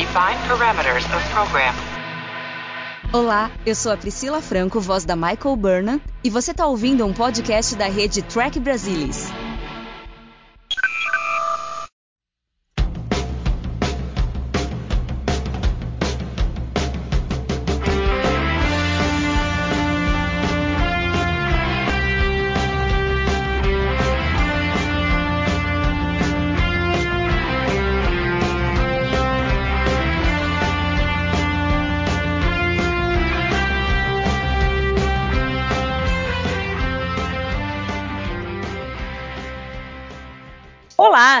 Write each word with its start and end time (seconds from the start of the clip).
Define 0.00 0.38
parameters 0.48 1.04
of 1.14 1.22
program. 1.30 1.74
Olá, 3.12 3.50
eu 3.66 3.74
sou 3.74 3.92
a 3.92 3.98
Priscila 3.98 4.40
Franco, 4.40 4.80
voz 4.80 5.04
da 5.04 5.14
Michael 5.14 5.56
Burnham, 5.56 6.00
e 6.24 6.30
você 6.30 6.52
está 6.52 6.66
ouvindo 6.66 7.04
um 7.04 7.12
podcast 7.12 7.76
da 7.76 7.86
rede 7.86 8.22
Track 8.22 8.58
Brasilis. 8.58 9.28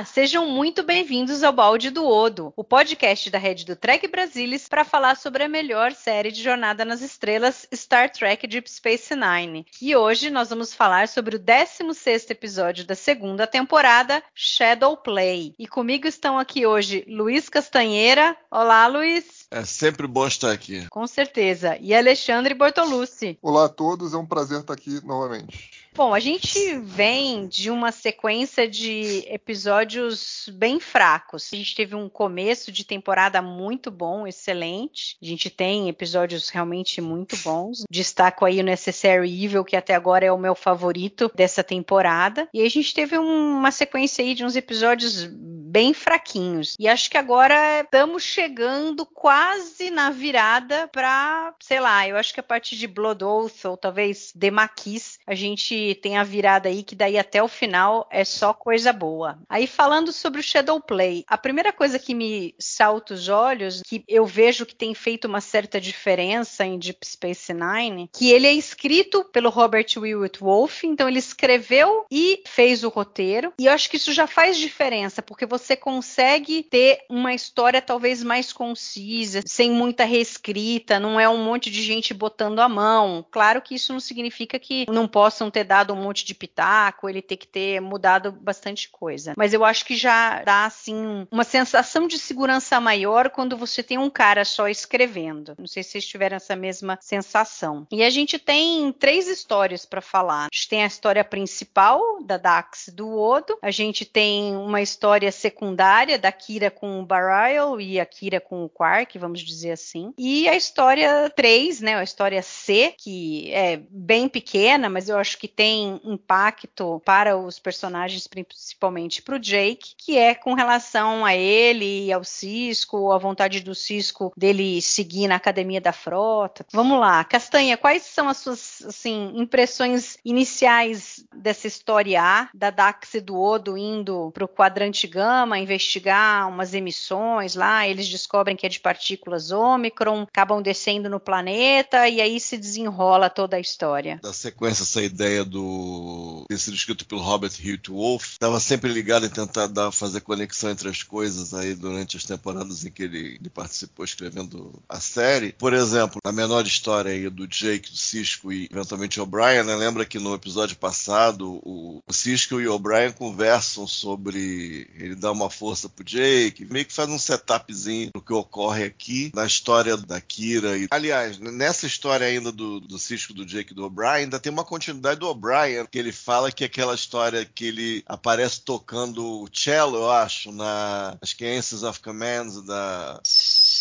Olá, 0.00 0.06
sejam 0.06 0.46
muito 0.46 0.82
bem-vindos 0.82 1.42
ao 1.42 1.52
Balde 1.52 1.90
do 1.90 2.08
Odo, 2.08 2.54
o 2.56 2.64
podcast 2.64 3.28
da 3.28 3.36
rede 3.36 3.66
do 3.66 3.76
Trek 3.76 4.08
Brasilis 4.08 4.66
para 4.66 4.82
falar 4.82 5.14
sobre 5.14 5.44
a 5.44 5.48
melhor 5.48 5.92
série 5.92 6.32
de 6.32 6.42
Jornada 6.42 6.86
nas 6.86 7.02
Estrelas, 7.02 7.68
Star 7.74 8.10
Trek 8.10 8.46
Deep 8.46 8.70
Space 8.70 9.14
Nine. 9.14 9.66
E 9.78 9.94
hoje 9.94 10.30
nós 10.30 10.48
vamos 10.48 10.72
falar 10.72 11.06
sobre 11.06 11.36
o 11.36 11.38
16º 11.38 12.30
episódio 12.30 12.86
da 12.86 12.94
segunda 12.94 13.46
temporada, 13.46 14.22
Shadow 14.34 14.96
Play. 14.96 15.54
E 15.58 15.68
comigo 15.68 16.08
estão 16.08 16.38
aqui 16.38 16.64
hoje 16.64 17.04
Luiz 17.06 17.50
Castanheira. 17.50 18.34
Olá, 18.50 18.86
Luiz. 18.86 19.46
É 19.50 19.66
sempre 19.66 20.06
bom 20.06 20.26
estar 20.26 20.50
aqui. 20.50 20.88
Com 20.88 21.06
certeza. 21.06 21.76
E 21.78 21.94
Alexandre 21.94 22.54
Bortolucci. 22.54 23.38
Olá 23.42 23.66
a 23.66 23.68
todos, 23.68 24.14
é 24.14 24.16
um 24.16 24.24
prazer 24.24 24.60
estar 24.60 24.72
aqui 24.72 25.04
novamente. 25.04 25.89
Bom, 26.00 26.14
a 26.14 26.18
gente 26.18 26.78
vem 26.78 27.46
de 27.46 27.70
uma 27.70 27.92
sequência 27.92 28.66
de 28.66 29.22
episódios 29.28 30.48
bem 30.54 30.80
fracos. 30.80 31.50
A 31.52 31.56
gente 31.56 31.74
teve 31.74 31.94
um 31.94 32.08
começo 32.08 32.72
de 32.72 32.86
temporada 32.86 33.42
muito 33.42 33.90
bom, 33.90 34.26
excelente. 34.26 35.18
A 35.20 35.26
gente 35.26 35.50
tem 35.50 35.90
episódios 35.90 36.48
realmente 36.48 37.02
muito 37.02 37.36
bons. 37.44 37.84
Destaco 37.90 38.46
aí 38.46 38.60
o 38.60 38.64
Necessary 38.64 39.44
Evil, 39.44 39.62
que 39.62 39.76
até 39.76 39.94
agora 39.94 40.24
é 40.24 40.32
o 40.32 40.38
meu 40.38 40.54
favorito 40.54 41.30
dessa 41.34 41.62
temporada. 41.62 42.48
E 42.54 42.62
a 42.62 42.70
gente 42.70 42.94
teve 42.94 43.18
uma 43.18 43.70
sequência 43.70 44.24
aí 44.24 44.32
de 44.32 44.42
uns 44.42 44.56
episódios 44.56 45.28
bem 45.70 45.94
fraquinhos. 45.94 46.76
E 46.80 46.88
acho 46.88 47.08
que 47.08 47.16
agora 47.16 47.82
estamos 47.82 48.22
chegando 48.24 49.06
quase 49.06 49.90
na 49.90 50.10
virada 50.10 50.88
para, 50.88 51.54
sei 51.60 51.78
lá, 51.78 52.08
eu 52.08 52.16
acho 52.16 52.34
que 52.34 52.40
a 52.40 52.42
partir 52.42 52.76
de 52.76 52.88
Blood 52.88 53.22
Oath 53.22 53.64
ou 53.66 53.76
talvez 53.76 54.32
Demaquis, 54.34 55.18
a 55.26 55.34
gente 55.34 55.89
tem 55.94 56.16
a 56.16 56.24
virada 56.24 56.68
aí 56.68 56.82
que 56.82 56.94
daí 56.94 57.18
até 57.18 57.42
o 57.42 57.48
final 57.48 58.08
é 58.10 58.24
só 58.24 58.52
coisa 58.52 58.92
boa. 58.92 59.38
Aí 59.48 59.66
falando 59.66 60.12
sobre 60.12 60.40
o 60.40 60.42
Shadow 60.42 60.80
Play, 60.80 61.24
a 61.26 61.38
primeira 61.38 61.72
coisa 61.72 61.98
que 61.98 62.14
me 62.14 62.54
salta 62.58 63.14
os 63.14 63.28
olhos, 63.28 63.82
que 63.86 64.04
eu 64.08 64.26
vejo 64.26 64.66
que 64.66 64.74
tem 64.74 64.94
feito 64.94 65.26
uma 65.26 65.40
certa 65.40 65.80
diferença 65.80 66.64
em 66.64 66.78
Deep 66.78 67.06
Space 67.06 67.52
Nine, 67.52 68.08
que 68.12 68.30
ele 68.30 68.46
é 68.46 68.52
escrito 68.52 69.24
pelo 69.24 69.50
Robert 69.50 69.86
Williott 69.96 70.40
Wolff, 70.40 70.86
então 70.86 71.08
ele 71.08 71.18
escreveu 71.18 72.04
e 72.10 72.42
fez 72.46 72.84
o 72.84 72.88
roteiro, 72.88 73.52
e 73.58 73.66
eu 73.66 73.72
acho 73.72 73.90
que 73.90 73.96
isso 73.96 74.12
já 74.12 74.26
faz 74.26 74.56
diferença, 74.56 75.22
porque 75.22 75.46
você 75.46 75.76
consegue 75.76 76.62
ter 76.62 77.00
uma 77.08 77.34
história 77.34 77.80
talvez 77.80 78.22
mais 78.22 78.52
concisa, 78.52 79.42
sem 79.46 79.70
muita 79.70 80.04
reescrita, 80.04 80.98
não 80.98 81.18
é 81.18 81.28
um 81.28 81.42
monte 81.42 81.70
de 81.70 81.82
gente 81.82 82.12
botando 82.12 82.60
a 82.60 82.68
mão. 82.68 83.24
Claro 83.30 83.62
que 83.62 83.74
isso 83.74 83.92
não 83.92 84.00
significa 84.00 84.58
que 84.58 84.86
não 84.90 85.08
possam 85.08 85.50
ter 85.50 85.64
dado 85.70 85.94
um 85.94 86.02
monte 86.02 86.24
de 86.24 86.34
pitaco, 86.34 87.08
ele 87.08 87.22
ter 87.22 87.36
que 87.36 87.46
ter 87.46 87.80
mudado 87.80 88.32
bastante 88.32 88.88
coisa. 88.90 89.34
Mas 89.36 89.54
eu 89.54 89.64
acho 89.64 89.84
que 89.84 89.94
já 89.94 90.42
dá 90.42 90.64
assim 90.64 91.28
uma 91.30 91.44
sensação 91.44 92.08
de 92.08 92.18
segurança 92.18 92.80
maior 92.80 93.30
quando 93.30 93.56
você 93.56 93.80
tem 93.80 93.96
um 93.96 94.10
cara 94.10 94.44
só 94.44 94.66
escrevendo. 94.66 95.54
Não 95.56 95.68
sei 95.68 95.84
se 95.84 95.90
vocês 95.90 96.06
tiveram 96.06 96.36
essa 96.38 96.56
mesma 96.56 96.98
sensação. 97.00 97.86
E 97.92 98.02
a 98.02 98.10
gente 98.10 98.36
tem 98.36 98.92
três 98.92 99.28
histórias 99.28 99.86
para 99.86 100.00
falar. 100.00 100.46
A 100.46 100.48
gente 100.52 100.68
tem 100.68 100.82
a 100.82 100.88
história 100.88 101.22
principal 101.22 102.20
da 102.24 102.36
Dax 102.36 102.90
do 102.92 103.16
Odo, 103.16 103.56
a 103.62 103.70
gente 103.70 104.04
tem 104.04 104.56
uma 104.56 104.82
história 104.82 105.30
secundária 105.30 106.18
da 106.18 106.32
Kira 106.32 106.68
com 106.68 106.98
o 106.98 107.06
Barial 107.06 107.80
e 107.80 108.00
a 108.00 108.06
Kira 108.06 108.40
com 108.40 108.64
o 108.64 108.68
Quark, 108.68 109.16
vamos 109.18 109.40
dizer 109.40 109.70
assim. 109.70 110.12
E 110.18 110.48
a 110.48 110.56
história 110.56 111.30
3, 111.30 111.80
né, 111.80 111.94
a 111.94 112.02
história 112.02 112.42
C, 112.42 112.92
que 112.98 113.52
é 113.52 113.80
bem 113.88 114.28
pequena, 114.28 114.88
mas 114.88 115.08
eu 115.08 115.16
acho 115.16 115.38
que 115.38 115.46
tem 115.60 116.00
impacto 116.04 117.02
para 117.04 117.36
os 117.36 117.58
personagens, 117.58 118.26
principalmente 118.26 119.20
para 119.20 119.36
o 119.36 119.38
Jake, 119.38 119.94
que 119.94 120.16
é 120.16 120.34
com 120.34 120.54
relação 120.54 121.22
a 121.22 121.36
ele 121.36 122.06
e 122.06 122.10
ao 122.10 122.24
Cisco, 122.24 123.12
a 123.12 123.18
vontade 123.18 123.60
do 123.60 123.74
Cisco 123.74 124.32
dele 124.34 124.80
seguir 124.80 125.28
na 125.28 125.34
academia 125.34 125.78
da 125.78 125.92
frota. 125.92 126.64
Vamos 126.72 126.98
lá, 126.98 127.22
Castanha, 127.24 127.76
quais 127.76 128.04
são 128.04 128.26
as 128.26 128.38
suas 128.38 128.82
assim, 128.86 129.32
impressões 129.34 130.16
iniciais 130.24 131.26
dessa 131.30 131.66
história 131.66 132.22
A, 132.22 132.48
da 132.54 132.70
Dax 132.70 133.12
e 133.12 133.20
do 133.20 133.38
Odo 133.38 133.76
indo 133.76 134.30
para 134.32 134.46
o 134.46 134.48
quadrante 134.48 135.06
gama 135.06 135.58
investigar 135.58 136.48
umas 136.48 136.72
emissões 136.72 137.54
lá, 137.54 137.86
eles 137.86 138.08
descobrem 138.08 138.56
que 138.56 138.64
é 138.64 138.68
de 138.70 138.80
partículas 138.80 139.50
Ômicron, 139.50 140.22
acabam 140.22 140.62
descendo 140.62 141.10
no 141.10 141.20
planeta 141.20 142.08
e 142.08 142.18
aí 142.18 142.40
se 142.40 142.56
desenrola 142.56 143.28
toda 143.28 143.58
a 143.58 143.60
história. 143.60 144.18
Da 144.22 144.32
sequência, 144.32 144.84
essa 144.84 145.02
ideia 145.02 145.49
do 145.50 146.44
ter 146.48 146.58
sido 146.58 146.74
escrito 146.74 147.04
pelo 147.04 147.20
Robert 147.20 147.52
Hugh 147.60 147.92
Wolff, 147.92 148.32
estava 148.32 148.60
sempre 148.60 148.92
ligado 148.92 149.26
em 149.26 149.30
tentar 149.30 149.66
dar, 149.66 149.92
fazer 149.92 150.20
conexão 150.20 150.70
entre 150.70 150.88
as 150.88 151.02
coisas 151.02 151.52
aí 151.52 151.74
durante 151.74 152.16
as 152.16 152.24
temporadas 152.24 152.84
em 152.84 152.90
que 152.90 153.02
ele, 153.02 153.38
ele, 153.40 153.50
participou 153.50 154.04
escrevendo 154.04 154.80
a 154.88 155.00
série. 155.00 155.52
Por 155.52 155.74
exemplo, 155.74 156.20
a 156.24 156.32
menor 156.32 156.66
história 156.66 157.10
aí 157.10 157.28
do 157.28 157.46
Jake, 157.46 157.90
do 157.90 157.96
Cisco 157.96 158.52
e 158.52 158.68
eventualmente 158.70 159.20
O'Brien, 159.20 159.64
né? 159.64 159.74
lembra 159.74 160.04
que 160.04 160.18
no 160.18 160.34
episódio 160.34 160.76
passado 160.76 161.60
o, 161.64 162.02
o 162.06 162.12
Cisco 162.12 162.60
e 162.60 162.68
o 162.68 162.74
O'Brien 162.74 163.12
conversam 163.12 163.86
sobre 163.86 164.88
ele 164.94 165.14
dar 165.14 165.32
uma 165.32 165.50
força 165.50 165.88
pro 165.88 166.04
Jake, 166.04 166.66
meio 166.70 166.84
que 166.84 166.92
faz 166.92 167.08
um 167.08 167.18
setupzinho 167.18 168.10
do 168.14 168.20
que 168.20 168.32
ocorre 168.32 168.84
aqui 168.84 169.32
na 169.34 169.44
história 169.44 169.96
da 169.96 170.20
Kira. 170.20 170.76
E, 170.76 170.86
aliás, 170.90 171.38
nessa 171.38 171.86
história 171.86 172.26
ainda 172.26 172.52
do, 172.52 172.80
do 172.80 172.98
Cisco, 172.98 173.34
do 173.34 173.44
Jake 173.44 173.72
e 173.72 173.74
do 173.74 173.84
O'Brien, 173.84 174.10
ainda 174.10 174.38
tem 174.38 174.52
uma 174.52 174.64
continuidade 174.64 175.20
do 175.20 175.28
O'Brien, 175.28 175.39
que 175.86 175.98
ele 175.98 176.12
fala 176.12 176.52
que 176.52 176.64
aquela 176.64 176.94
história 176.94 177.44
que 177.44 177.66
ele 177.66 178.04
aparece 178.06 178.60
tocando 178.60 179.48
cello, 179.52 179.96
eu 179.96 180.10
acho, 180.10 180.52
na 180.52 181.16
as 181.20 181.30
Sciences 181.30 181.82
of 181.82 182.00
Commands 182.00 182.62
da 182.62 183.20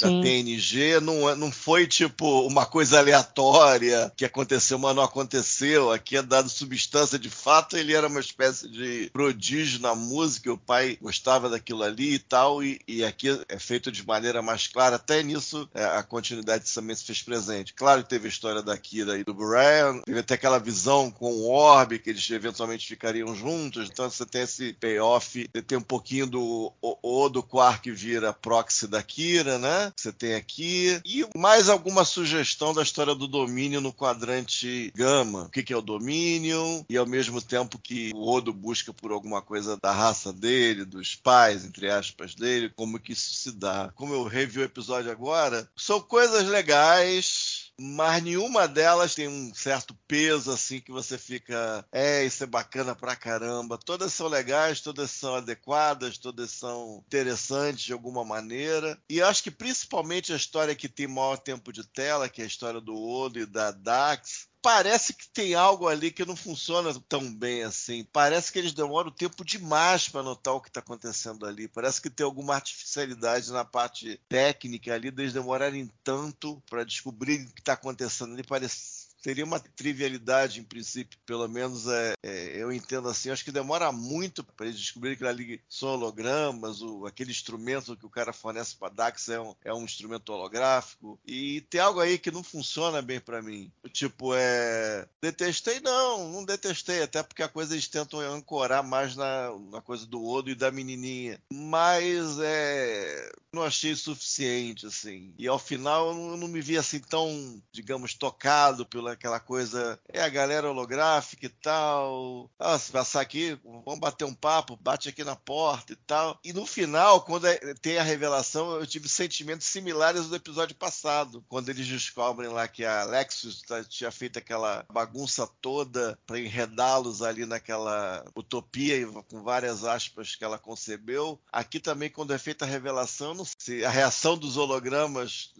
da 0.02 0.22
TNG 0.22 1.00
não, 1.02 1.36
não 1.36 1.52
foi 1.52 1.88
tipo 1.88 2.48
uma 2.48 2.66
coisa 2.66 3.00
aleatória 3.00 4.12
que 4.16 4.26
aconteceu, 4.26 4.78
mas 4.78 4.96
não 4.96 5.04
aconteceu. 5.04 5.92
Aqui 5.92 6.18
é 6.18 6.22
dado 6.22 6.50
substância. 6.50 7.20
De 7.20 7.30
fato, 7.30 7.78
ele 7.78 7.94
era 7.94 8.08
uma 8.08 8.20
espécie 8.20 8.68
de 8.68 9.10
prodígio 9.12 9.80
na 9.82 9.96
música. 9.96 10.52
O 10.52 10.58
pai 10.58 10.98
gostava 11.02 11.50
daquilo 11.50 11.84
ali 11.84 12.16
e 12.16 12.20
tal. 12.20 12.64
E, 12.64 12.80
e 12.88 13.04
aqui 13.04 13.28
é 13.48 13.60
feito 13.60 13.92
de 13.92 14.06
maneira 14.06 14.42
mais 14.42 14.68
clara. 14.68 14.96
Até 14.96 15.22
nisso 15.24 15.70
é, 15.74 15.84
a 15.84 16.04
continuidade 16.04 16.72
também 16.74 16.96
se 16.96 17.06
fez 17.06 17.22
presente. 17.22 17.74
Claro 17.74 18.04
que 18.04 18.10
teve 18.10 18.28
a 18.28 18.30
história 18.30 18.62
da 18.62 18.78
Kira 18.78 19.18
e 19.18 19.24
do 19.24 19.34
Brian. 19.34 20.02
Teve 20.06 20.20
até 20.20 20.36
aquela 20.36 20.60
visão 20.60 21.12
com 21.12 21.32
o 21.32 21.50
Orb, 21.50 22.00
que 22.00 22.10
eles 22.10 22.30
eventualmente 22.30 22.88
ficariam 22.88 23.36
juntos. 23.36 23.90
Então 23.92 24.10
você 24.10 24.26
tem 24.26 24.42
esse 24.42 24.74
payoff. 24.74 25.50
Você 25.54 25.62
tem 25.62 25.78
um 25.78 25.82
pouquinho 25.82 26.28
do 26.28 26.74
o, 26.82 26.98
o 27.02 27.30
do 27.30 27.44
Quark 27.44 27.92
vira 27.92 28.34
proxy 28.34 28.88
da 28.88 29.02
Kira, 29.02 29.58
né? 29.58 29.89
Você 29.96 30.12
tem 30.12 30.36
aqui. 30.36 31.00
E 31.06 31.26
mais 31.38 31.70
alguma 31.70 32.06
sugestão 32.06 32.74
da 32.74 32.84
história 32.84 33.16
do 33.16 33.28
domínio 33.28 33.82
no 33.82 33.94
quadrante 33.94 34.92
gama. 34.96 35.44
O 35.44 35.50
que, 35.50 35.64
que 35.64 35.74
é 35.74 35.78
o 35.78 35.82
domínio? 35.82 36.86
E 36.90 36.98
ao 36.98 37.06
mesmo 37.06 37.42
tempo 37.42 37.80
que 37.80 38.12
o 38.14 38.30
Odo 38.30 38.54
busca 38.54 38.94
por 38.94 39.12
alguma 39.12 39.42
coisa 39.42 39.78
da 39.82 39.92
raça 39.92 40.32
dele, 40.32 40.86
dos 40.86 41.16
pais, 41.16 41.66
entre 41.66 41.90
aspas, 41.90 42.36
dele, 42.36 42.72
como 42.76 43.00
que 43.00 43.14
isso 43.14 43.34
se 43.34 43.52
dá. 43.52 43.92
Como 43.96 44.14
eu 44.14 44.24
revi 44.24 44.60
o 44.60 44.64
episódio 44.64 45.12
agora, 45.12 45.70
são 45.76 46.00
coisas 46.02 46.46
legais 46.48 47.49
mas 47.80 48.22
nenhuma 48.24 48.68
delas 48.68 49.16
tem 49.16 49.28
um 49.28 49.54
certo 49.54 49.96
peso 50.08 50.52
assim 50.52 50.80
que 50.80 50.92
você 50.92 51.18
fica, 51.18 51.86
é, 51.92 52.24
isso 52.24 52.44
é 52.44 52.48
bacana 52.48 52.96
pra 52.96 53.16
caramba. 53.16 53.78
Todas 53.78 54.14
são 54.14 54.28
legais, 54.28 54.82
todas 54.82 55.12
são 55.12 55.36
adequadas, 55.36 56.18
todas 56.18 56.52
são 56.52 57.04
interessantes 57.08 57.86
de 57.86 57.94
alguma 57.94 58.26
maneira. 58.26 58.98
E 59.10 59.22
acho 59.22 59.44
que 59.44 59.52
principalmente 59.52 60.34
a 60.34 60.36
história 60.36 60.76
que 60.76 60.90
tem 60.90 61.08
maior 61.08 61.38
tempo 61.38 61.72
de 61.72 61.88
tela, 61.88 62.30
que 62.30 62.42
é 62.42 62.44
a 62.44 62.48
história 62.48 62.82
do 62.82 62.96
Odo 62.96 63.40
e 63.40 63.46
da 63.46 63.72
Dax, 63.72 64.50
parece 64.62 65.14
que 65.14 65.28
tem 65.30 65.54
algo 65.56 65.88
ali 65.88 66.12
que 66.12 66.26
não 66.26 66.36
funciona 66.36 66.94
tão 67.08 67.34
bem 67.34 67.64
assim. 67.64 68.04
Parece 68.12 68.52
que 68.52 68.60
eles 68.60 68.74
demoram 68.74 69.12
tempo 69.12 69.44
demais 69.44 70.10
para 70.10 70.24
notar 70.24 70.54
o 70.54 70.62
que 70.62 70.70
está 70.70 70.80
acontecendo 70.80 71.46
ali. 71.46 71.68
Parece 71.68 72.02
que 72.02 72.10
tem 72.10 72.26
alguma 72.26 72.56
artificialidade 72.56 73.52
na 73.52 73.64
parte 73.64 74.20
técnica 74.28 74.94
ali, 74.94 75.12
deles 75.12 75.34
demorarem 75.34 75.90
tanto 76.04 76.62
para 76.70 76.84
descobrir 76.84 77.42
o 77.42 77.54
que 77.54 77.62
está 77.62 77.74
acontecendo 77.74 78.34
ali. 78.34 78.44
Parece 78.44 78.99
seria 79.22 79.46
uma 79.46 79.60
trivialidade 79.60 80.60
em 80.60 80.64
princípio, 80.64 81.20
pelo 81.26 81.48
menos 81.48 81.88
é, 81.88 82.14
é, 82.24 82.62
eu 82.62 82.72
entendo 82.72 83.08
assim. 83.10 83.30
Acho 83.30 83.44
que 83.44 83.52
demora 83.52 83.92
muito 83.92 84.44
para 84.44 84.68
eles 84.68 84.80
descobrirem 84.80 85.18
que 85.18 85.26
ali 85.26 85.62
são 85.70 85.90
hologramas, 85.90 86.82
o, 86.82 87.06
aquele 87.06 87.32
instrumento 87.32 87.96
que 87.98 88.06
o 88.06 88.10
cara 88.10 88.34
fornece 88.34 88.76
para 88.76 88.94
Dax 88.94 89.30
é 89.30 89.40
um, 89.40 89.56
é 89.64 89.74
um 89.74 89.84
instrumento 89.84 90.30
holográfico. 90.30 91.20
E 91.26 91.62
tem 91.62 91.82
algo 91.82 92.00
aí 92.00 92.18
que 92.18 92.32
não 92.32 92.44
funciona 92.44 93.02
bem 93.02 93.20
para 93.20 93.42
mim. 93.42 93.72
Tipo, 93.92 94.34
é. 94.36 95.08
Detestei? 95.22 95.80
Não, 95.80 96.32
não 96.32 96.46
detestei, 96.46 97.04
até 97.04 97.22
porque 97.22 97.44
a 97.44 97.50
coisa 97.50 97.74
eles 97.74 97.88
tentam 97.88 98.20
ancorar 98.20 98.84
mais 98.84 99.16
na, 99.16 99.52
na 99.72 99.82
coisa 99.82 100.06
do 100.06 100.24
Odo 100.24 100.50
e 100.50 100.56
da 100.56 100.72
menininha. 100.72 101.40
Mas 101.52 102.40
é. 102.40 103.32
Não 103.52 103.64
achei 103.64 103.96
suficiente, 103.96 104.86
assim. 104.86 105.34
E 105.38 105.48
ao 105.48 105.58
final 105.58 106.10
eu 106.10 106.14
não, 106.14 106.30
eu 106.32 106.38
não 106.38 106.48
me 106.48 106.62
vi 106.62 106.78
assim 106.78 107.00
tão, 107.00 107.62
digamos, 107.72 108.14
tocado 108.14 108.86
pela 108.86 109.09
aquela 109.12 109.40
coisa, 109.40 110.00
é 110.08 110.22
a 110.22 110.30
galera 110.30 110.70
holográfica 110.70 111.46
e 111.46 111.50
tal. 111.50 112.50
Ah, 112.60 112.78
se 112.78 112.92
passar 112.92 113.22
aqui, 113.22 113.58
vamos 113.64 114.00
bater 114.00 114.26
um 114.26 114.34
papo, 114.34 114.78
bate 114.78 115.10
aqui 115.10 115.24
na 115.24 115.36
porta 115.36 115.94
e 115.94 115.96
tal. 115.96 116.40
E 116.44 116.54
no 116.54 116.66
final, 116.66 117.22
quando 117.22 117.48
é, 117.48 117.58
tem 117.82 117.98
a 117.98 118.04
revelação, 118.04 118.76
eu 118.76 118.86
tive 118.86 119.08
sentimentos 119.10 119.68
similares 119.68 120.28
do 120.28 120.36
episódio 120.36 120.76
passado, 120.76 121.44
quando 121.48 121.70
eles 121.70 121.88
descobrem 121.88 122.50
lá 122.50 122.68
que 122.68 122.86
a 122.86 123.04
Lexus 123.04 123.62
tá, 123.62 123.84
tinha 123.84 124.12
feito 124.12 124.40
aquela 124.40 124.86
bagunça 124.92 125.48
toda 125.62 126.18
para 126.26 126.40
enredá-los 126.40 127.22
ali 127.22 127.46
naquela 127.46 128.24
utopia 128.36 128.90
com 129.30 129.44
várias 129.44 129.84
aspas 129.84 130.36
que 130.36 130.44
ela 130.44 130.58
concebeu. 130.58 131.40
Aqui 131.52 131.80
também, 131.80 132.10
quando 132.10 132.34
é 132.34 132.38
feita 132.38 132.66
a 132.66 132.68
revelação, 132.68 133.34
não 133.34 133.46
sei, 133.46 133.86
a 133.86 133.90
reação 133.90 134.38
dos 134.38 134.58
hologramas 134.58 135.52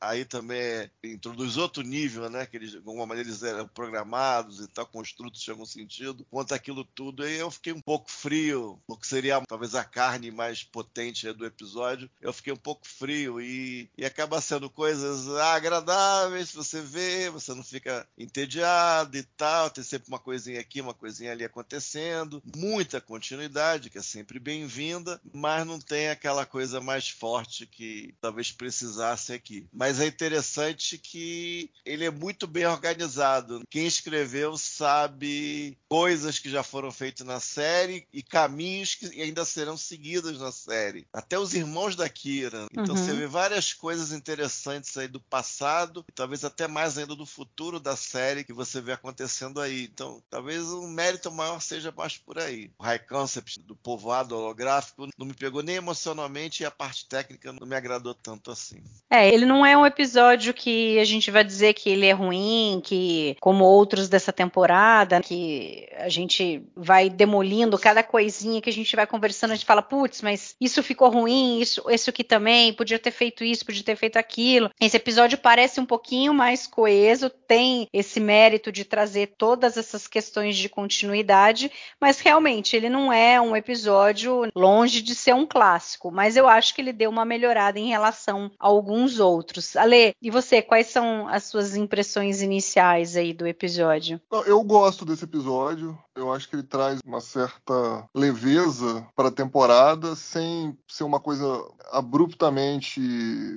aí 0.00 0.24
também 0.24 0.60
é, 0.60 0.90
introduz 1.04 1.56
outro 1.56 1.82
nível, 1.82 2.28
né? 2.28 2.46
Que 2.46 2.56
eles, 2.56 2.74
alguma 2.90 3.06
maneira 3.06 3.28
eles 3.28 3.42
eram 3.42 3.66
programados 3.66 4.60
e 4.60 4.68
tal, 4.68 4.86
construtos 4.86 5.42
de 5.42 5.50
algum 5.50 5.66
sentido, 5.66 6.26
quanto 6.30 6.54
aquilo 6.54 6.84
tudo, 6.84 7.22
aí 7.22 7.36
eu 7.36 7.50
fiquei 7.50 7.72
um 7.72 7.80
pouco 7.80 8.10
frio, 8.10 8.78
porque 8.86 9.06
seria 9.06 9.40
talvez 9.46 9.74
a 9.74 9.84
carne 9.84 10.30
mais 10.30 10.62
potente 10.62 11.30
do 11.32 11.46
episódio, 11.46 12.10
eu 12.20 12.32
fiquei 12.32 12.52
um 12.52 12.56
pouco 12.56 12.86
frio 12.86 13.40
e, 13.40 13.88
e 13.96 14.04
acaba 14.04 14.40
sendo 14.40 14.68
coisas 14.68 15.28
agradáveis, 15.28 16.52
você 16.52 16.80
vê, 16.80 17.30
você 17.30 17.54
não 17.54 17.62
fica 17.62 18.06
entediado 18.18 19.16
e 19.16 19.22
tal, 19.22 19.70
tem 19.70 19.84
sempre 19.84 20.08
uma 20.08 20.18
coisinha 20.18 20.60
aqui, 20.60 20.80
uma 20.80 20.94
coisinha 20.94 21.32
ali 21.32 21.44
acontecendo, 21.44 22.42
muita 22.56 23.00
continuidade, 23.00 23.90
que 23.90 23.98
é 23.98 24.02
sempre 24.02 24.38
bem-vinda, 24.38 25.20
mas 25.32 25.66
não 25.66 25.78
tem 25.78 26.08
aquela 26.08 26.44
coisa 26.44 26.80
mais 26.80 27.08
forte 27.08 27.66
que 27.66 28.14
talvez 28.20 28.52
precisasse 28.52 29.32
aqui. 29.32 29.66
Mas 29.72 30.00
é 30.00 30.06
interessante 30.06 30.98
que 30.98 31.70
ele 31.84 32.04
é 32.04 32.10
muito 32.10 32.46
bem 32.46 32.64
organizado. 32.74 33.62
Quem 33.70 33.86
escreveu 33.86 34.56
sabe 34.58 35.76
coisas 35.88 36.38
que 36.38 36.50
já 36.50 36.62
foram 36.62 36.90
feitas 36.90 37.26
na 37.26 37.40
série 37.40 38.06
e 38.12 38.22
caminhos 38.22 38.94
que 38.94 39.22
ainda 39.22 39.44
serão 39.44 39.76
seguidos 39.76 40.38
na 40.40 40.52
série. 40.52 41.06
Até 41.12 41.38
os 41.38 41.54
irmãos 41.54 41.96
da 41.96 42.08
Kira. 42.08 42.66
Então 42.72 42.94
uhum. 42.94 42.96
você 42.96 43.12
vê 43.12 43.26
várias 43.26 43.72
coisas 43.72 44.12
interessantes 44.12 44.96
aí 44.96 45.08
do 45.08 45.20
passado 45.20 46.04
e 46.08 46.12
talvez 46.12 46.44
até 46.44 46.66
mais 46.66 46.98
ainda 46.98 47.14
do 47.14 47.24
futuro 47.24 47.78
da 47.78 47.96
série 47.96 48.44
que 48.44 48.52
você 48.52 48.80
vê 48.80 48.92
acontecendo 48.92 49.60
aí. 49.60 49.84
Então 49.84 50.22
talvez 50.28 50.64
o 50.64 50.86
mérito 50.88 51.30
maior 51.30 51.60
seja 51.60 51.92
mais 51.96 52.18
por 52.18 52.38
aí. 52.38 52.70
O 52.78 52.82
high 52.82 52.98
concept 52.98 53.60
do 53.60 53.76
povoado 53.76 54.36
holográfico 54.36 55.08
não 55.16 55.26
me 55.26 55.34
pegou 55.34 55.62
nem 55.62 55.76
emocionalmente 55.76 56.62
e 56.62 56.66
a 56.66 56.70
parte 56.70 57.06
técnica 57.06 57.52
não 57.52 57.66
me 57.66 57.76
agradou 57.76 58.14
tanto 58.14 58.50
assim. 58.50 58.82
É, 59.10 59.32
ele 59.32 59.46
não 59.46 59.64
é 59.64 59.76
um 59.76 59.86
episódio 59.86 60.52
que 60.52 60.98
a 60.98 61.04
gente 61.04 61.30
vai 61.30 61.44
dizer 61.44 61.74
que 61.74 61.88
ele 61.88 62.06
é 62.06 62.12
ruim 62.12 62.63
que, 62.82 63.36
como 63.40 63.64
outros 63.64 64.08
dessa 64.08 64.32
temporada, 64.32 65.20
que 65.20 65.88
a 65.98 66.08
gente 66.08 66.62
vai 66.76 67.08
demolindo 67.08 67.78
cada 67.78 68.02
coisinha 68.02 68.60
que 68.60 68.70
a 68.70 68.72
gente 68.72 68.94
vai 68.96 69.06
conversando, 69.06 69.52
a 69.52 69.54
gente 69.54 69.66
fala, 69.66 69.82
putz, 69.82 70.22
mas 70.22 70.54
isso 70.60 70.82
ficou 70.82 71.10
ruim, 71.10 71.60
isso, 71.60 71.82
isso 71.90 72.10
aqui 72.10 72.24
também, 72.24 72.72
podia 72.72 72.98
ter 72.98 73.10
feito 73.10 73.44
isso, 73.44 73.64
podia 73.64 73.82
ter 73.82 73.96
feito 73.96 74.16
aquilo. 74.16 74.70
Esse 74.80 74.96
episódio 74.96 75.38
parece 75.38 75.80
um 75.80 75.86
pouquinho 75.86 76.32
mais 76.32 76.66
coeso, 76.66 77.30
tem 77.30 77.88
esse 77.92 78.20
mérito 78.20 78.72
de 78.72 78.84
trazer 78.84 79.34
todas 79.38 79.76
essas 79.76 80.06
questões 80.06 80.56
de 80.56 80.68
continuidade, 80.68 81.70
mas 82.00 82.20
realmente 82.20 82.76
ele 82.76 82.88
não 82.88 83.12
é 83.12 83.40
um 83.40 83.56
episódio 83.56 84.50
longe 84.54 85.02
de 85.02 85.14
ser 85.14 85.34
um 85.34 85.46
clássico, 85.46 86.10
mas 86.10 86.36
eu 86.36 86.48
acho 86.48 86.74
que 86.74 86.80
ele 86.80 86.92
deu 86.92 87.10
uma 87.10 87.24
melhorada 87.24 87.78
em 87.78 87.88
relação 87.88 88.50
a 88.58 88.66
alguns 88.66 89.20
outros. 89.20 89.76
Ale, 89.76 90.14
e 90.20 90.30
você, 90.30 90.62
quais 90.62 90.88
são 90.88 91.28
as 91.28 91.44
suas 91.44 91.76
impressões 91.76 92.42
iniciais? 92.42 92.53
Iniciais 92.54 93.16
aí 93.16 93.32
do 93.32 93.46
episódio? 93.46 94.20
Eu 94.46 94.62
gosto 94.62 95.04
desse 95.04 95.24
episódio. 95.24 95.98
Eu 96.14 96.32
acho 96.32 96.48
que 96.48 96.56
ele 96.56 96.62
traz 96.62 97.00
uma 97.04 97.20
certa 97.20 98.08
leveza 98.14 99.06
para 99.16 99.28
a 99.28 99.32
temporada, 99.32 100.14
sem 100.14 100.76
ser 100.88 101.04
uma 101.04 101.18
coisa 101.18 101.44
abruptamente 101.90 103.00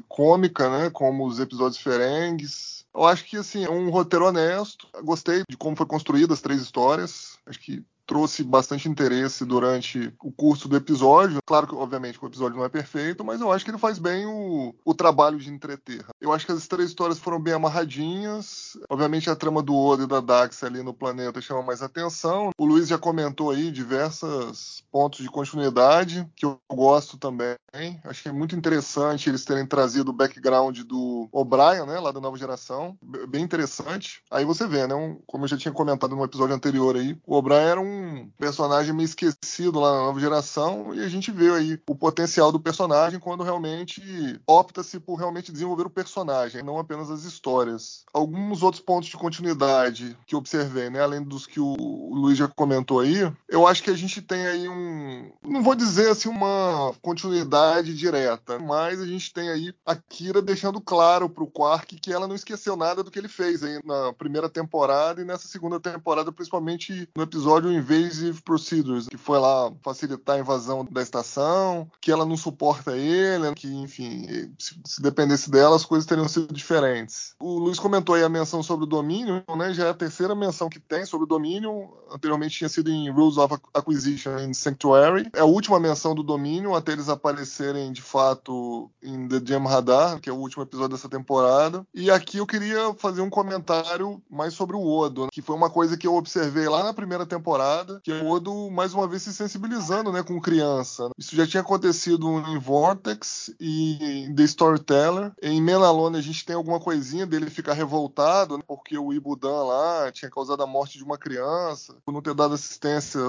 cômica, 0.08 0.70
né? 0.70 0.90
Como 0.90 1.26
os 1.26 1.40
episódios 1.40 1.80
Ferengues. 1.82 2.86
Eu 2.94 3.06
acho 3.06 3.26
que 3.26 3.38
assim 3.38 3.64
é 3.64 3.70
um 3.70 3.90
roteiro 3.90 4.26
honesto. 4.26 4.88
Gostei 5.04 5.44
de 5.48 5.56
como 5.56 5.76
foi 5.76 5.86
construída 5.86 6.34
as 6.34 6.42
três 6.42 6.62
histórias. 6.62 7.38
Acho 7.46 7.60
que 7.60 7.86
trouxe 8.08 8.44
bastante 8.44 8.88
interesse 8.88 9.44
durante 9.44 10.14
o 10.24 10.32
curso 10.32 10.68
do 10.68 10.78
episódio. 10.78 11.40
Claro 11.46 11.68
que, 11.68 11.76
obviamente, 11.76 12.18
o 12.22 12.28
episódio 12.28 12.58
não 12.58 12.66
é 12.66 12.70
perfeito, 12.70 13.24
mas 13.24 13.42
eu 13.42 13.52
acho 13.52 13.66
que 13.66 13.70
ele 13.72 13.78
faz 13.78 14.00
bem 14.00 14.26
o, 14.26 14.74
o 14.84 14.94
trabalho 14.94 15.38
de 15.38 15.52
entreter. 15.52 16.06
Eu 16.22 16.32
acho 16.32 16.46
que 16.46 16.52
as 16.52 16.68
três 16.68 16.90
histórias 16.90 17.20
foram 17.20 17.40
bem 17.40 17.54
amarradinhas. 17.54 18.78
Obviamente, 18.90 19.30
a 19.30 19.36
trama 19.36 19.62
do 19.62 19.76
Oda 19.76 20.04
e 20.04 20.08
da 20.08 20.22
Dax 20.22 20.64
ali 20.64 20.82
no 20.82 20.94
planeta 20.94 21.42
chama 21.42 21.62
mais 21.62 21.82
atenção. 21.82 22.52
O 22.58 22.66
Luiz 22.66 22.88
já 22.88 22.98
comentou 22.98 23.52
aí 23.52 23.70
diversos 23.70 24.84
pontos 24.92 25.20
de 25.20 25.30
continuidade 25.30 26.28
que 26.36 26.46
eu 26.46 26.60
gosto 26.72 27.18
também. 27.18 27.58
Acho 28.04 28.24
que 28.24 28.30
é 28.30 28.32
muito 28.32 28.56
interessante 28.56 29.30
eles 29.30 29.46
terem 29.46 29.66
trazido 29.66 30.10
o 30.10 30.14
background 30.14 30.80
do 30.80 31.30
O'Brien, 31.32 31.86
né, 31.86 32.00
lá 32.00 32.12
da 32.12 32.20
nova 32.20 32.38
geração. 32.38 32.98
Bem 33.30 33.44
interessante. 33.44 34.24
Aí 34.32 34.46
você 34.46 34.66
vê, 34.66 34.88
né, 34.88 34.96
um, 34.96 35.20
como 35.28 35.44
eu 35.44 35.48
já 35.48 35.58
tinha 35.58 35.74
comentado 35.74 36.16
no 36.16 36.24
episódio 36.24 36.56
anterior 36.56 36.96
aí, 36.96 37.18
o 37.26 37.36
O'Brien 37.36 37.62
era 37.62 37.80
um 37.80 37.97
personagem 38.38 38.94
meio 38.94 39.06
esquecido 39.06 39.80
lá 39.80 39.92
na 39.92 40.02
nova 40.04 40.20
geração 40.20 40.94
e 40.94 41.04
a 41.04 41.10
gente 41.10 41.32
vê 41.32 41.50
aí 41.52 41.80
o 41.88 41.96
potencial 41.96 42.52
do 42.52 42.60
personagem 42.60 43.20
quando 43.20 43.44
realmente 43.44 44.02
opta-se 44.46 45.00
por 45.00 45.16
realmente 45.16 45.52
desenvolver 45.52 45.86
o 45.86 45.90
personagem, 45.90 46.64
não 46.64 46.80
apenas 46.80 47.10
as 47.10 47.24
histórias. 47.24 48.06
Alguns 48.14 48.64
outros 48.64 48.84
pontos 48.84 49.10
de 49.10 49.18
continuidade 49.18 50.18
que 50.26 50.36
observei, 50.36 50.90
né, 50.90 51.02
além 51.02 51.24
dos 51.24 51.46
que 51.46 51.60
o 51.60 51.76
Luiz 52.14 52.38
já 52.38 52.48
comentou 52.48 53.00
aí, 53.00 53.32
eu 53.48 53.68
acho 53.68 53.84
que 53.84 53.92
a 53.92 53.96
gente 53.96 54.22
tem 54.22 54.46
aí 54.46 54.68
um, 54.68 55.32
não 55.44 55.64
vou 55.64 55.76
dizer 55.76 56.10
assim 56.10 56.30
uma 56.30 56.94
continuidade 57.02 57.96
direta, 57.96 58.60
mas 58.60 59.02
a 59.02 59.06
gente 59.06 59.34
tem 59.34 59.50
aí 59.50 59.74
a 59.86 59.96
Kira 59.96 60.42
deixando 60.42 60.82
claro 60.82 61.30
pro 61.30 61.48
Quark 61.48 61.96
que 62.00 62.12
ela 62.12 62.28
não 62.28 62.36
esqueceu 62.36 62.76
nada 62.76 63.04
do 63.04 63.12
que 63.12 63.20
ele 63.20 63.28
fez 63.28 63.64
aí 63.64 63.80
na 63.84 64.14
primeira 64.14 64.50
temporada 64.50 65.22
e 65.22 65.26
nessa 65.26 65.48
segunda 65.48 65.80
temporada, 65.80 66.32
principalmente 66.32 67.10
no 67.16 67.24
episódio 67.24 67.72
Invasive 67.88 68.42
Procedures, 68.42 69.08
que 69.08 69.18
foi 69.18 69.40
lá 69.40 69.72
facilitar 69.82 70.36
a 70.36 70.40
invasão 70.40 70.86
da 70.90 71.02
estação, 71.02 71.90
que 72.02 72.12
ela 72.12 72.26
não 72.26 72.36
suporta 72.36 72.98
ele, 72.98 73.54
que, 73.56 73.68
enfim, 73.68 74.28
se, 74.60 74.80
se 74.86 75.02
dependesse 75.02 75.50
dela, 75.50 75.76
as 75.76 75.86
coisas 75.86 76.06
teriam 76.06 76.28
sido 76.28 76.54
diferentes. 76.54 77.34
O 77.40 77.58
Luiz 77.58 77.80
comentou 77.80 78.16
aí 78.16 78.24
a 78.24 78.30
menção 78.30 78.62
sobre 78.62 78.84
o 78.84 78.88
domínio, 78.88 79.44
né? 79.56 79.74
Já 79.74 79.86
é 79.86 79.90
a 79.90 79.94
terceira 79.94 80.36
menção 80.36 80.70
que 80.70 80.80
tem 80.80 81.06
sobre 81.06 81.26
o 81.26 81.28
domínio. 81.28 81.94
Anteriormente 82.12 82.58
tinha 82.58 82.70
sido 82.70 82.90
em 82.90 83.10
Rules 83.10 83.38
of 83.38 83.56
Acquisition 83.74 84.38
em 84.40 84.54
Sanctuary. 84.54 85.30
É 85.34 85.40
a 85.40 85.46
última 85.46 85.80
menção 85.80 86.14
do 86.14 86.24
domínio 86.24 86.76
até 86.76 86.92
eles 86.92 87.10
aparecerem 87.10 87.92
de 87.92 88.02
fato 88.02 88.92
em 89.02 89.28
The 89.28 89.42
Gem 89.46 89.66
Radar, 89.66 90.20
que 90.20 90.30
é 90.30 90.34
o 90.34 90.38
último 90.38 90.64
episódio 90.64 90.96
dessa 90.96 91.10
temporada. 91.10 91.86
E 91.94 92.12
aqui 92.12 92.38
eu 92.38 92.48
queria 92.48 92.94
fazer 92.96 93.22
um 93.22 93.30
comentário 93.30 94.22
mais 94.30 94.54
sobre 94.54 94.76
o 94.76 94.86
Odo, 94.86 95.28
que 95.32 95.42
foi 95.42 95.56
uma 95.56 95.70
coisa 95.70 95.98
que 95.98 96.08
eu 96.08 96.16
observei 96.16 96.68
lá 96.68 96.84
na 96.84 96.94
primeira 96.94 97.26
temporada 97.26 97.77
temporada, 97.78 98.00
que 98.04 98.12
é 98.12 98.22
o 98.22 98.28
Odo 98.28 98.70
mais 98.72 98.94
uma 98.94 99.08
vez 99.08 99.24
se 99.24 99.34
sensibilizando, 99.34 100.12
né, 100.12 100.24
com 100.24 100.42
criança. 100.42 101.10
Isso 101.18 101.36
já 101.36 101.46
tinha 101.46 101.62
acontecido 101.62 102.28
em 102.48 102.58
Vortex 102.58 103.54
e 103.60 104.26
em 104.26 104.36
The 104.36 104.44
Storyteller. 104.44 105.32
Em 105.42 105.62
Menalone 105.62 106.18
a 106.18 106.22
gente 106.22 106.46
tem 106.46 106.56
alguma 106.56 106.80
coisinha 106.80 107.26
dele 107.26 107.50
ficar 107.50 107.74
revoltado, 107.74 108.58
né, 108.58 108.64
porque 108.68 108.98
o 108.98 109.14
Ibudan 109.14 109.64
lá 109.64 110.12
tinha 110.12 110.32
causado 110.32 110.64
a 110.64 110.68
morte 110.68 110.98
de 110.98 111.04
uma 111.04 111.18
criança, 111.18 111.96
por 112.06 112.12
não 112.12 112.22
ter 112.22 112.34
dado 112.34 112.54
assistência 112.54 113.20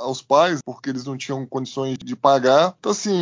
aos 0.00 0.22
pais, 0.22 0.60
porque 0.64 0.90
eles 0.90 1.04
não 1.04 1.16
tinham 1.16 1.46
condições 1.46 1.98
de 1.98 2.16
pagar. 2.16 2.74
Então, 2.78 2.92
assim, 2.92 3.18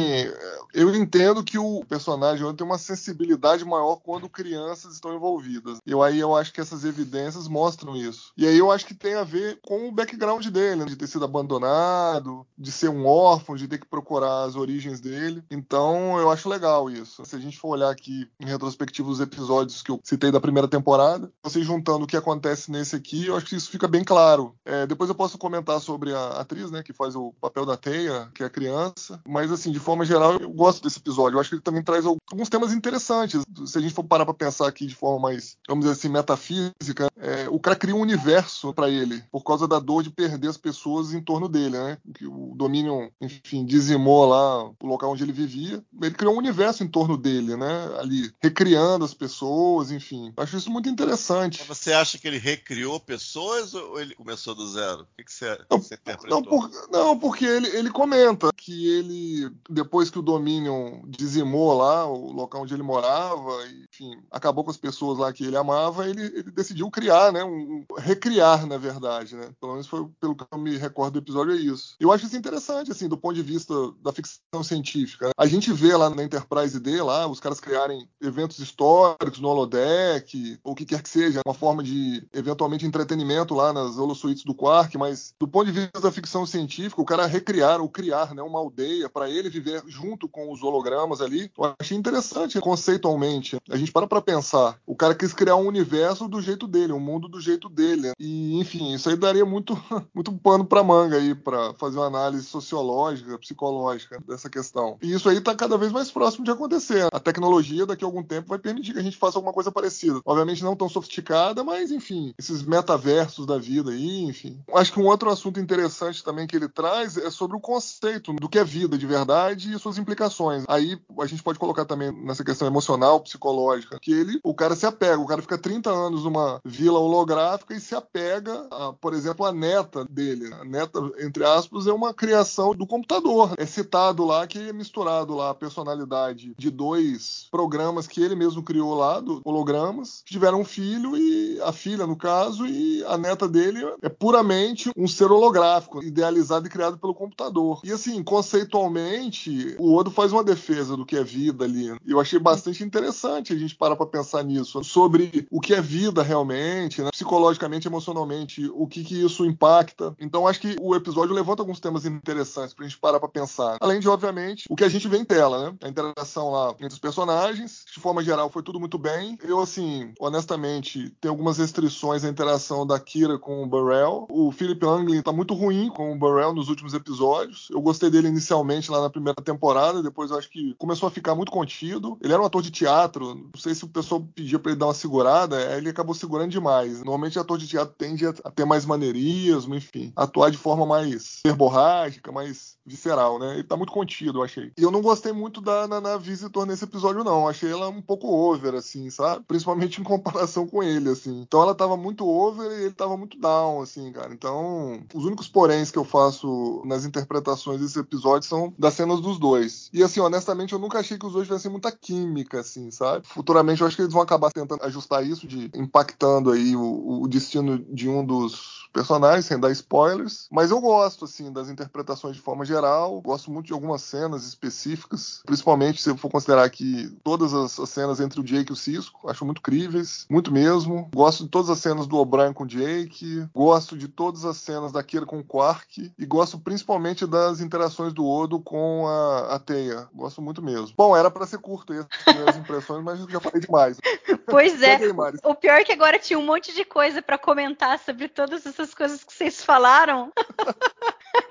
eu 0.72 0.94
entendo 0.94 1.42
que 1.42 1.58
o 1.58 1.84
personagem 1.88 2.46
tem 2.54 2.66
uma 2.66 2.78
sensibilidade 2.78 3.64
maior 3.64 3.96
quando 3.96 4.28
crianças 4.28 4.94
estão 4.94 5.14
envolvidas. 5.14 5.78
E 5.86 5.94
aí 5.94 6.18
eu 6.18 6.34
acho 6.36 6.52
que 6.52 6.60
essas 6.60 6.84
evidências 6.84 7.48
mostram 7.48 7.96
isso. 7.96 8.32
E 8.36 8.46
aí 8.46 8.56
eu 8.56 8.70
acho 8.70 8.86
que 8.86 8.94
tem 8.94 9.14
a 9.14 9.24
ver 9.24 9.58
com 9.62 9.88
o 9.88 9.92
background 9.92 10.46
dele, 10.46 10.75
né? 10.76 10.84
de 10.84 10.96
ter 10.96 11.06
sido 11.06 11.24
abandonado, 11.24 12.46
de 12.56 12.70
ser 12.70 12.88
um 12.88 13.06
órfão, 13.06 13.56
de 13.56 13.68
ter 13.68 13.78
que 13.78 13.86
procurar 13.86 14.44
as 14.44 14.56
origens 14.56 15.00
dele. 15.00 15.42
Então 15.50 16.18
eu 16.18 16.30
acho 16.30 16.48
legal 16.48 16.90
isso. 16.90 17.24
Se 17.24 17.36
a 17.36 17.38
gente 17.38 17.58
for 17.58 17.68
olhar 17.68 17.90
aqui 17.90 18.28
em 18.40 18.46
retrospectiva 18.46 19.08
os 19.08 19.20
episódios 19.20 19.82
que 19.82 19.90
eu 19.90 20.00
citei 20.02 20.30
da 20.30 20.40
primeira 20.40 20.68
temporada, 20.68 21.30
você 21.42 21.62
juntando 21.62 22.04
o 22.04 22.06
que 22.06 22.16
acontece 22.16 22.70
nesse 22.70 22.96
aqui, 22.96 23.26
eu 23.26 23.36
acho 23.36 23.46
que 23.46 23.56
isso 23.56 23.70
fica 23.70 23.88
bem 23.88 24.04
claro. 24.04 24.54
É, 24.64 24.86
depois 24.86 25.08
eu 25.08 25.14
posso 25.14 25.38
comentar 25.38 25.80
sobre 25.80 26.12
a 26.12 26.40
atriz, 26.40 26.70
né, 26.70 26.82
que 26.82 26.92
faz 26.92 27.14
o 27.14 27.32
papel 27.40 27.66
da 27.66 27.76
Teia, 27.76 28.28
que 28.34 28.42
é 28.42 28.46
a 28.46 28.50
criança. 28.50 29.20
Mas 29.26 29.50
assim, 29.50 29.70
de 29.70 29.78
forma 29.78 30.04
geral, 30.04 30.34
eu 30.34 30.50
gosto 30.50 30.82
desse 30.82 30.98
episódio. 30.98 31.36
Eu 31.36 31.40
acho 31.40 31.50
que 31.50 31.56
ele 31.56 31.62
também 31.62 31.82
traz 31.82 32.04
alguns 32.06 32.48
temas 32.48 32.72
interessantes. 32.72 33.42
Se 33.66 33.78
a 33.78 33.80
gente 33.80 33.94
for 33.94 34.04
parar 34.04 34.24
para 34.24 34.34
pensar 34.34 34.68
aqui 34.68 34.86
de 34.86 34.94
forma 34.94 35.20
mais, 35.20 35.56
vamos 35.68 35.84
dizer 35.84 35.98
assim, 35.98 36.08
metafísica, 36.08 37.08
é, 37.18 37.48
o 37.48 37.58
cara 37.58 37.76
cria 37.76 37.94
um 37.94 38.00
universo 38.00 38.72
para 38.72 38.88
ele 38.88 39.22
por 39.30 39.42
causa 39.42 39.66
da 39.66 39.78
dor 39.78 40.02
de 40.02 40.10
perder 40.10 40.48
as 40.56 40.60
pessoas 40.60 41.12
em 41.12 41.20
torno 41.20 41.48
dele, 41.48 41.78
né? 41.78 41.98
Que 42.14 42.26
o 42.26 42.54
Dominion, 42.56 43.08
enfim, 43.20 43.64
dizimou 43.64 44.26
lá 44.26 44.64
o 44.64 44.74
local 44.82 45.12
onde 45.12 45.22
ele 45.22 45.32
vivia. 45.32 45.84
Ele 46.02 46.14
criou 46.14 46.34
um 46.34 46.38
universo 46.38 46.82
em 46.82 46.88
torno 46.88 47.16
dele, 47.16 47.56
né? 47.56 47.98
Ali, 47.98 48.32
recriando 48.42 49.04
as 49.04 49.14
pessoas, 49.14 49.90
enfim. 49.90 50.32
Acho 50.36 50.56
isso 50.56 50.70
muito 50.70 50.88
interessante. 50.88 51.64
Mas 51.66 51.78
você 51.78 51.92
acha 51.92 52.18
que 52.18 52.26
ele 52.26 52.38
recriou 52.38 52.98
pessoas 52.98 53.74
ou 53.74 54.00
ele 54.00 54.14
começou 54.14 54.54
do 54.54 54.66
zero? 54.68 55.02
O 55.02 55.06
que, 55.16 55.24
que 55.24 55.32
você, 55.32 55.58
não, 55.70 55.78
você 55.78 55.94
interpretou? 55.94 56.40
Não, 56.40 56.42
por, 56.42 56.70
não 56.90 57.18
porque 57.18 57.44
ele, 57.44 57.68
ele 57.68 57.90
comenta 57.90 58.50
que 58.56 58.88
ele, 58.88 59.50
depois 59.68 60.10
que 60.10 60.18
o 60.18 60.22
Dominion 60.22 61.02
dizimou 61.06 61.76
lá 61.76 62.06
o 62.06 62.32
local 62.32 62.62
onde 62.62 62.74
ele 62.74 62.82
morava, 62.82 63.52
enfim, 63.90 64.12
acabou 64.30 64.64
com 64.64 64.70
as 64.70 64.76
pessoas 64.76 65.18
lá 65.18 65.32
que 65.32 65.44
ele 65.44 65.56
amava, 65.56 66.08
ele, 66.08 66.22
ele 66.22 66.50
decidiu 66.50 66.90
criar, 66.90 67.32
né? 67.32 67.44
Um, 67.44 67.84
recriar, 67.98 68.66
na 68.66 68.78
verdade, 68.78 69.36
né? 69.36 69.50
Pelo 69.60 69.72
menos 69.72 69.86
foi 69.86 70.06
pelo 70.20 70.36
que 70.36 70.45
eu 70.50 70.58
me 70.58 70.76
recordo 70.76 71.14
do 71.14 71.18
episódio 71.18 71.54
é 71.54 71.56
isso. 71.56 71.96
Eu 71.98 72.12
acho 72.12 72.26
isso 72.26 72.36
interessante, 72.36 72.90
assim, 72.90 73.08
do 73.08 73.16
ponto 73.16 73.34
de 73.34 73.42
vista 73.42 73.74
da 74.02 74.12
ficção 74.12 74.62
científica. 74.62 75.30
A 75.36 75.46
gente 75.46 75.72
vê 75.72 75.96
lá 75.96 76.10
na 76.10 76.22
Enterprise 76.22 76.78
D, 76.78 77.02
lá, 77.02 77.26
os 77.26 77.40
caras 77.40 77.60
criarem 77.60 78.08
eventos 78.20 78.58
históricos 78.58 79.40
no 79.40 79.48
holodeck, 79.48 80.58
ou 80.62 80.72
o 80.72 80.74
que 80.74 80.84
quer 80.84 81.02
que 81.02 81.08
seja, 81.08 81.40
uma 81.46 81.54
forma 81.54 81.82
de, 81.82 82.26
eventualmente, 82.32 82.86
entretenimento 82.86 83.54
lá 83.54 83.72
nas 83.72 83.98
holosuites 83.98 84.44
do 84.44 84.54
Quark, 84.54 84.96
mas 84.98 85.34
do 85.38 85.48
ponto 85.48 85.66
de 85.66 85.72
vista 85.72 86.00
da 86.00 86.12
ficção 86.12 86.46
científica, 86.46 87.00
o 87.00 87.04
cara 87.04 87.26
recriar 87.26 87.80
ou 87.80 87.88
criar, 87.88 88.34
né, 88.34 88.42
uma 88.42 88.58
aldeia 88.58 89.08
para 89.08 89.30
ele 89.30 89.48
viver 89.48 89.82
junto 89.86 90.28
com 90.28 90.52
os 90.52 90.62
hologramas 90.62 91.20
ali, 91.20 91.50
eu 91.56 91.74
achei 91.78 91.96
interessante 91.96 92.60
conceitualmente. 92.60 93.56
A 93.68 93.76
gente 93.76 93.92
para 93.92 94.06
pra 94.06 94.20
pensar. 94.20 94.78
O 94.86 94.96
cara 94.96 95.14
quis 95.14 95.32
criar 95.32 95.56
um 95.56 95.66
universo 95.66 96.28
do 96.28 96.40
jeito 96.40 96.66
dele, 96.66 96.92
um 96.92 97.00
mundo 97.00 97.28
do 97.28 97.40
jeito 97.40 97.68
dele. 97.68 98.12
E, 98.18 98.58
enfim, 98.58 98.94
isso 98.94 99.08
aí 99.08 99.16
daria 99.16 99.44
muito, 99.44 99.74
muito 100.14 100.30
pano 100.36 100.64
pra 100.64 100.82
manga 100.82 101.16
aí, 101.16 101.34
para 101.34 101.74
fazer 101.74 101.98
uma 101.98 102.06
análise 102.06 102.44
sociológica, 102.44 103.38
psicológica 103.38 104.22
dessa 104.26 104.48
questão. 104.48 104.98
E 105.02 105.12
isso 105.12 105.28
aí 105.28 105.40
tá 105.40 105.54
cada 105.54 105.76
vez 105.76 105.92
mais 105.92 106.10
próximo 106.10 106.44
de 106.44 106.50
acontecer. 106.50 107.06
A 107.12 107.20
tecnologia, 107.20 107.86
daqui 107.86 108.04
a 108.04 108.06
algum 108.06 108.22
tempo, 108.22 108.48
vai 108.48 108.58
permitir 108.58 108.92
que 108.92 108.98
a 108.98 109.02
gente 109.02 109.16
faça 109.16 109.38
alguma 109.38 109.52
coisa 109.52 109.72
parecida. 109.72 110.20
Obviamente 110.24 110.62
não 110.62 110.76
tão 110.76 110.88
sofisticada, 110.88 111.62
mas, 111.64 111.90
enfim, 111.90 112.34
esses 112.38 112.62
metaversos 112.62 113.46
da 113.46 113.58
vida 113.58 113.90
aí, 113.90 114.24
enfim. 114.24 114.60
Acho 114.74 114.92
que 114.92 115.00
um 115.00 115.06
outro 115.06 115.30
assunto 115.30 115.60
interessante 115.60 116.22
também 116.22 116.46
que 116.46 116.56
ele 116.56 116.68
traz 116.68 117.16
é 117.16 117.30
sobre 117.30 117.56
o 117.56 117.60
conceito 117.60 118.32
do 118.34 118.48
que 118.48 118.58
é 118.58 118.64
vida 118.64 118.98
de 118.98 119.06
verdade 119.06 119.72
e 119.72 119.78
suas 119.78 119.98
implicações. 119.98 120.64
Aí 120.68 120.98
a 121.18 121.26
gente 121.26 121.42
pode 121.42 121.58
colocar 121.58 121.84
também 121.84 122.12
nessa 122.24 122.44
questão 122.44 122.66
emocional, 122.66 123.20
psicológica, 123.20 123.98
que 124.00 124.12
ele, 124.12 124.40
o 124.42 124.54
cara 124.54 124.74
se 124.74 124.86
apega, 124.86 125.20
o 125.20 125.26
cara 125.26 125.42
fica 125.42 125.58
30 125.58 125.90
anos 125.90 126.24
numa 126.24 126.60
vila 126.64 126.98
holográfica 126.98 127.74
e 127.74 127.80
se 127.80 127.94
apega, 127.94 128.66
a, 128.70 128.92
por 128.92 129.14
exemplo, 129.14 129.44
a 129.46 129.52
neta 129.52 130.04
dele. 130.04 130.25
A 130.60 130.64
neta, 130.64 130.98
entre 131.20 131.44
aspas, 131.44 131.86
é 131.86 131.92
uma 131.92 132.12
criação 132.12 132.74
do 132.74 132.86
computador. 132.86 133.54
É 133.56 133.66
citado 133.66 134.24
lá 134.24 134.46
que 134.46 134.58
é 134.58 134.72
misturado 134.72 135.34
lá 135.34 135.50
a 135.50 135.54
personalidade 135.54 136.54
de 136.56 136.70
dois 136.70 137.46
programas 137.50 138.06
que 138.06 138.22
ele 138.22 138.34
mesmo 138.34 138.62
criou 138.62 138.94
lá, 138.94 139.20
do 139.20 139.40
hologramas, 139.44 140.22
que 140.24 140.32
tiveram 140.32 140.60
um 140.60 140.64
filho 140.64 141.16
e 141.16 141.60
a 141.62 141.72
filha, 141.72 142.06
no 142.06 142.16
caso, 142.16 142.66
e 142.66 143.04
a 143.04 143.16
neta 143.16 143.48
dele 143.48 143.80
é 144.02 144.08
puramente 144.08 144.90
um 144.96 145.06
ser 145.06 145.30
holográfico, 145.30 146.02
idealizado 146.02 146.66
e 146.66 146.70
criado 146.70 146.98
pelo 146.98 147.14
computador. 147.14 147.80
E 147.84 147.92
assim, 147.92 148.22
conceitualmente, 148.22 149.76
o 149.78 149.94
Odo 149.94 150.10
faz 150.10 150.32
uma 150.32 150.44
defesa 150.44 150.96
do 150.96 151.06
que 151.06 151.16
é 151.16 151.24
vida 151.24 151.64
ali. 151.64 151.94
Eu 152.06 152.20
achei 152.20 152.38
bastante 152.38 152.82
interessante 152.82 153.52
a 153.52 153.58
gente 153.58 153.74
parar 153.74 153.96
para 153.96 154.06
pensar 154.06 154.42
nisso, 154.42 154.82
sobre 154.84 155.46
o 155.50 155.60
que 155.60 155.74
é 155.74 155.80
vida 155.80 156.22
realmente, 156.22 157.02
né? 157.02 157.10
psicologicamente, 157.10 157.88
emocionalmente, 157.88 158.70
o 158.74 158.86
que, 158.86 159.04
que 159.04 159.24
isso 159.24 159.44
impacta. 159.44 160.15
Então, 160.18 160.46
acho 160.46 160.60
que 160.60 160.76
o 160.80 160.94
episódio 160.94 161.34
levanta 161.34 161.62
alguns 161.62 161.80
temas 161.80 162.04
interessantes 162.04 162.74
pra 162.74 162.86
gente 162.86 162.98
parar 162.98 163.20
para 163.20 163.28
pensar. 163.28 163.76
Além 163.80 164.00
de, 164.00 164.08
obviamente, 164.08 164.64
o 164.68 164.76
que 164.76 164.84
a 164.84 164.88
gente 164.88 165.08
vê 165.08 165.18
em 165.18 165.24
tela, 165.24 165.70
né? 165.70 165.76
A 165.82 165.88
interação 165.88 166.50
lá 166.50 166.70
entre 166.70 166.94
os 166.94 166.98
personagens. 166.98 167.84
De 167.92 168.00
forma 168.00 168.22
geral, 168.22 168.50
foi 168.50 168.62
tudo 168.62 168.80
muito 168.80 168.98
bem. 168.98 169.38
Eu, 169.42 169.60
assim, 169.60 170.12
honestamente, 170.18 171.10
tenho 171.20 171.32
algumas 171.32 171.58
restrições 171.58 172.24
à 172.24 172.28
interação 172.28 172.86
da 172.86 172.98
Kira 172.98 173.38
com 173.38 173.62
o 173.62 173.66
Burrell. 173.66 174.26
O 174.30 174.50
Philip 174.50 174.84
Anglin 174.84 175.22
tá 175.22 175.32
muito 175.32 175.54
ruim 175.54 175.88
com 175.88 176.12
o 176.12 176.18
Burrell 176.18 176.54
nos 176.54 176.68
últimos 176.68 176.94
episódios. 176.94 177.68
Eu 177.70 177.80
gostei 177.80 178.10
dele 178.10 178.28
inicialmente 178.28 178.90
lá 178.90 179.00
na 179.00 179.10
primeira 179.10 179.40
temporada, 179.42 180.02
depois 180.02 180.30
eu 180.30 180.38
acho 180.38 180.50
que 180.50 180.74
começou 180.78 181.06
a 181.06 181.10
ficar 181.10 181.34
muito 181.34 181.52
contido. 181.52 182.18
Ele 182.22 182.32
era 182.32 182.42
um 182.42 182.46
ator 182.46 182.62
de 182.62 182.70
teatro, 182.70 183.34
não 183.34 183.60
sei 183.60 183.74
se 183.74 183.84
o 183.84 183.88
pessoal 183.88 184.26
pedia 184.34 184.58
para 184.58 184.72
ele 184.72 184.78
dar 184.78 184.86
uma 184.86 184.94
segurada, 184.94 185.76
ele 185.76 185.88
acabou 185.88 186.14
segurando 186.14 186.50
demais. 186.50 186.98
Normalmente 186.98 187.38
ator 187.38 187.58
de 187.58 187.66
teatro 187.66 187.94
tende 187.96 188.26
a 188.26 188.32
ter 188.32 188.64
mais 188.64 188.84
maneirismo, 188.84 189.74
enfim, 189.74 190.05
atuar 190.14 190.50
de 190.50 190.58
forma 190.58 190.86
mais 190.86 191.40
verborrágica, 191.44 192.30
mais 192.30 192.76
visceral, 192.86 193.38
né? 193.38 193.54
Ele 193.54 193.64
tá 193.64 193.76
muito 193.76 193.92
contido, 193.92 194.38
eu 194.38 194.44
achei. 194.44 194.72
E 194.78 194.82
eu 194.82 194.90
não 194.90 195.02
gostei 195.02 195.32
muito 195.32 195.60
da 195.60 195.88
Nana 195.88 196.16
Visitor 196.18 196.64
nesse 196.64 196.84
episódio, 196.84 197.24
não. 197.24 197.48
Achei 197.48 197.70
ela 197.70 197.88
um 197.88 198.00
pouco 198.00 198.28
over, 198.28 198.74
assim, 198.74 199.10
sabe? 199.10 199.44
Principalmente 199.46 200.00
em 200.00 200.04
comparação 200.04 200.66
com 200.66 200.82
ele, 200.82 201.10
assim. 201.10 201.40
Então 201.40 201.62
ela 201.62 201.74
tava 201.74 201.96
muito 201.96 202.26
over 202.26 202.70
e 202.70 202.84
ele 202.84 202.94
tava 202.94 203.16
muito 203.16 203.38
down, 203.38 203.82
assim, 203.82 204.12
cara. 204.12 204.32
Então, 204.32 205.00
os 205.12 205.24
únicos 205.24 205.48
poréns 205.48 205.90
que 205.90 205.98
eu 205.98 206.04
faço 206.04 206.82
nas 206.84 207.04
interpretações 207.04 207.80
desse 207.80 207.98
episódio 207.98 208.48
são 208.48 208.72
das 208.78 208.94
cenas 208.94 209.20
dos 209.20 209.38
dois. 209.38 209.90
E 209.92 210.02
assim, 210.02 210.20
honestamente, 210.20 210.72
eu 210.72 210.78
nunca 210.78 211.00
achei 211.00 211.18
que 211.18 211.26
os 211.26 211.32
dois 211.32 211.46
tivessem 211.46 211.70
muita 211.70 211.90
química, 211.90 212.60
assim, 212.60 212.90
sabe? 212.90 213.26
Futuramente 213.26 213.80
eu 213.80 213.86
acho 213.86 213.96
que 213.96 214.02
eles 214.02 214.12
vão 214.12 214.22
acabar 214.22 214.52
tentando 214.52 214.84
ajustar 214.84 215.26
isso, 215.26 215.46
de 215.46 215.70
impactando 215.74 216.52
aí 216.52 216.76
o, 216.76 217.22
o 217.22 217.28
destino 217.28 217.78
de 217.78 218.08
um 218.08 218.24
dos 218.24 218.86
personagens, 218.92 219.44
sem 219.44 219.58
dar 219.58 219.70
spoilers. 219.96 220.46
Mas 220.50 220.70
eu 220.70 220.80
gosto, 220.80 221.24
assim, 221.24 221.52
das 221.52 221.68
interpretações 221.68 222.36
de 222.36 222.42
forma 222.42 222.64
geral. 222.64 223.20
Gosto 223.20 223.50
muito 223.50 223.66
de 223.66 223.72
algumas 223.72 224.02
cenas 224.02 224.46
específicas, 224.46 225.40
principalmente 225.46 226.02
se 226.02 226.10
eu 226.10 226.16
for 226.16 226.30
considerar 226.30 226.68
que 226.70 227.08
todas 227.22 227.54
as, 227.54 227.78
as 227.80 227.88
cenas 227.88 228.20
entre 228.20 228.40
o 228.40 228.44
Jake 228.44 228.70
e 228.70 228.72
o 228.72 228.76
Cisco, 228.76 229.28
acho 229.28 229.44
muito 229.44 229.62
críveis, 229.62 230.26
muito 230.30 230.52
mesmo. 230.52 231.08
Gosto 231.14 231.44
de 231.44 231.50
todas 231.50 231.70
as 231.70 231.78
cenas 231.78 232.06
do 232.06 232.16
O'Brien 232.16 232.52
com 232.52 232.64
o 232.64 232.66
Jake, 232.66 233.46
gosto 233.54 233.96
de 233.96 234.08
todas 234.08 234.44
as 234.44 234.58
cenas 234.58 234.92
da 234.92 235.02
Kira 235.02 235.24
com 235.24 235.38
o 235.38 235.44
Quark 235.44 236.12
e 236.18 236.26
gosto 236.26 236.58
principalmente 236.58 237.26
das 237.26 237.60
interações 237.60 238.12
do 238.12 238.26
Odo 238.26 238.60
com 238.60 239.06
a, 239.06 239.54
a 239.54 239.58
Teia. 239.58 240.08
Gosto 240.14 240.42
muito 240.42 240.62
mesmo. 240.62 240.94
Bom, 240.96 241.16
era 241.16 241.30
para 241.30 241.46
ser 241.46 241.58
curto 241.58 241.92
as 241.92 242.56
impressões, 242.56 243.02
mas 243.02 243.20
já 243.26 243.40
falei 243.40 243.60
demais. 243.60 243.98
Pois 244.46 244.80
é. 244.80 244.98
o 245.42 245.54
pior 245.54 245.80
é 245.80 245.84
que 245.84 245.92
agora 245.92 246.18
tinha 246.18 246.38
um 246.38 246.44
monte 246.44 246.72
de 246.72 246.84
coisa 246.84 247.20
para 247.20 247.36
comentar 247.36 247.98
sobre 247.98 248.28
todas 248.28 248.64
essas 248.64 248.94
coisas 248.94 249.24
que 249.24 249.32
vocês 249.32 249.64
falaram. 249.64 250.32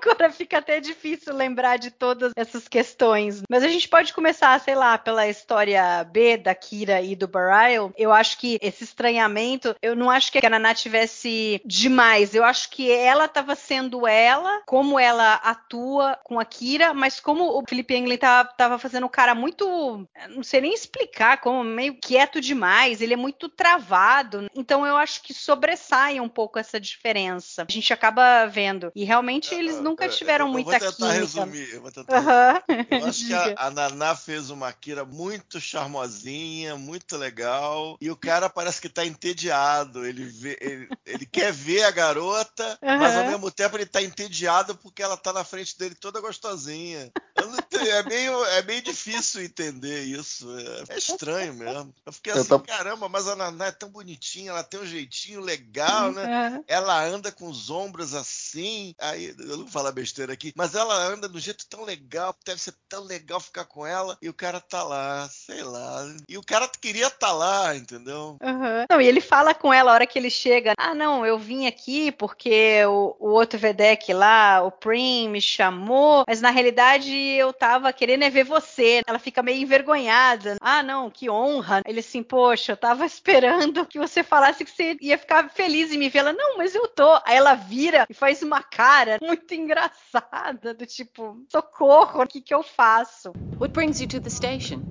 Agora 0.06 0.30
fica 0.30 0.58
até 0.58 0.80
difícil 0.80 1.34
lembrar 1.34 1.78
de 1.78 1.90
todas 1.90 2.32
essas 2.36 2.68
questões. 2.68 3.42
Mas 3.50 3.64
a 3.64 3.68
gente 3.68 3.88
pode 3.88 4.14
começar, 4.14 4.58
sei 4.60 4.74
lá, 4.74 4.96
pela 4.96 5.26
história 5.26 6.04
B 6.04 6.36
da 6.36 6.54
Kira 6.54 7.00
e 7.02 7.16
do 7.16 7.26
Barail. 7.26 7.92
Eu 7.96 8.12
acho 8.12 8.38
que 8.38 8.58
esse 8.62 8.84
estranhamento, 8.84 9.74
eu 9.82 9.96
não 9.96 10.08
acho 10.08 10.30
que 10.30 10.44
a 10.44 10.50
Naná 10.50 10.74
tivesse 10.74 11.60
demais. 11.64 12.34
Eu 12.34 12.44
acho 12.44 12.70
que 12.70 12.90
ela 12.90 13.24
estava 13.24 13.56
sendo 13.56 14.06
ela, 14.06 14.62
como 14.64 14.98
ela 14.98 15.34
atua 15.34 16.18
com 16.22 16.38
a 16.38 16.44
Kira, 16.44 16.94
mas 16.94 17.18
como 17.18 17.58
o 17.58 17.64
Felipe 17.68 17.94
Englund 17.96 18.14
estava 18.14 18.78
fazendo 18.78 19.06
um 19.06 19.10
cara 19.10 19.34
muito. 19.34 20.06
Não 20.30 20.42
sei 20.42 20.60
nem 20.60 20.72
explicar, 20.72 21.40
como 21.40 21.64
meio 21.64 21.98
quieto 22.00 22.40
demais, 22.40 23.00
ele 23.00 23.14
é 23.14 23.16
muito 23.16 23.48
travado. 23.48 24.46
Então 24.54 24.86
eu 24.86 24.96
acho 24.96 25.22
que 25.22 25.34
sobressai 25.34 26.20
um 26.20 26.28
pouco 26.28 26.58
essa 26.58 26.78
diferença. 26.78 27.66
A 27.68 27.72
gente 27.72 27.92
acaba 27.92 28.46
vendo. 28.46 28.92
E 28.94 29.04
realmente 29.04 29.54
eles 29.54 29.80
nunca 29.96 30.08
tiveram 30.08 30.46
eu 30.46 30.52
muita 30.52 30.70
vou 30.70 30.78
tentar 30.78 30.92
química. 30.92 31.20
Resumir, 31.20 31.74
eu 31.74 31.82
vou 31.82 31.90
tentar 31.92 32.16
Uhum. 32.20 32.84
Eu 32.88 33.04
acho 33.06 33.26
que 33.26 33.32
a, 33.34 33.52
a 33.56 33.70
Naná 33.70 34.14
fez 34.14 34.50
uma 34.50 34.72
Kira 34.72 35.04
muito 35.04 35.60
charmosinha, 35.60 36.76
muito 36.76 37.16
legal. 37.16 37.96
E 38.00 38.10
o 38.10 38.16
cara 38.16 38.48
parece 38.48 38.80
que 38.80 38.88
tá 38.88 39.04
entediado. 39.04 40.06
Ele, 40.06 40.24
vê, 40.24 40.56
ele, 40.60 40.88
ele 41.04 41.26
quer 41.26 41.52
ver 41.52 41.82
a 41.84 41.90
garota, 41.90 42.78
mas 42.82 43.16
ao 43.16 43.24
Uhum. 43.24 43.30
mesmo 43.30 43.50
tempo 43.50 43.76
ele 43.76 43.86
tá 43.86 44.02
entediado 44.02 44.76
porque 44.76 45.02
ela 45.02 45.16
tá 45.16 45.32
na 45.32 45.44
frente 45.44 45.76
dele 45.78 45.94
toda 45.94 46.20
gostosinha. 46.20 47.12
Eu 47.36 47.48
não 47.50 47.58
entendo, 47.58 47.86
é, 47.86 48.02
meio, 48.04 48.44
é 48.46 48.62
meio 48.62 48.82
difícil 48.82 49.42
entender 49.42 50.04
isso. 50.04 50.46
É, 50.88 50.94
é 50.94 50.98
estranho 50.98 51.52
mesmo. 51.54 51.94
Eu 52.06 52.12
fiquei 52.12 52.32
Eu 52.32 52.40
assim, 52.40 52.48
tô- 52.48 52.60
caramba, 52.60 53.08
mas 53.08 53.28
a 53.28 53.36
Naná 53.36 53.66
é 53.66 53.72
tão 53.72 53.90
bonitinha, 53.90 54.50
ela 54.50 54.64
tem 54.64 54.80
um 54.80 54.86
jeitinho 54.86 55.40
legal, 55.40 56.12
né? 56.12 56.50
Uhum. 56.50 56.64
ela 56.66 57.04
anda 57.04 57.30
com 57.30 57.48
os 57.48 57.68
ombros 57.68 58.14
assim. 58.14 58.94
Aí, 58.98 59.34
eu 59.38 59.58
não 59.58 59.66
vou 59.66 59.82
falar 59.86 59.92
besteira 59.92 60.32
aqui, 60.32 60.52
mas 60.56 60.74
ela 60.74 60.94
anda 60.94 61.28
um 61.28 61.38
jeito 61.38 61.66
tão 61.68 61.84
legal, 61.84 62.34
deve 62.44 62.60
ser 62.60 62.74
tão 62.88 63.04
legal 63.04 63.40
ficar 63.40 63.64
com 63.64 63.86
ela. 63.86 64.16
E 64.20 64.28
o 64.28 64.34
cara 64.34 64.60
tá 64.60 64.82
lá, 64.82 65.28
sei 65.28 65.62
lá. 65.62 66.04
E 66.28 66.36
o 66.36 66.42
cara 66.42 66.68
queria 66.80 67.10
tá 67.10 67.32
lá, 67.32 67.76
entendeu? 67.76 68.36
Uhum. 68.42 68.86
Não, 68.90 69.00
e 69.00 69.06
ele 69.06 69.20
fala 69.20 69.54
com 69.54 69.72
ela 69.72 69.90
a 69.90 69.94
hora 69.94 70.06
que 70.06 70.18
ele 70.18 70.30
chega: 70.30 70.74
Ah, 70.76 70.94
não, 70.94 71.24
eu 71.24 71.38
vim 71.38 71.66
aqui 71.66 72.10
porque 72.12 72.84
o, 72.86 73.16
o 73.18 73.28
outro 73.30 73.58
Vedek 73.58 74.12
lá, 74.12 74.62
o 74.62 74.70
Prim, 74.70 75.28
me 75.28 75.40
chamou, 75.40 76.24
mas 76.26 76.40
na 76.40 76.50
realidade 76.50 77.12
eu 77.12 77.52
tava 77.52 77.92
querendo 77.92 78.24
é 78.24 78.30
ver 78.30 78.44
você. 78.44 79.02
Ela 79.06 79.18
fica 79.18 79.42
meio 79.42 79.60
envergonhada. 79.60 80.56
Ah, 80.60 80.82
não, 80.82 81.10
que 81.10 81.30
honra. 81.30 81.82
Ele 81.86 82.00
assim, 82.00 82.22
poxa, 82.22 82.72
eu 82.72 82.76
tava 82.76 83.06
esperando 83.06 83.86
que 83.86 83.98
você 83.98 84.22
falasse 84.22 84.64
que 84.64 84.70
você 84.70 84.96
ia 85.00 85.18
ficar 85.18 85.48
feliz 85.50 85.92
em 85.92 85.98
me 85.98 86.08
ver. 86.08 86.16
Ela, 86.18 86.32
não, 86.32 86.56
mas 86.56 86.74
eu 86.74 86.88
tô. 86.88 87.20
Aí 87.24 87.36
ela 87.36 87.54
vira 87.54 88.06
e 88.08 88.14
faz 88.14 88.42
uma 88.42 88.62
cara 88.62 89.18
muito 89.20 89.46
engraçada, 89.66 90.72
do 90.74 90.86
tipo, 90.86 91.36
socorro, 91.50 92.22
o 92.22 92.26
que 92.26 92.40
que 92.40 92.54
eu 92.54 92.62
faço? 92.62 93.34
What 93.60 93.74
brings 93.74 94.00
you 94.00 94.06
to 94.08 94.20
the 94.20 94.30
station? 94.30 94.82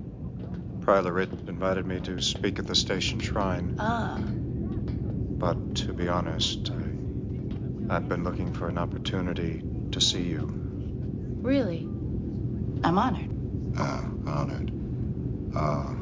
Prylarit 0.82 1.30
invited 1.48 1.86
me 1.86 1.98
to 2.00 2.20
speak 2.20 2.58
at 2.60 2.66
the 2.66 2.74
station 2.74 3.18
shrine, 3.20 3.72
Ah, 3.78 4.20
but 5.40 5.56
to 5.74 5.92
be 5.92 6.08
honest, 6.08 6.70
I, 7.90 7.96
I've 7.96 8.08
been 8.08 8.22
looking 8.24 8.52
for 8.52 8.68
an 8.68 8.78
opportunity 8.78 9.62
to 9.92 10.00
see 10.00 10.22
you. 10.22 10.48
really? 11.42 11.86
I'm 12.84 12.98
honored. 12.98 13.28
Ah, 13.78 14.08
honored. 14.26 14.70
Uh, 15.54 15.94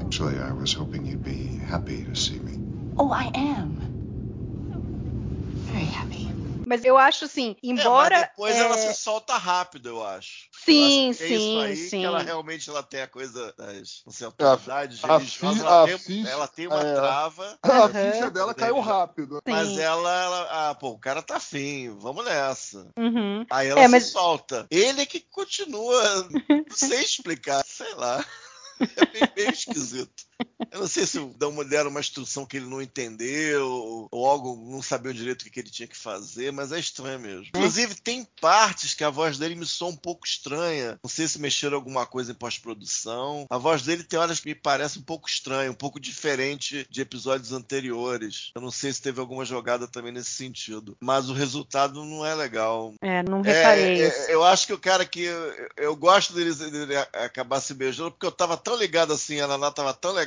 actually, 0.00 0.38
I 0.38 0.52
was 0.52 0.72
hoping 0.72 1.04
you'd 1.04 1.24
be 1.24 1.50
happy 1.68 2.04
to 2.04 2.14
see 2.14 2.38
me. 2.38 2.52
Oh, 2.98 3.10
I 3.12 3.30
am. 3.34 3.78
Very 5.72 5.84
happy. 5.84 6.25
Mas 6.66 6.84
eu 6.84 6.98
acho 6.98 7.26
assim, 7.26 7.52
É, 7.62 7.66
embora. 7.68 8.18
mas 8.18 8.28
depois 8.28 8.56
é, 8.56 8.58
ela 8.58 8.76
se 8.76 8.94
solta 8.94 9.36
rápido, 9.36 9.88
eu 9.88 10.04
acho. 10.04 10.48
Sim, 10.64 11.04
eu 11.06 11.10
acho 11.12 11.18
que 11.18 11.24
é 11.24 11.28
sim, 11.28 11.34
isso 11.36 11.60
aí 11.60 11.76
sim. 11.76 12.00
que 12.00 12.04
ela 12.04 12.22
realmente 12.22 12.68
ela 12.68 12.82
tem 12.82 13.02
a 13.02 13.06
coisa 13.06 13.54
das 13.56 14.02
não 14.04 14.12
sei, 14.12 14.26
autoridades 14.26 15.04
a 15.04 15.16
religiosas. 15.18 15.58
fi- 15.58 15.64
ela, 15.64 15.82
a 15.82 15.86
tem, 15.86 15.98
ficha- 15.98 16.28
ela 16.28 16.48
tem 16.48 16.66
uma 16.66 16.80
é. 16.80 16.94
trava. 16.94 17.58
A 17.62 17.88
ficha 17.88 18.30
dela 18.30 18.52
caiu 18.52 18.80
rápido. 18.80 19.40
Mas 19.46 19.68
Sim. 19.68 19.80
ela, 19.80 20.22
ela, 20.24 20.70
ah, 20.70 20.74
pô, 20.74 20.88
o 20.90 20.98
cara 20.98 21.22
tá 21.22 21.36
afim, 21.36 21.96
vamos 21.98 22.24
nessa. 22.24 22.90
Uhum. 22.98 23.46
Aí 23.48 23.68
ela 23.68 23.80
É, 23.80 23.84
se 23.84 23.90
mas- 23.90 24.10
solta. 24.10 24.66
Ele 24.68 25.02
é 25.02 25.06
que 25.06 25.20
continua, 25.20 26.02
não 26.68 26.76
sei 26.76 27.00
explicar, 27.00 27.64
sei 27.64 27.94
lá. 27.94 28.24
É 28.78 29.06
bem, 29.06 29.22
bem 29.34 29.48
esquisito. 29.50 30.24
Eu 30.70 30.80
não 30.80 30.88
sei 30.88 31.06
se 31.06 31.18
deram 31.68 31.90
uma 31.90 32.00
instrução 32.00 32.44
que 32.44 32.56
ele 32.56 32.66
não 32.66 32.82
entendeu, 32.82 34.08
ou, 34.10 34.26
algo, 34.26 34.56
não 34.70 34.82
sabia 34.82 35.12
direito 35.12 35.42
o 35.42 35.44
que, 35.44 35.50
que 35.50 35.60
ele 35.60 35.70
tinha 35.70 35.86
que 35.86 35.96
fazer, 35.96 36.52
mas 36.52 36.72
é 36.72 36.78
estranho 36.78 37.18
mesmo. 37.18 37.46
Inclusive, 37.46 37.94
tem 37.94 38.26
partes 38.40 38.92
que 38.92 39.04
a 39.04 39.10
voz 39.10 39.38
dele 39.38 39.54
me 39.54 39.64
soa 39.64 39.88
um 39.90 39.96
pouco 39.96 40.26
estranha. 40.26 40.98
Não 41.02 41.08
sei 41.08 41.26
se 41.28 41.38
mexeram 41.38 41.76
alguma 41.76 42.04
coisa 42.04 42.32
em 42.32 42.34
pós-produção. 42.34 43.46
A 43.48 43.58
voz 43.58 43.82
dele 43.82 44.04
tem 44.04 44.18
horas 44.18 44.40
que 44.40 44.48
me 44.48 44.54
parece 44.54 44.98
um 44.98 45.02
pouco 45.02 45.28
estranha, 45.28 45.70
um 45.70 45.74
pouco 45.74 45.98
diferente 45.98 46.86
de 46.90 47.00
episódios 47.00 47.52
anteriores. 47.52 48.50
Eu 48.54 48.60
não 48.60 48.70
sei 48.70 48.92
se 48.92 49.02
teve 49.02 49.20
alguma 49.20 49.44
jogada 49.44 49.88
também 49.88 50.12
nesse 50.12 50.30
sentido. 50.30 50.96
Mas 51.00 51.30
o 51.30 51.34
resultado 51.34 52.04
não 52.04 52.24
é 52.24 52.34
legal. 52.34 52.94
É, 53.00 53.22
não 53.22 53.40
É, 53.40 53.52
reparei. 53.52 54.02
é, 54.02 54.08
isso. 54.08 54.30
eu 54.30 54.44
acho 54.44 54.66
que 54.66 54.72
o 54.72 54.78
cara 54.78 55.04
que. 55.04 55.22
Eu, 55.22 55.68
eu 55.76 55.96
gosto 55.96 56.32
dele, 56.32 56.54
dele 56.54 56.96
acabar 56.96 57.60
se 57.60 57.72
beijando, 57.74 58.10
porque 58.10 58.26
eu 58.26 58.32
tava 58.32 58.56
tão 58.56 58.76
ligado 58.76 59.12
assim, 59.12 59.40
a 59.40 59.46
Naná 59.46 59.70
tava 59.70 59.94
tão 59.94 60.12
legal 60.12 60.25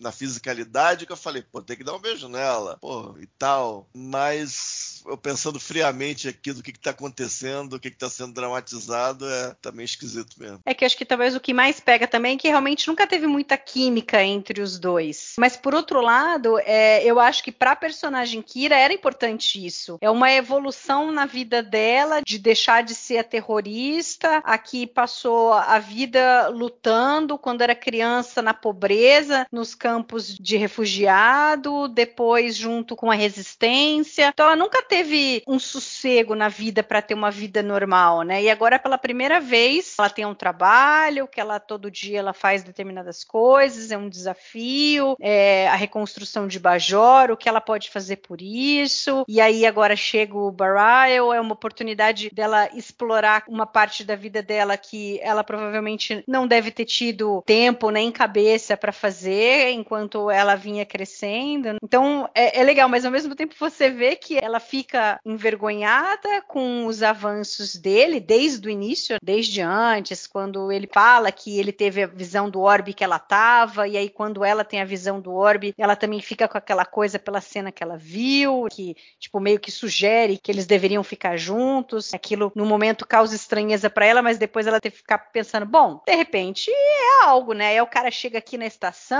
na 0.00 0.12
fisicalidade 0.12 1.06
que 1.06 1.12
eu 1.12 1.16
falei, 1.16 1.42
pô, 1.42 1.62
tem 1.62 1.76
que 1.76 1.84
dar 1.84 1.94
um 1.94 2.00
beijo 2.00 2.28
nela, 2.28 2.78
pô, 2.80 3.14
e 3.20 3.26
tal. 3.26 3.88
Mas 3.94 5.02
eu 5.06 5.16
pensando 5.16 5.58
friamente 5.58 6.28
aqui 6.28 6.52
do 6.52 6.62
que, 6.62 6.72
que 6.72 6.78
tá 6.78 6.90
acontecendo, 6.90 7.70
do 7.70 7.80
que, 7.80 7.90
que 7.90 7.98
tá 7.98 8.10
sendo 8.10 8.32
dramatizado, 8.34 9.26
é 9.28 9.56
meio 9.72 9.84
esquisito 9.84 10.38
mesmo. 10.38 10.60
É 10.64 10.74
que 10.74 10.84
acho 10.84 10.96
que 10.96 11.04
talvez 11.04 11.34
o 11.34 11.40
que 11.40 11.54
mais 11.54 11.80
pega 11.80 12.06
também 12.06 12.34
é 12.34 12.38
que 12.38 12.48
realmente 12.48 12.88
nunca 12.88 13.06
teve 13.06 13.26
muita 13.26 13.56
química 13.56 14.22
entre 14.22 14.60
os 14.60 14.78
dois. 14.78 15.34
Mas 15.38 15.56
por 15.56 15.74
outro 15.74 16.00
lado, 16.00 16.58
é, 16.60 17.04
eu 17.04 17.20
acho 17.20 17.42
que 17.42 17.52
pra 17.52 17.76
personagem 17.76 18.42
Kira 18.42 18.76
era 18.76 18.92
importante 18.92 19.64
isso. 19.64 19.98
É 20.00 20.10
uma 20.10 20.30
evolução 20.32 21.12
na 21.12 21.26
vida 21.26 21.62
dela 21.62 22.20
de 22.22 22.38
deixar 22.38 22.82
de 22.82 22.94
ser 22.94 23.18
a 23.18 23.24
terrorista, 23.24 24.42
a 24.44 24.58
que 24.58 24.86
passou 24.86 25.52
a 25.52 25.78
vida 25.78 26.48
lutando 26.48 27.38
quando 27.38 27.62
era 27.62 27.74
criança 27.74 28.42
na 28.42 28.54
pobreza, 28.54 29.37
nos 29.52 29.74
campos 29.74 30.34
de 30.34 30.56
refugiado, 30.56 31.88
depois 31.88 32.56
junto 32.56 32.96
com 32.96 33.10
a 33.10 33.14
resistência. 33.14 34.30
Então 34.32 34.46
ela 34.46 34.56
nunca 34.56 34.82
teve 34.82 35.42
um 35.46 35.58
sossego 35.58 36.34
na 36.34 36.48
vida 36.48 36.82
para 36.82 37.02
ter 37.02 37.14
uma 37.14 37.30
vida 37.30 37.62
normal, 37.62 38.22
né? 38.22 38.42
E 38.42 38.50
agora 38.50 38.78
pela 38.78 38.98
primeira 38.98 39.40
vez 39.40 39.94
ela 39.98 40.10
tem 40.10 40.24
um 40.24 40.34
trabalho, 40.34 41.28
que 41.28 41.40
ela 41.40 41.60
todo 41.60 41.90
dia 41.90 42.18
ela 42.18 42.32
faz 42.32 42.62
determinadas 42.62 43.24
coisas, 43.24 43.90
é 43.90 43.98
um 43.98 44.08
desafio, 44.08 45.16
é 45.20 45.68
a 45.68 45.74
reconstrução 45.74 46.46
de 46.46 46.58
Bajor, 46.58 47.30
o 47.30 47.36
que 47.36 47.48
ela 47.48 47.60
pode 47.60 47.90
fazer 47.90 48.16
por 48.16 48.40
isso. 48.40 49.24
E 49.28 49.40
aí 49.40 49.66
agora 49.66 49.96
chega 49.96 50.36
o 50.36 50.50
Barail, 50.50 51.32
é 51.32 51.40
uma 51.40 51.52
oportunidade 51.52 52.30
dela 52.32 52.68
explorar 52.74 53.44
uma 53.48 53.66
parte 53.66 54.04
da 54.04 54.16
vida 54.16 54.42
dela 54.42 54.76
que 54.76 55.20
ela 55.22 55.44
provavelmente 55.44 56.22
não 56.26 56.46
deve 56.46 56.70
ter 56.70 56.84
tido 56.84 57.42
tempo 57.46 57.90
nem 57.90 58.10
cabeça 58.10 58.76
para 58.76 58.92
fazer 58.92 59.27
enquanto 59.70 60.30
ela 60.30 60.54
vinha 60.54 60.84
crescendo. 60.84 61.76
Então 61.82 62.28
é, 62.34 62.60
é 62.60 62.62
legal, 62.62 62.88
mas 62.88 63.04
ao 63.04 63.10
mesmo 63.10 63.34
tempo 63.34 63.54
você 63.58 63.90
vê 63.90 64.16
que 64.16 64.38
ela 64.38 64.60
fica 64.60 65.20
envergonhada 65.24 66.42
com 66.46 66.86
os 66.86 67.02
avanços 67.02 67.76
dele 67.76 68.20
desde 68.20 68.66
o 68.68 68.70
início, 68.70 69.16
desde 69.22 69.60
antes, 69.60 70.26
quando 70.26 70.70
ele 70.70 70.88
fala 70.92 71.30
que 71.32 71.58
ele 71.58 71.72
teve 71.72 72.02
a 72.02 72.06
visão 72.06 72.48
do 72.50 72.60
orbe 72.60 72.94
que 72.94 73.04
ela 73.04 73.18
tava, 73.18 73.86
e 73.88 73.96
aí 73.96 74.08
quando 74.08 74.44
ela 74.44 74.64
tem 74.64 74.80
a 74.80 74.84
visão 74.84 75.20
do 75.20 75.32
orbe, 75.32 75.74
ela 75.78 75.96
também 75.96 76.20
fica 76.20 76.48
com 76.48 76.58
aquela 76.58 76.84
coisa 76.84 77.18
pela 77.18 77.40
cena 77.40 77.72
que 77.72 77.82
ela 77.82 77.96
viu, 77.96 78.66
que 78.70 78.96
tipo 79.18 79.40
meio 79.40 79.60
que 79.60 79.70
sugere 79.70 80.38
que 80.38 80.50
eles 80.50 80.66
deveriam 80.66 81.02
ficar 81.02 81.36
juntos. 81.36 82.14
Aquilo 82.14 82.52
no 82.54 82.66
momento 82.66 83.06
causa 83.06 83.34
estranheza 83.34 83.88
para 83.90 84.06
ela, 84.06 84.22
mas 84.22 84.38
depois 84.38 84.66
ela 84.66 84.80
tem 84.80 84.90
que 84.90 84.98
ficar 84.98 85.18
pensando, 85.18 85.66
bom, 85.66 86.00
de 86.06 86.14
repente 86.14 86.70
é 86.70 87.24
algo, 87.24 87.52
né? 87.52 87.68
Aí 87.68 87.80
o 87.80 87.86
cara 87.86 88.10
chega 88.10 88.38
aqui 88.38 88.56
na 88.56 88.66
estação, 88.66 89.17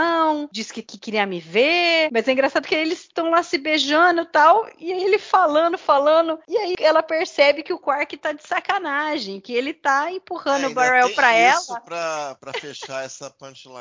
diz 0.52 0.70
que, 0.70 0.82
que 0.82 0.98
queria 0.98 1.26
me 1.26 1.40
ver, 1.40 2.08
mas 2.12 2.26
é 2.28 2.32
engraçado 2.32 2.66
que 2.66 2.74
eles 2.74 3.00
estão 3.02 3.30
lá 3.30 3.42
se 3.42 3.58
beijando 3.58 4.22
e 4.22 4.26
tal, 4.26 4.66
e 4.78 4.92
aí 4.92 5.02
ele 5.04 5.18
falando, 5.18 5.76
falando, 5.78 6.38
e 6.48 6.56
aí 6.56 6.74
ela 6.80 7.02
percebe 7.02 7.62
que 7.62 7.72
o 7.72 7.78
Quark 7.78 8.16
tá 8.16 8.32
de 8.32 8.46
sacanagem, 8.46 9.40
que 9.40 9.52
ele 9.52 9.72
tá 9.74 10.10
empurrando 10.10 10.64
É, 10.64 10.68
o 10.68 10.74
Barrel 10.74 11.14
pra 11.14 11.32
ela. 11.34 11.58
isso 11.60 11.80
pra, 11.82 12.34
pra 12.40 12.52
fechar 12.52 13.04
essa 13.04 13.30
punchline. 13.30 13.78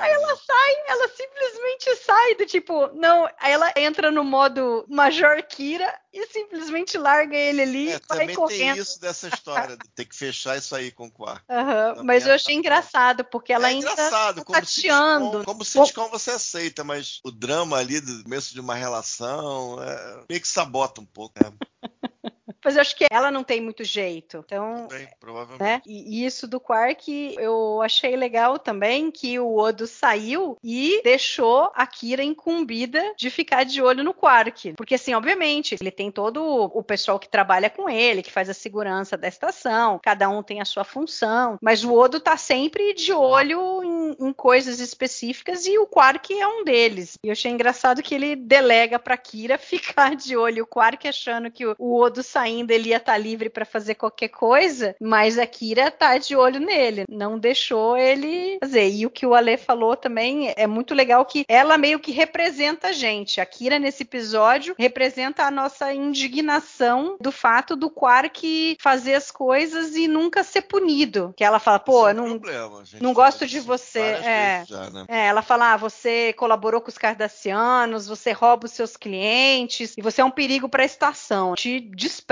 ela 0.87 1.07
simplesmente 1.09 1.95
sai 1.97 2.35
do 2.35 2.45
tipo, 2.45 2.87
não, 2.93 3.25
aí 3.39 3.51
ela 3.51 3.71
entra 3.75 4.11
no 4.11 4.23
modo 4.23 4.85
Major 4.87 5.41
Kira 5.43 5.93
e 6.17 6.27
simplesmente 6.27 6.97
larga 6.97 7.35
ele 7.35 7.61
ali 7.61 7.87
É, 7.89 7.95
e 7.95 7.99
vai 8.07 8.19
também 8.19 8.35
correndo. 8.35 8.73
tem 8.73 8.81
isso 8.81 8.99
dessa 8.99 9.27
história, 9.27 9.77
de 9.77 9.87
ter 9.89 10.05
que 10.05 10.15
fechar 10.15 10.57
isso 10.57 10.75
aí 10.75 10.91
com 10.91 11.05
o 11.07 11.11
quarto. 11.11 11.45
Também 11.45 12.03
mas 12.03 12.25
eu 12.25 12.33
achei 12.33 12.55
engraçado, 12.55 13.23
porque 13.23 13.53
ela 13.53 13.67
é 13.67 13.71
ainda 13.71 13.91
engraçado, 13.91 14.37
tá 14.37 14.45
como 14.45 14.59
tateando. 14.59 15.25
sitcom, 15.25 15.45
como 15.45 15.65
sitcom 15.65 16.09
você 16.09 16.31
aceita, 16.31 16.83
mas 16.83 17.19
o 17.23 17.31
drama 17.31 17.77
ali 17.77 17.99
do 18.01 18.23
começo 18.23 18.53
de 18.53 18.59
uma 18.59 18.75
relação 18.75 19.81
é, 19.83 20.23
meio 20.29 20.41
que 20.41 20.47
sabota 20.47 21.01
um 21.01 21.05
pouco. 21.05 21.33
Né? 21.43 21.51
mas 22.63 22.75
eu 22.75 22.81
acho 22.81 22.95
que 22.95 23.05
ela 23.11 23.31
não 23.31 23.43
tem 23.43 23.61
muito 23.61 23.83
jeito. 23.83 24.43
Então, 24.45 24.87
Bem, 24.89 25.07
provavelmente. 25.19 25.63
né? 25.63 25.81
E 25.85 26.25
isso 26.25 26.47
do 26.47 26.59
Quark 26.59 27.35
eu 27.37 27.81
achei 27.81 28.15
legal 28.15 28.59
também 28.59 29.09
que 29.11 29.39
o 29.39 29.57
Odo 29.57 29.87
saiu 29.87 30.57
e 30.63 31.01
deixou 31.03 31.71
a 31.73 31.85
Kira 31.85 32.23
incumbida 32.23 33.01
de 33.17 33.29
ficar 33.29 33.63
de 33.63 33.81
olho 33.81 34.03
no 34.03 34.13
Quark. 34.13 34.73
Porque 34.73 34.95
assim, 34.95 35.13
obviamente, 35.13 35.75
ele 35.79 35.91
tem 35.91 36.11
todo 36.11 36.43
o 36.43 36.83
pessoal 36.83 37.19
que 37.19 37.29
trabalha 37.29 37.69
com 37.69 37.89
ele, 37.89 38.23
que 38.23 38.31
faz 38.31 38.49
a 38.49 38.53
segurança 38.53 39.17
da 39.17 39.27
estação, 39.27 39.99
cada 40.03 40.29
um 40.29 40.43
tem 40.43 40.61
a 40.61 40.65
sua 40.65 40.83
função, 40.83 41.57
mas 41.61 41.83
o 41.83 41.93
Odo 41.93 42.19
tá 42.19 42.37
sempre 42.37 42.93
de 42.93 43.13
olho 43.13 43.83
em, 43.83 44.27
em 44.27 44.33
coisas 44.33 44.79
específicas 44.79 45.65
e 45.65 45.77
o 45.77 45.87
Quark 45.87 46.33
é 46.33 46.47
um 46.47 46.63
deles. 46.63 47.17
E 47.23 47.27
eu 47.27 47.31
achei 47.31 47.51
engraçado 47.51 48.03
que 48.03 48.15
ele 48.15 48.35
delega 48.35 48.99
pra 48.99 49.17
Kira 49.17 49.57
ficar 49.59 50.15
de 50.15 50.35
olho, 50.35 50.63
o 50.63 50.67
Quark 50.67 51.07
achando 51.07 51.51
que 51.51 51.65
o, 51.65 51.75
o 51.77 51.99
Odo 51.99 52.23
saindo 52.47 52.71
ele 52.71 52.89
ia 52.89 52.97
estar 52.97 53.13
tá 53.13 53.17
livre 53.17 53.49
para 53.49 53.65
fazer 53.65 53.95
qualquer 53.95 54.29
coisa, 54.29 54.95
mas 55.01 55.37
a 55.37 55.45
Kira 55.45 55.91
tá 55.91 56.17
de 56.17 56.35
olho 56.35 56.59
nele, 56.59 57.03
não 57.09 57.37
deixou 57.37 57.97
ele 57.97 58.57
fazer. 58.61 58.89
E 58.89 59.05
o 59.05 59.09
que 59.09 59.25
o 59.25 59.33
Ale 59.33 59.57
falou 59.57 59.95
também 59.95 60.53
é 60.55 60.65
muito 60.65 60.93
legal 60.93 61.25
que 61.25 61.43
ela 61.47 61.77
meio 61.77 61.99
que 61.99 62.11
representa 62.11 62.89
a 62.89 62.91
gente. 62.91 63.41
A 63.41 63.45
Kira 63.45 63.77
nesse 63.77 64.03
episódio 64.03 64.75
representa 64.77 65.43
a 65.43 65.51
nossa 65.51 65.93
indignação 65.93 67.17
do 67.19 67.31
fato 67.31 67.75
do 67.75 67.89
Quark 67.89 68.77
fazer 68.79 69.15
as 69.15 69.29
coisas 69.29 69.95
e 69.95 70.07
nunca 70.07 70.43
ser 70.43 70.61
punido. 70.61 71.33
Que 71.35 71.43
ela 71.43 71.59
fala, 71.59 71.79
pô, 71.79 72.07
um 72.07 72.13
não, 72.13 72.39
problema, 72.39 72.83
não 73.01 73.13
gosto 73.13 73.45
de 73.45 73.59
você, 73.59 73.99
é. 73.99 74.63
já, 74.65 74.89
né? 74.89 75.05
é, 75.09 75.27
ela 75.27 75.41
fala: 75.41 75.73
ah, 75.73 75.77
você 75.77 76.33
colaborou 76.33 76.79
com 76.79 76.89
os 76.89 76.97
cardassianos, 76.97 78.07
você 78.07 78.31
rouba 78.31 78.65
os 78.65 78.71
seus 78.71 78.95
clientes 78.95 79.95
e 79.97 80.01
você 80.01 80.21
é 80.21 80.25
um 80.25 80.31
perigo 80.31 80.69
para 80.69 80.83
a 80.83 80.85
estação. 80.85 81.55
Te 81.55 81.79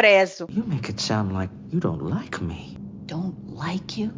desprezo. 0.06 0.54
You 0.54 0.64
make 0.64 0.90
it 0.90 1.00
sound 1.00 1.34
like 1.34 1.50
you 1.70 1.80
don't 1.80 2.04
like 2.04 2.42
me. 2.42 2.78
Don't 3.06 3.50
like 3.50 3.98
you? 3.98 4.14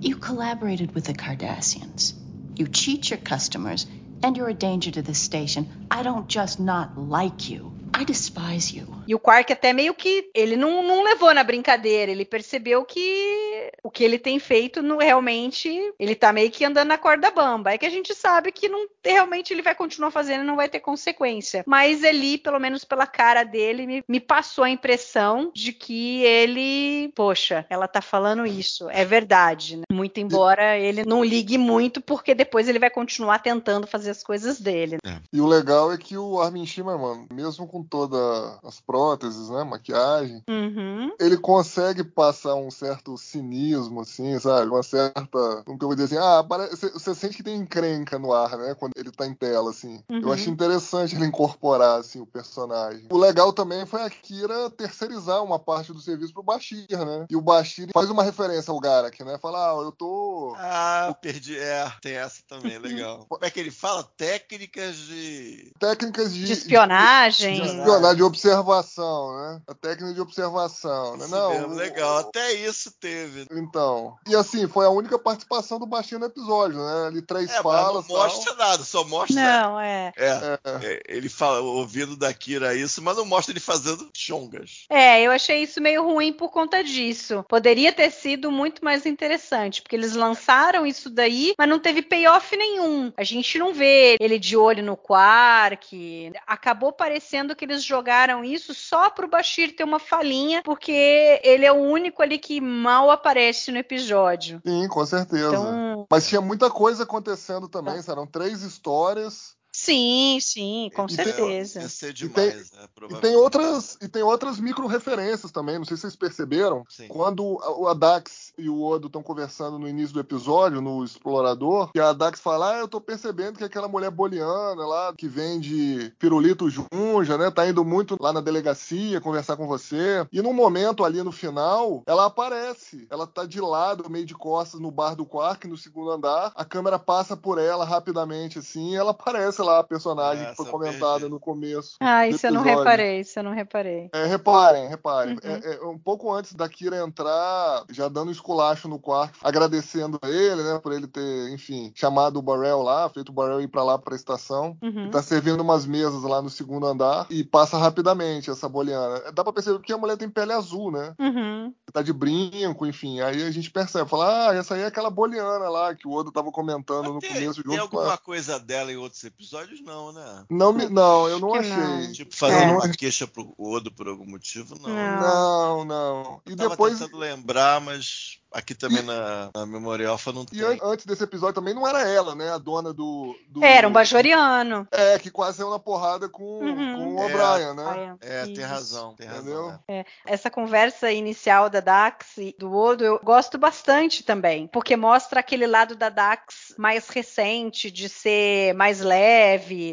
You 0.00 0.16
collaborated 0.16 0.94
with 0.94 1.04
the 1.04 1.14
Cardassians. 1.14 2.14
You 2.56 2.68
cheat 2.68 3.10
your 3.10 3.18
customers, 3.18 3.86
and 4.22 4.36
you're 4.36 4.48
a 4.48 4.54
danger 4.54 4.90
to 4.90 5.02
this 5.02 5.18
station. 5.18 5.86
I 5.90 6.02
don't 6.02 6.28
just 6.28 6.60
not 6.60 6.98
like 6.98 7.48
you. 7.48 7.72
I 7.98 8.04
despise 8.04 8.76
you. 8.76 8.86
E 9.08 9.14
o 9.14 9.18
Quark 9.18 9.52
até 9.52 9.72
meio 9.72 9.92
que 9.92 10.30
ele 10.32 10.56
não, 10.56 10.82
não 10.82 11.02
levou 11.02 11.34
na 11.34 11.42
brincadeira, 11.42 12.12
ele 12.12 12.24
percebeu 12.24 12.84
que 12.84 13.72
o 13.82 13.90
que 13.90 14.04
ele 14.04 14.18
tem 14.18 14.38
feito 14.38 14.80
não 14.82 14.98
realmente 14.98 15.68
ele 15.98 16.14
tá 16.14 16.32
meio 16.32 16.50
que 16.50 16.64
andando 16.64 16.88
na 16.88 16.98
corda 16.98 17.30
bamba. 17.30 17.72
É 17.72 17.78
que 17.78 17.86
a 17.86 17.90
gente 17.90 18.14
sabe 18.14 18.52
que 18.52 18.68
não 18.68 18.86
realmente 19.04 19.52
ele 19.52 19.62
vai 19.62 19.74
continuar 19.74 20.12
fazendo 20.12 20.42
e 20.42 20.46
não 20.46 20.54
vai 20.54 20.68
ter 20.68 20.78
consequência. 20.78 21.64
Mas 21.66 22.04
ali, 22.04 22.38
pelo 22.38 22.60
menos 22.60 22.84
pela 22.84 23.06
cara 23.06 23.42
dele, 23.42 23.86
me, 23.86 24.04
me 24.06 24.20
passou 24.20 24.62
a 24.62 24.70
impressão 24.70 25.50
de 25.52 25.72
que 25.72 26.22
ele, 26.22 27.10
poxa, 27.16 27.66
ela 27.68 27.88
tá 27.88 28.00
falando 28.00 28.46
isso, 28.46 28.88
é 28.90 29.04
verdade, 29.04 29.76
né? 29.76 29.82
Muito 29.90 30.20
embora 30.20 30.78
ele 30.78 31.04
não 31.04 31.24
ligue 31.24 31.58
muito, 31.58 32.00
porque 32.00 32.34
depois 32.34 32.68
ele 32.68 32.78
vai 32.78 32.90
continuar 32.90 33.40
tentando 33.40 33.86
fazer 33.86 34.10
as 34.10 34.22
coisas 34.22 34.60
dele. 34.60 34.98
E 35.32 35.40
o 35.40 35.46
legal 35.46 35.92
é 35.92 35.98
que 35.98 36.16
o 36.16 36.40
Armin 36.40 36.66
Shimmerman, 36.66 37.26
mesmo 37.32 37.66
com 37.66 37.87
todas 37.88 38.58
as 38.64 38.80
próteses, 38.80 39.48
né, 39.50 39.64
maquiagem, 39.64 40.42
Uhum. 40.48 41.12
ele 41.18 41.36
consegue 41.36 42.04
passar 42.04 42.54
um 42.54 42.70
certo 42.70 43.16
cinismo, 43.16 44.00
assim, 44.02 44.38
sabe? 44.38 44.70
Uma 44.70 44.82
certa. 44.82 45.62
Como 45.64 45.78
que 45.78 45.84
eu 45.84 45.88
vou 45.88 45.96
dizer 45.96 46.16
assim? 46.16 46.26
Ah, 46.26 46.44
parece, 46.46 46.90
você 46.90 47.14
sente 47.14 47.36
que 47.36 47.42
tem 47.42 47.56
encrenca 47.56 48.18
no 48.18 48.32
ar, 48.32 48.56
né? 48.56 48.74
Quando 48.78 48.92
ele 48.96 49.10
tá 49.10 49.26
em 49.26 49.34
tela, 49.34 49.70
assim. 49.70 50.02
Uhum. 50.08 50.20
Eu 50.20 50.32
achei 50.32 50.52
interessante 50.52 51.14
ele 51.14 51.26
incorporar, 51.26 51.98
assim, 52.00 52.20
o 52.20 52.26
personagem. 52.26 53.06
O 53.10 53.18
legal 53.18 53.52
também 53.52 53.86
foi 53.86 54.02
a 54.02 54.10
Kira 54.10 54.70
terceirizar 54.70 55.42
uma 55.42 55.58
parte 55.58 55.92
do 55.92 56.00
serviço 56.00 56.32
pro 56.32 56.42
Bashir, 56.42 56.86
né? 56.90 57.26
E 57.30 57.36
o 57.36 57.40
Bashir 57.40 57.88
faz 57.92 58.10
uma 58.10 58.22
referência 58.22 58.70
ao 58.70 58.80
Garak, 58.80 59.22
né? 59.24 59.38
Fala, 59.38 59.72
ah, 59.72 59.82
eu 59.82 59.92
tô. 59.92 60.54
Ah, 60.58 61.16
perdi. 61.20 61.58
É, 61.58 61.90
tem 62.00 62.14
essa 62.14 62.42
também, 62.46 62.78
legal. 62.78 63.24
Como 63.28 63.44
é 63.44 63.50
que 63.50 63.60
ele 63.60 63.70
fala? 63.70 64.02
Técnicas 64.16 64.96
de. 64.96 65.72
Técnicas 65.78 66.32
de. 66.34 66.44
De 66.44 66.52
espionagem. 66.52 67.60
De, 67.62 67.70
de 67.70 67.76
espionagem, 67.78 68.16
de 68.16 68.22
observação, 68.22 69.36
né? 69.36 69.60
A 69.68 69.74
técnica 69.74 70.14
de 70.14 70.20
observação, 70.20 71.16
né? 71.16 71.24
Isso 71.24 71.34
Não, 71.34 71.50
mesmo, 71.50 71.74
o- 71.74 71.76
legal. 71.76 72.18
Até 72.18 72.52
isso 72.52 72.92
teve. 73.00 73.46
Então. 73.52 74.16
E 74.26 74.34
assim, 74.34 74.66
foi 74.68 74.86
a 74.86 74.90
única 74.90 75.18
participação 75.18 75.78
do 75.78 75.86
Bashir 75.86 76.18
no 76.18 76.26
episódio, 76.26 76.78
né? 76.78 77.06
Ali 77.08 77.22
três 77.22 77.50
É, 77.50 77.54
mas 77.54 77.62
falas. 77.62 78.08
não 78.08 78.16
mostra 78.16 78.54
nada, 78.54 78.82
só 78.84 79.04
mostra. 79.04 79.34
Não, 79.36 79.80
é. 79.80 80.12
É, 80.16 80.56
tal. 80.58 80.76
É. 80.82 80.86
é, 80.94 81.02
ele 81.08 81.28
fala, 81.28 81.60
ouvindo 81.60 82.16
da 82.16 82.32
Kira 82.32 82.74
isso, 82.74 83.00
mas 83.02 83.16
não 83.16 83.24
mostra 83.24 83.52
ele 83.52 83.60
fazendo 83.60 84.08
chongas. 84.14 84.84
É, 84.90 85.22
eu 85.22 85.30
achei 85.30 85.62
isso 85.62 85.80
meio 85.80 86.02
ruim 86.04 86.32
por 86.32 86.50
conta 86.50 86.82
disso. 86.82 87.44
Poderia 87.48 87.92
ter 87.92 88.10
sido 88.10 88.50
muito 88.50 88.84
mais 88.84 89.06
interessante, 89.06 89.82
porque 89.82 89.96
eles 89.96 90.14
lançaram 90.14 90.86
isso 90.86 91.10
daí, 91.10 91.54
mas 91.58 91.68
não 91.68 91.78
teve 91.78 92.02
payoff 92.02 92.56
nenhum. 92.56 93.12
A 93.16 93.24
gente 93.24 93.58
não 93.58 93.72
vê 93.72 94.16
ele 94.20 94.38
de 94.38 94.56
olho 94.56 94.82
no 94.82 94.96
Quark. 94.96 96.32
Acabou 96.46 96.92
parecendo 96.92 97.54
que 97.54 97.66
eles 97.72 97.84
jogaram 97.84 98.44
isso 98.44 98.74
só 98.74 99.10
pro 99.10 99.28
Bashir 99.28 99.74
ter 99.74 99.84
uma 99.84 99.98
falinha, 99.98 100.62
porque 100.62 101.40
ele 101.42 101.64
é 101.64 101.72
o 101.72 101.76
único 101.76 102.22
ali 102.22 102.38
que 102.38 102.60
mal 102.60 103.10
aparece 103.10 103.70
no 103.70 103.78
episódio. 103.78 104.60
Sim, 104.66 104.88
com 104.88 105.04
certeza. 105.04 105.48
Então, 105.48 106.06
Mas 106.10 106.28
tinha 106.28 106.40
muita 106.40 106.70
coisa 106.70 107.02
acontecendo 107.02 107.68
também, 107.68 108.00
eram 108.08 108.26
três 108.26 108.62
histórias. 108.62 109.57
Sim, 109.84 110.38
sim, 110.40 110.90
com 110.94 111.04
E 111.04 111.06
tem- 111.16 111.24
certeza. 111.24 111.80
Ia 111.82 111.88
ser 111.88 112.10
E 112.10 112.28
tem- 112.28 112.50
demais, 112.50 112.72
né? 112.72 112.88
E 113.10 113.14
tem 113.20 113.36
outras, 113.36 113.96
e 114.02 114.08
tem 114.08 114.22
outras 114.22 114.58
micro-referências 114.60 115.52
também, 115.52 115.78
não 115.78 115.84
sei 115.84 115.96
se 115.96 116.02
vocês 116.02 116.16
perceberam. 116.16 116.84
Sim. 116.88 117.08
Quando 117.08 117.58
a- 117.62 117.72
o 117.78 117.86
Adax 117.88 118.52
e 118.58 118.68
o 118.68 118.82
Odo 118.82 119.06
estão 119.06 119.22
conversando 119.22 119.78
no 119.78 119.88
início 119.88 120.12
do 120.14 120.20
episódio, 120.20 120.80
no 120.80 121.04
Explorador, 121.04 121.90
que 121.92 122.00
a 122.00 122.10
Adax 122.10 122.40
fala: 122.40 122.74
Ah, 122.74 122.78
eu 122.78 122.88
tô 122.88 123.00
percebendo 123.00 123.58
que 123.58 123.64
aquela 123.64 123.88
mulher 123.88 124.10
boliana 124.10 124.86
lá, 124.86 125.14
que 125.16 125.28
vende 125.28 126.12
pirulito 126.18 126.68
junja, 126.68 127.38
né? 127.38 127.50
Tá 127.50 127.66
indo 127.68 127.84
muito 127.84 128.16
lá 128.20 128.32
na 128.32 128.40
delegacia 128.40 129.20
conversar 129.20 129.56
com 129.56 129.66
você. 129.66 130.26
E 130.32 130.42
num 130.42 130.52
momento 130.52 131.04
ali 131.04 131.22
no 131.22 131.32
final, 131.32 132.02
ela 132.06 132.26
aparece. 132.26 133.06
Ela 133.10 133.26
tá 133.26 133.44
de 133.44 133.60
lado, 133.60 134.08
meio 134.10 134.24
de 134.26 134.34
costas, 134.34 134.80
no 134.80 134.90
bar 134.90 135.14
do 135.14 135.24
Quark, 135.26 135.66
no 135.66 135.76
segundo 135.76 136.10
andar. 136.10 136.52
A 136.54 136.64
câmera 136.64 136.98
passa 136.98 137.36
por 137.36 137.58
ela 137.58 137.84
rapidamente, 137.84 138.58
assim, 138.58 138.90
e 138.92 138.96
ela 138.96 139.10
aparece 139.12 139.62
lá, 139.68 139.80
a 139.80 139.84
personagem 139.84 140.44
Essa 140.44 140.50
que 140.50 140.56
foi 140.56 140.70
comentada 140.70 141.20
perdi. 141.20 141.28
no 141.28 141.40
começo. 141.40 141.96
Ah, 142.00 142.26
isso 142.26 142.46
eu 142.46 142.52
não 142.52 142.62
reparei, 142.62 143.20
isso 143.20 143.38
eu 143.38 143.42
não 143.42 143.52
reparei. 143.52 144.08
É, 144.12 144.26
reparem, 144.26 144.88
reparem. 144.88 145.34
Uhum. 145.34 145.40
É, 145.42 145.74
é, 145.74 145.84
um 145.86 145.98
pouco 145.98 146.32
antes 146.32 146.54
da 146.54 146.68
Kira 146.68 146.96
entrar, 146.98 147.84
já 147.90 148.08
dando 148.08 148.28
um 148.28 148.32
esculacho 148.32 148.88
no 148.88 148.98
quarto, 148.98 149.38
agradecendo 149.42 150.18
a 150.22 150.28
ele, 150.28 150.62
né, 150.62 150.78
por 150.82 150.92
ele 150.92 151.06
ter, 151.06 151.50
enfim, 151.50 151.92
chamado 151.94 152.38
o 152.38 152.42
Barrel 152.42 152.82
lá, 152.82 153.08
feito 153.08 153.28
o 153.30 153.32
Barrel 153.32 153.60
ir 153.60 153.68
pra 153.68 153.82
lá 153.82 153.98
pra 153.98 154.16
estação. 154.16 154.76
Uhum. 154.82 155.10
Tá 155.10 155.22
servindo 155.22 155.60
umas 155.60 155.86
mesas 155.86 156.22
lá 156.22 156.40
no 156.40 156.50
segundo 156.50 156.86
andar 156.86 157.26
e 157.30 157.44
passa 157.44 157.76
rapidamente 157.76 158.50
essa 158.50 158.68
boliana. 158.68 159.32
Dá 159.32 159.42
pra 159.44 159.52
perceber 159.52 159.80
que 159.80 159.92
a 159.92 159.98
mulher 159.98 160.16
tem 160.16 160.28
pele 160.28 160.52
azul, 160.52 160.90
né? 160.90 161.14
Uhum. 161.18 161.74
Tá 161.92 162.02
de 162.02 162.12
brinco, 162.12 162.86
enfim. 162.86 163.20
Aí 163.20 163.42
a 163.42 163.50
gente 163.50 163.70
percebe, 163.70 164.08
fala, 164.08 164.50
ah, 164.50 164.54
essa 164.54 164.74
aí 164.74 164.82
é 164.82 164.86
aquela 164.86 165.10
boliana 165.10 165.68
lá 165.68 165.94
que 165.94 166.06
o 166.06 166.12
Odo 166.12 166.32
tava 166.32 166.50
comentando 166.50 167.12
no 167.12 167.18
Tem, 167.18 167.32
começo 167.32 167.62
tem 167.62 167.72
junto 167.76 167.90
com 167.90 167.98
alguma 167.98 168.18
coisa 168.18 168.58
dela 168.58 168.92
em 168.92 168.96
outros 168.96 169.22
episódios? 169.24 169.57
Não, 169.84 170.12
né? 170.12 170.44
Não, 170.50 170.72
me- 170.72 170.88
não, 170.88 171.28
eu 171.28 171.38
não 171.38 171.54
achei. 171.54 171.72
não. 171.72 172.12
Tipo, 172.12 172.34
fazendo 172.36 172.72
É. 172.72 172.76
uma 172.76 172.88
queixa 172.88 173.26
pro 173.26 173.54
Odo 173.58 173.90
por 173.92 174.08
algum 174.08 174.26
motivo, 174.26 174.76
não. 174.80 174.88
Não. 174.88 175.84
Não. 175.84 176.40
E 176.46 176.54
Tava 176.56 176.70
depois, 176.70 176.98
tentando 176.98 177.16
lembrar, 177.18 177.80
mas 177.80 178.38
aqui 178.50 178.74
também 178.74 179.02
na, 179.02 179.50
na 179.54 179.66
memória 179.66 180.08
alfa 180.08 180.32
não 180.32 180.42
E 180.42 180.46
tem. 180.46 180.62
an- 180.62 180.78
antes 180.82 181.04
desse 181.04 181.22
episódio 181.22 181.54
também 181.54 181.74
não 181.74 181.86
era 181.86 182.08
ela, 182.08 182.34
né? 182.34 182.50
A 182.50 182.58
dona 182.58 182.92
do. 182.92 183.36
do- 183.48 183.62
Era 183.64 183.86
um 183.88 183.92
bajoriano. 183.92 184.86
É, 184.90 185.18
que 185.18 185.30
quase 185.30 185.58
saiu 185.58 185.70
na 185.70 185.78
porrada 185.78 186.28
com, 186.28 186.42
Uhum. 186.60 186.94
com 186.96 187.14
o 187.16 187.18
É. 187.20 187.24
O'Brien, 187.26 187.74
né? 187.74 188.16
É, 188.20 188.46
tem 188.46 188.64
razão, 188.64 189.14
tem 189.14 189.26
Entendeu? 189.28 189.66
razão. 189.66 189.80
é. 189.88 190.04
Essa 190.26 190.50
conversa 190.50 191.10
inicial 191.12 191.68
da 191.68 191.80
Dax 191.80 192.36
e 192.38 192.54
do 192.58 192.74
Odo 192.74 193.04
eu 193.04 193.20
gosto 193.22 193.58
bastante 193.58 194.22
também, 194.22 194.66
porque 194.68 194.96
mostra 194.96 195.40
aquele 195.40 195.66
lado 195.66 195.94
da 195.94 196.08
Dax 196.08 196.74
mais 196.78 197.08
recente, 197.08 197.90
de 197.90 198.08
ser 198.08 198.74
mais 198.74 199.00
leve, 199.00 199.28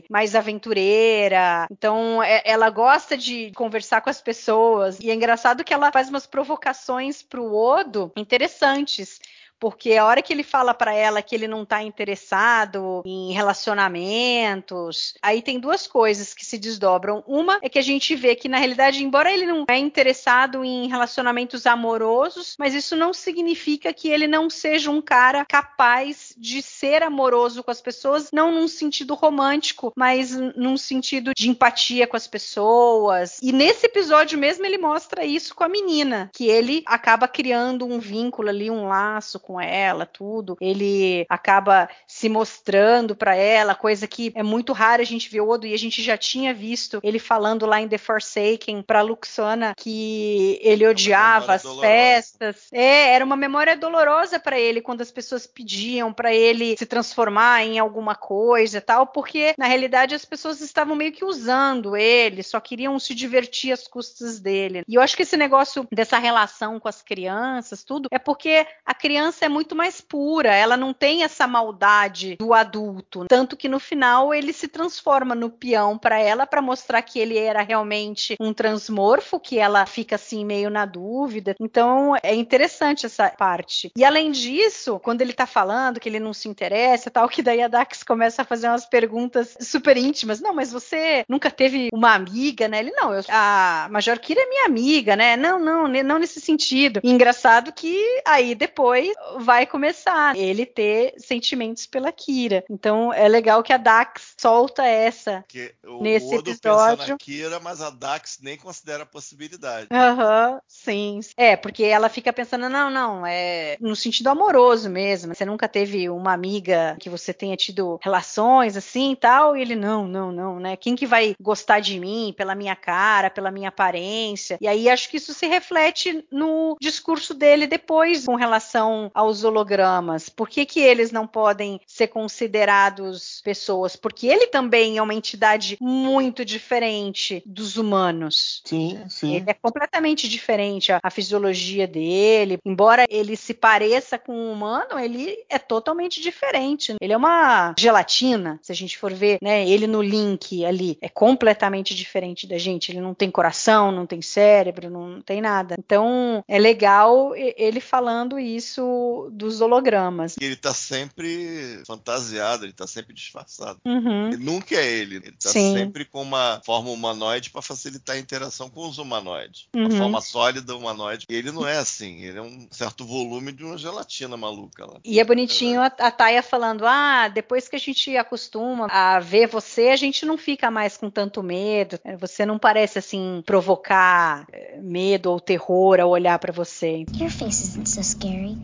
mais 0.10 0.36
aventureira. 0.36 1.68
Então, 1.72 2.22
é- 2.22 2.42
ela 2.46 2.70
gosta 2.70 3.16
de 3.16 3.52
conversar 3.54 4.02
com 4.02 4.10
as 4.10 4.22
pessoas. 4.22 5.00
E 5.00 5.10
é 5.10 5.14
engraçado 5.14 5.64
que 5.64 5.74
ela 5.74 5.92
faz 5.92 6.10
umas 6.10 6.26
provocações 6.28 7.22
pro 7.22 7.54
Odo 7.54 8.12
interessantes. 8.18 9.20
Porque 9.60 9.94
a 9.94 10.06
hora 10.06 10.22
que 10.22 10.34
ele 10.34 10.44
fala 10.44 10.74
para 10.74 10.94
ela 10.94 11.22
que 11.22 11.36
ele 11.36 11.48
não 11.48 11.66
tá 11.66 11.82
interessado 11.82 13.02
em 13.06 13.32
relacionamentos, 13.32 15.14
aí 15.22 15.42
tem 15.42 15.60
duas 15.60 15.88
coisas 15.88 16.34
que 16.34 16.46
se 16.46 16.58
desdobram. 16.58 17.24
Uma 17.28 17.60
é 17.62 17.70
que 17.70 17.80
a 17.80 17.84
gente 17.84 18.16
vê 18.16 18.36
que 18.36 18.50
na 18.50 18.58
realidade, 18.58 19.04
embora 19.04 19.32
ele 19.32 19.46
não 19.46 19.66
é 19.70 19.78
interessado 19.78 20.64
em 20.64 20.88
relacionamentos 20.88 21.66
amorosos, 21.66 22.56
mas 22.60 22.74
isso 22.74 22.96
não 22.96 23.14
significa 23.14 23.94
que 23.94 24.10
ele 24.10 24.28
não 24.28 24.50
seja 24.50 24.92
um 24.92 25.02
cara 25.02 25.46
capaz 25.46 26.34
de 26.38 26.62
ser 26.62 27.04
amoroso 27.04 27.64
com 27.64 27.72
as 27.72 27.82
pessoas, 27.82 28.30
não 28.32 28.52
num 28.52 28.68
sentido 28.68 29.14
romântico, 29.14 29.94
mas 29.96 30.36
num 30.56 30.78
sentido 30.78 31.32
de 31.36 31.50
empatia 31.50 32.08
com 32.08 32.18
as 32.18 32.28
pessoas. 32.28 33.40
E 33.42 33.52
nesse 33.52 33.86
episódio 33.86 34.38
mesmo 34.38 34.66
ele 34.66 34.78
mostra 34.78 35.26
isso 35.26 35.56
com 35.56 35.64
a 35.64 35.70
menina, 35.70 36.30
que 36.34 36.48
ele 36.48 36.84
acaba 36.86 37.28
criando 37.28 37.86
um 37.86 38.00
vínculo 38.00 38.50
ali, 38.50 38.70
um 38.70 38.88
laço 38.88 39.40
com 39.46 39.62
ela, 39.62 40.06
tudo. 40.06 40.58
Ele 40.60 41.26
acaba 41.30 41.88
se 42.08 42.28
mostrando 42.28 43.16
para 43.16 43.36
ela, 43.36 43.76
coisa 43.76 44.08
que 44.08 44.32
é 44.36 44.44
muito 44.44 44.74
rara 44.74 45.02
a 45.02 45.06
gente 45.06 45.30
ver 45.30 45.42
o 45.42 45.50
Odo 45.50 45.68
e 45.68 45.74
a 45.74 45.78
gente 45.78 46.02
já 46.02 46.18
tinha 46.18 46.54
visto 46.54 47.00
ele 47.04 47.20
falando 47.20 47.66
lá 47.66 47.82
em 47.82 47.88
The 47.88 47.98
Forsaken 47.98 48.82
para 48.82 49.02
Luxana 49.02 49.74
que 49.76 50.60
ele 50.62 50.88
odiava 50.88 51.54
as 51.54 51.64
dolorosa. 51.64 51.88
festas. 51.88 52.68
É, 52.72 53.14
era 53.14 53.26
uma 53.26 53.36
memória 53.36 53.76
dolorosa 53.76 54.40
para 54.40 54.60
ele 54.60 54.82
quando 54.82 55.02
as 55.02 55.12
pessoas 55.12 55.46
pediam 55.46 56.12
para 56.12 56.34
ele 56.34 56.78
se 56.78 56.86
transformar 56.86 57.64
em 57.64 57.78
alguma 57.78 58.16
coisa, 58.16 58.82
tal, 58.82 59.08
porque 59.08 59.54
na 59.58 59.68
realidade 59.68 60.16
as 60.16 60.26
pessoas 60.26 60.62
estavam 60.62 60.96
meio 60.96 61.12
que 61.12 61.26
usando 61.26 61.96
ele, 61.96 62.42
só 62.42 62.60
queriam 62.60 62.98
se 62.98 63.14
divertir 63.14 63.72
às 63.72 63.88
custas 63.88 64.40
dele. 64.40 64.84
E 64.88 64.96
eu 64.96 65.02
acho 65.02 65.16
que 65.16 65.24
esse 65.24 65.38
negócio 65.38 65.88
dessa 65.92 66.18
relação 66.18 66.80
com 66.80 66.88
as 66.88 67.02
crianças, 67.02 67.84
tudo, 67.84 68.08
é 68.12 68.18
porque 68.20 68.66
a 68.86 68.94
criança 68.94 69.35
é 69.42 69.50
muito 69.50 69.76
mais 69.76 70.02
pura, 70.02 70.54
ela 70.54 70.78
não 70.78 70.94
tem 70.94 71.24
essa 71.24 71.48
maldade 71.48 72.36
do 72.38 72.54
adulto, 72.54 73.26
tanto 73.28 73.58
que 73.58 73.68
no 73.68 73.80
final 73.80 74.34
ele 74.34 74.54
se 74.54 74.68
transforma 74.68 75.36
no 75.36 75.50
peão 75.50 75.98
para 75.98 76.20
ela 76.20 76.46
para 76.46 76.62
mostrar 76.62 77.02
que 77.02 77.20
ele 77.20 77.38
era 77.38 77.62
realmente 77.62 78.36
um 78.40 78.54
transmorfo, 78.54 79.40
que 79.40 79.60
ela 79.60 79.86
fica 79.86 80.16
assim 80.16 80.46
meio 80.46 80.70
na 80.70 80.86
dúvida. 80.86 81.56
Então 81.60 82.14
é 82.22 82.34
interessante 82.34 83.06
essa 83.06 83.30
parte. 83.30 83.92
E 83.98 84.04
além 84.04 84.32
disso, 84.32 85.00
quando 85.00 85.22
ele 85.22 85.34
tá 85.34 85.46
falando 85.46 86.00
que 86.00 86.10
ele 86.10 86.20
não 86.20 86.34
se 86.34 86.48
interessa, 86.48 87.12
tal, 87.12 87.28
que 87.30 87.42
daí 87.42 87.62
a 87.62 87.68
Dax 87.68 88.04
começa 88.04 88.42
a 88.42 88.46
fazer 88.46 88.68
umas 88.68 88.86
perguntas 88.86 89.56
super 89.60 89.98
íntimas. 89.98 90.40
Não, 90.40 90.54
mas 90.54 90.72
você 90.72 91.24
nunca 91.28 91.50
teve 91.50 91.90
uma 91.94 92.14
amiga, 92.14 92.68
né? 92.68 92.80
Ele 92.80 92.92
não, 92.92 93.14
eu, 93.14 93.24
a 93.30 93.88
Major 93.92 94.20
Kira 94.20 94.42
é 94.42 94.50
minha 94.50 94.66
amiga, 94.66 95.16
né? 95.16 95.36
Não, 95.36 95.60
não, 95.60 95.88
não 95.88 96.20
nesse 96.20 96.40
sentido. 96.40 97.00
E 97.04 97.12
engraçado 97.12 97.72
que 97.74 98.22
aí 98.26 98.56
depois 98.56 99.14
vai 99.40 99.66
começar 99.66 100.36
ele 100.38 100.66
ter 100.66 101.14
sentimentos 101.18 101.86
pela 101.86 102.12
Kira. 102.12 102.64
Então 102.70 103.14
é 103.14 103.28
legal 103.28 103.64
que 103.64 103.74
a 103.74 103.78
Dax 103.78 104.34
solta 104.38 104.86
essa 104.86 105.44
o, 105.86 106.02
nesse 106.02 106.36
o 106.36 106.40
Odo 106.40 106.52
episódio. 106.52 106.98
Pensa 106.98 107.12
na 107.12 107.18
Kira, 107.18 107.60
mas 107.60 107.82
a 107.82 107.90
Dax 107.90 108.40
nem 108.42 108.58
considera 108.58 109.04
a 109.04 109.06
possibilidade. 109.06 109.88
Aham, 109.92 110.54
uhum, 110.54 110.60
sim. 110.68 111.20
É, 111.38 111.56
porque 111.56 111.84
ela 111.84 112.10
fica 112.10 112.32
pensando, 112.34 112.70
não, 112.70 112.90
não, 112.90 113.26
é 113.26 113.78
no 113.80 113.96
sentido 113.96 114.28
amoroso 114.28 114.90
mesmo. 114.90 115.34
Você 115.34 115.46
nunca 115.46 115.68
teve 115.68 116.10
uma 116.10 116.34
amiga 116.34 116.96
que 117.00 117.10
você 117.10 117.34
tenha 117.34 117.56
tido 117.56 118.00
relações 118.04 118.78
assim 118.78 119.12
e 119.12 119.16
tal? 119.16 119.56
E 119.56 119.62
ele, 119.62 119.76
não, 119.76 120.08
não, 120.08 120.32
não, 120.32 120.60
né? 120.60 120.76
Quem 120.76 120.96
que 120.96 121.06
vai 121.06 121.36
gostar 121.40 121.80
de 121.80 122.00
mim 122.00 122.34
pela 122.36 122.56
minha 122.56 122.76
cara, 122.76 123.30
pela 123.30 123.52
minha 123.52 123.70
aparência? 123.70 124.58
E 124.62 124.68
aí 124.68 124.90
acho 124.90 125.10
que 125.10 125.18
isso 125.18 125.34
se 125.34 125.48
reflete 125.48 126.26
no 126.32 126.76
discurso 126.80 127.34
dele 127.34 127.68
depois 127.68 128.26
com 128.26 128.36
relação 128.36 129.12
aos 129.16 129.46
hologramas. 129.46 130.28
Por 130.28 130.50
que, 130.50 130.66
que 130.66 130.82
eles 130.82 131.12
não 131.12 131.26
podem 131.26 131.80
ser 131.88 132.08
considerados 132.08 133.42
pessoas? 133.44 133.96
Porque 133.96 134.28
ele 134.28 134.48
também 134.48 134.98
é 134.98 135.02
uma 135.02 135.14
entidade 135.14 135.78
muito 135.80 136.44
diferente 136.44 137.42
dos 137.46 137.78
humanos. 137.78 138.62
Sim, 138.66 139.02
sim. 139.10 139.36
Ele 139.36 139.46
é 139.48 139.54
completamente 139.54 140.28
diferente 140.28 140.92
a, 140.92 141.00
a 141.02 141.10
fisiologia 141.10 141.88
dele. 141.88 142.60
Embora 142.66 143.06
ele 143.10 143.38
se 143.38 143.54
pareça 143.54 144.20
com 144.20 144.34
um 144.34 144.52
humano, 144.52 145.00
ele 145.00 145.38
é 145.50 145.58
totalmente 145.58 146.22
diferente. 146.22 146.96
Ele 147.00 147.14
é 147.14 147.18
uma 147.18 147.74
gelatina, 147.78 148.60
se 148.62 148.72
a 148.72 148.76
gente 148.76 148.98
for 148.98 149.14
ver, 149.14 149.38
né? 149.42 149.68
Ele 149.68 149.88
no 149.88 150.02
link 150.02 150.66
ali 150.66 150.98
é 151.02 151.08
completamente 151.08 151.96
diferente 151.96 152.46
da 152.46 152.58
gente. 152.58 152.92
Ele 152.92 153.00
não 153.00 153.14
tem 153.14 153.32
coração, 153.32 153.92
não 153.92 154.06
tem 154.06 154.22
cérebro, 154.22 154.90
não 154.90 155.22
tem 155.22 155.40
nada. 155.42 155.76
Então 155.80 156.44
é 156.48 156.60
legal 156.60 157.34
ele 157.36 157.80
falando 157.80 158.38
isso 158.38 158.84
dos 159.32 159.62
hologramas. 159.62 160.36
Ele 160.40 160.56
tá 160.56 160.74
sempre 160.74 161.82
fantasiado, 161.86 162.66
ele 162.66 162.74
tá 162.74 162.88
sempre 162.88 163.14
disfarçado. 163.14 163.80
Uhum. 163.86 164.28
Ele 164.28 164.44
nunca 164.44 164.76
é 164.76 164.86
ele. 164.86 165.18
Ele 165.18 165.32
tá 165.32 165.50
Sim. 165.50 165.74
sempre 165.76 166.06
com 166.06 166.22
uma 166.22 166.62
forma 166.66 166.90
humanoide 166.90 167.50
para 167.50 167.62
facilitar 167.62 168.16
a 168.16 168.20
interação 168.20 168.70
com 168.70 168.88
os 168.88 168.98
humanoides. 168.98 169.68
Uhum. 169.74 169.86
Uma 169.86 169.98
forma 169.98 170.22
sólida 170.22 170.76
humanoide. 170.76 171.26
E 171.30 171.36
ele 171.36 171.52
não 171.52 171.68
é 171.68 171.78
assim. 171.78 172.22
Ele 172.22 172.38
é 172.38 172.42
um 172.42 172.68
certo 172.72 173.06
volume 173.06 173.52
de 173.52 173.64
uma 173.64 173.78
gelatina 173.78 174.38
maluca 174.38 174.86
lá. 174.86 175.00
E 175.04 175.20
é 175.20 175.24
bonitinho 175.24 175.82
a, 175.82 175.88
a 175.88 176.12
Taia 176.12 176.44
falando: 176.44 176.86
ah, 176.86 177.28
depois 177.28 177.68
que 177.68 177.76
a 177.76 177.80
gente 177.80 178.16
acostuma 178.18 178.88
a 178.88 179.20
ver 179.20 179.48
você, 179.48 179.90
a 179.90 179.96
gente 179.96 180.26
não 180.26 180.38
fica 180.38 180.70
mais 180.72 180.98
com 180.98 181.10
tanto 181.10 181.42
medo. 181.44 182.00
Você 182.20 182.46
não 182.46 182.58
parece 182.58 183.00
assim 183.00 183.44
provocar 183.46 184.46
eh, 184.52 184.80
medo 184.82 185.32
ou 185.32 185.40
terror 185.40 186.00
ao 186.00 186.10
olhar 186.10 186.38
para 186.40 186.52
você. 186.52 187.06
Your 187.20 187.30
face 187.30 187.64
isn't 187.64 187.90
so 187.90 188.04
scary. 188.04 188.58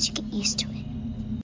You 0.00 0.12
get 0.14 0.32
used 0.32 0.60
to 0.60 0.66
it. 0.70 0.87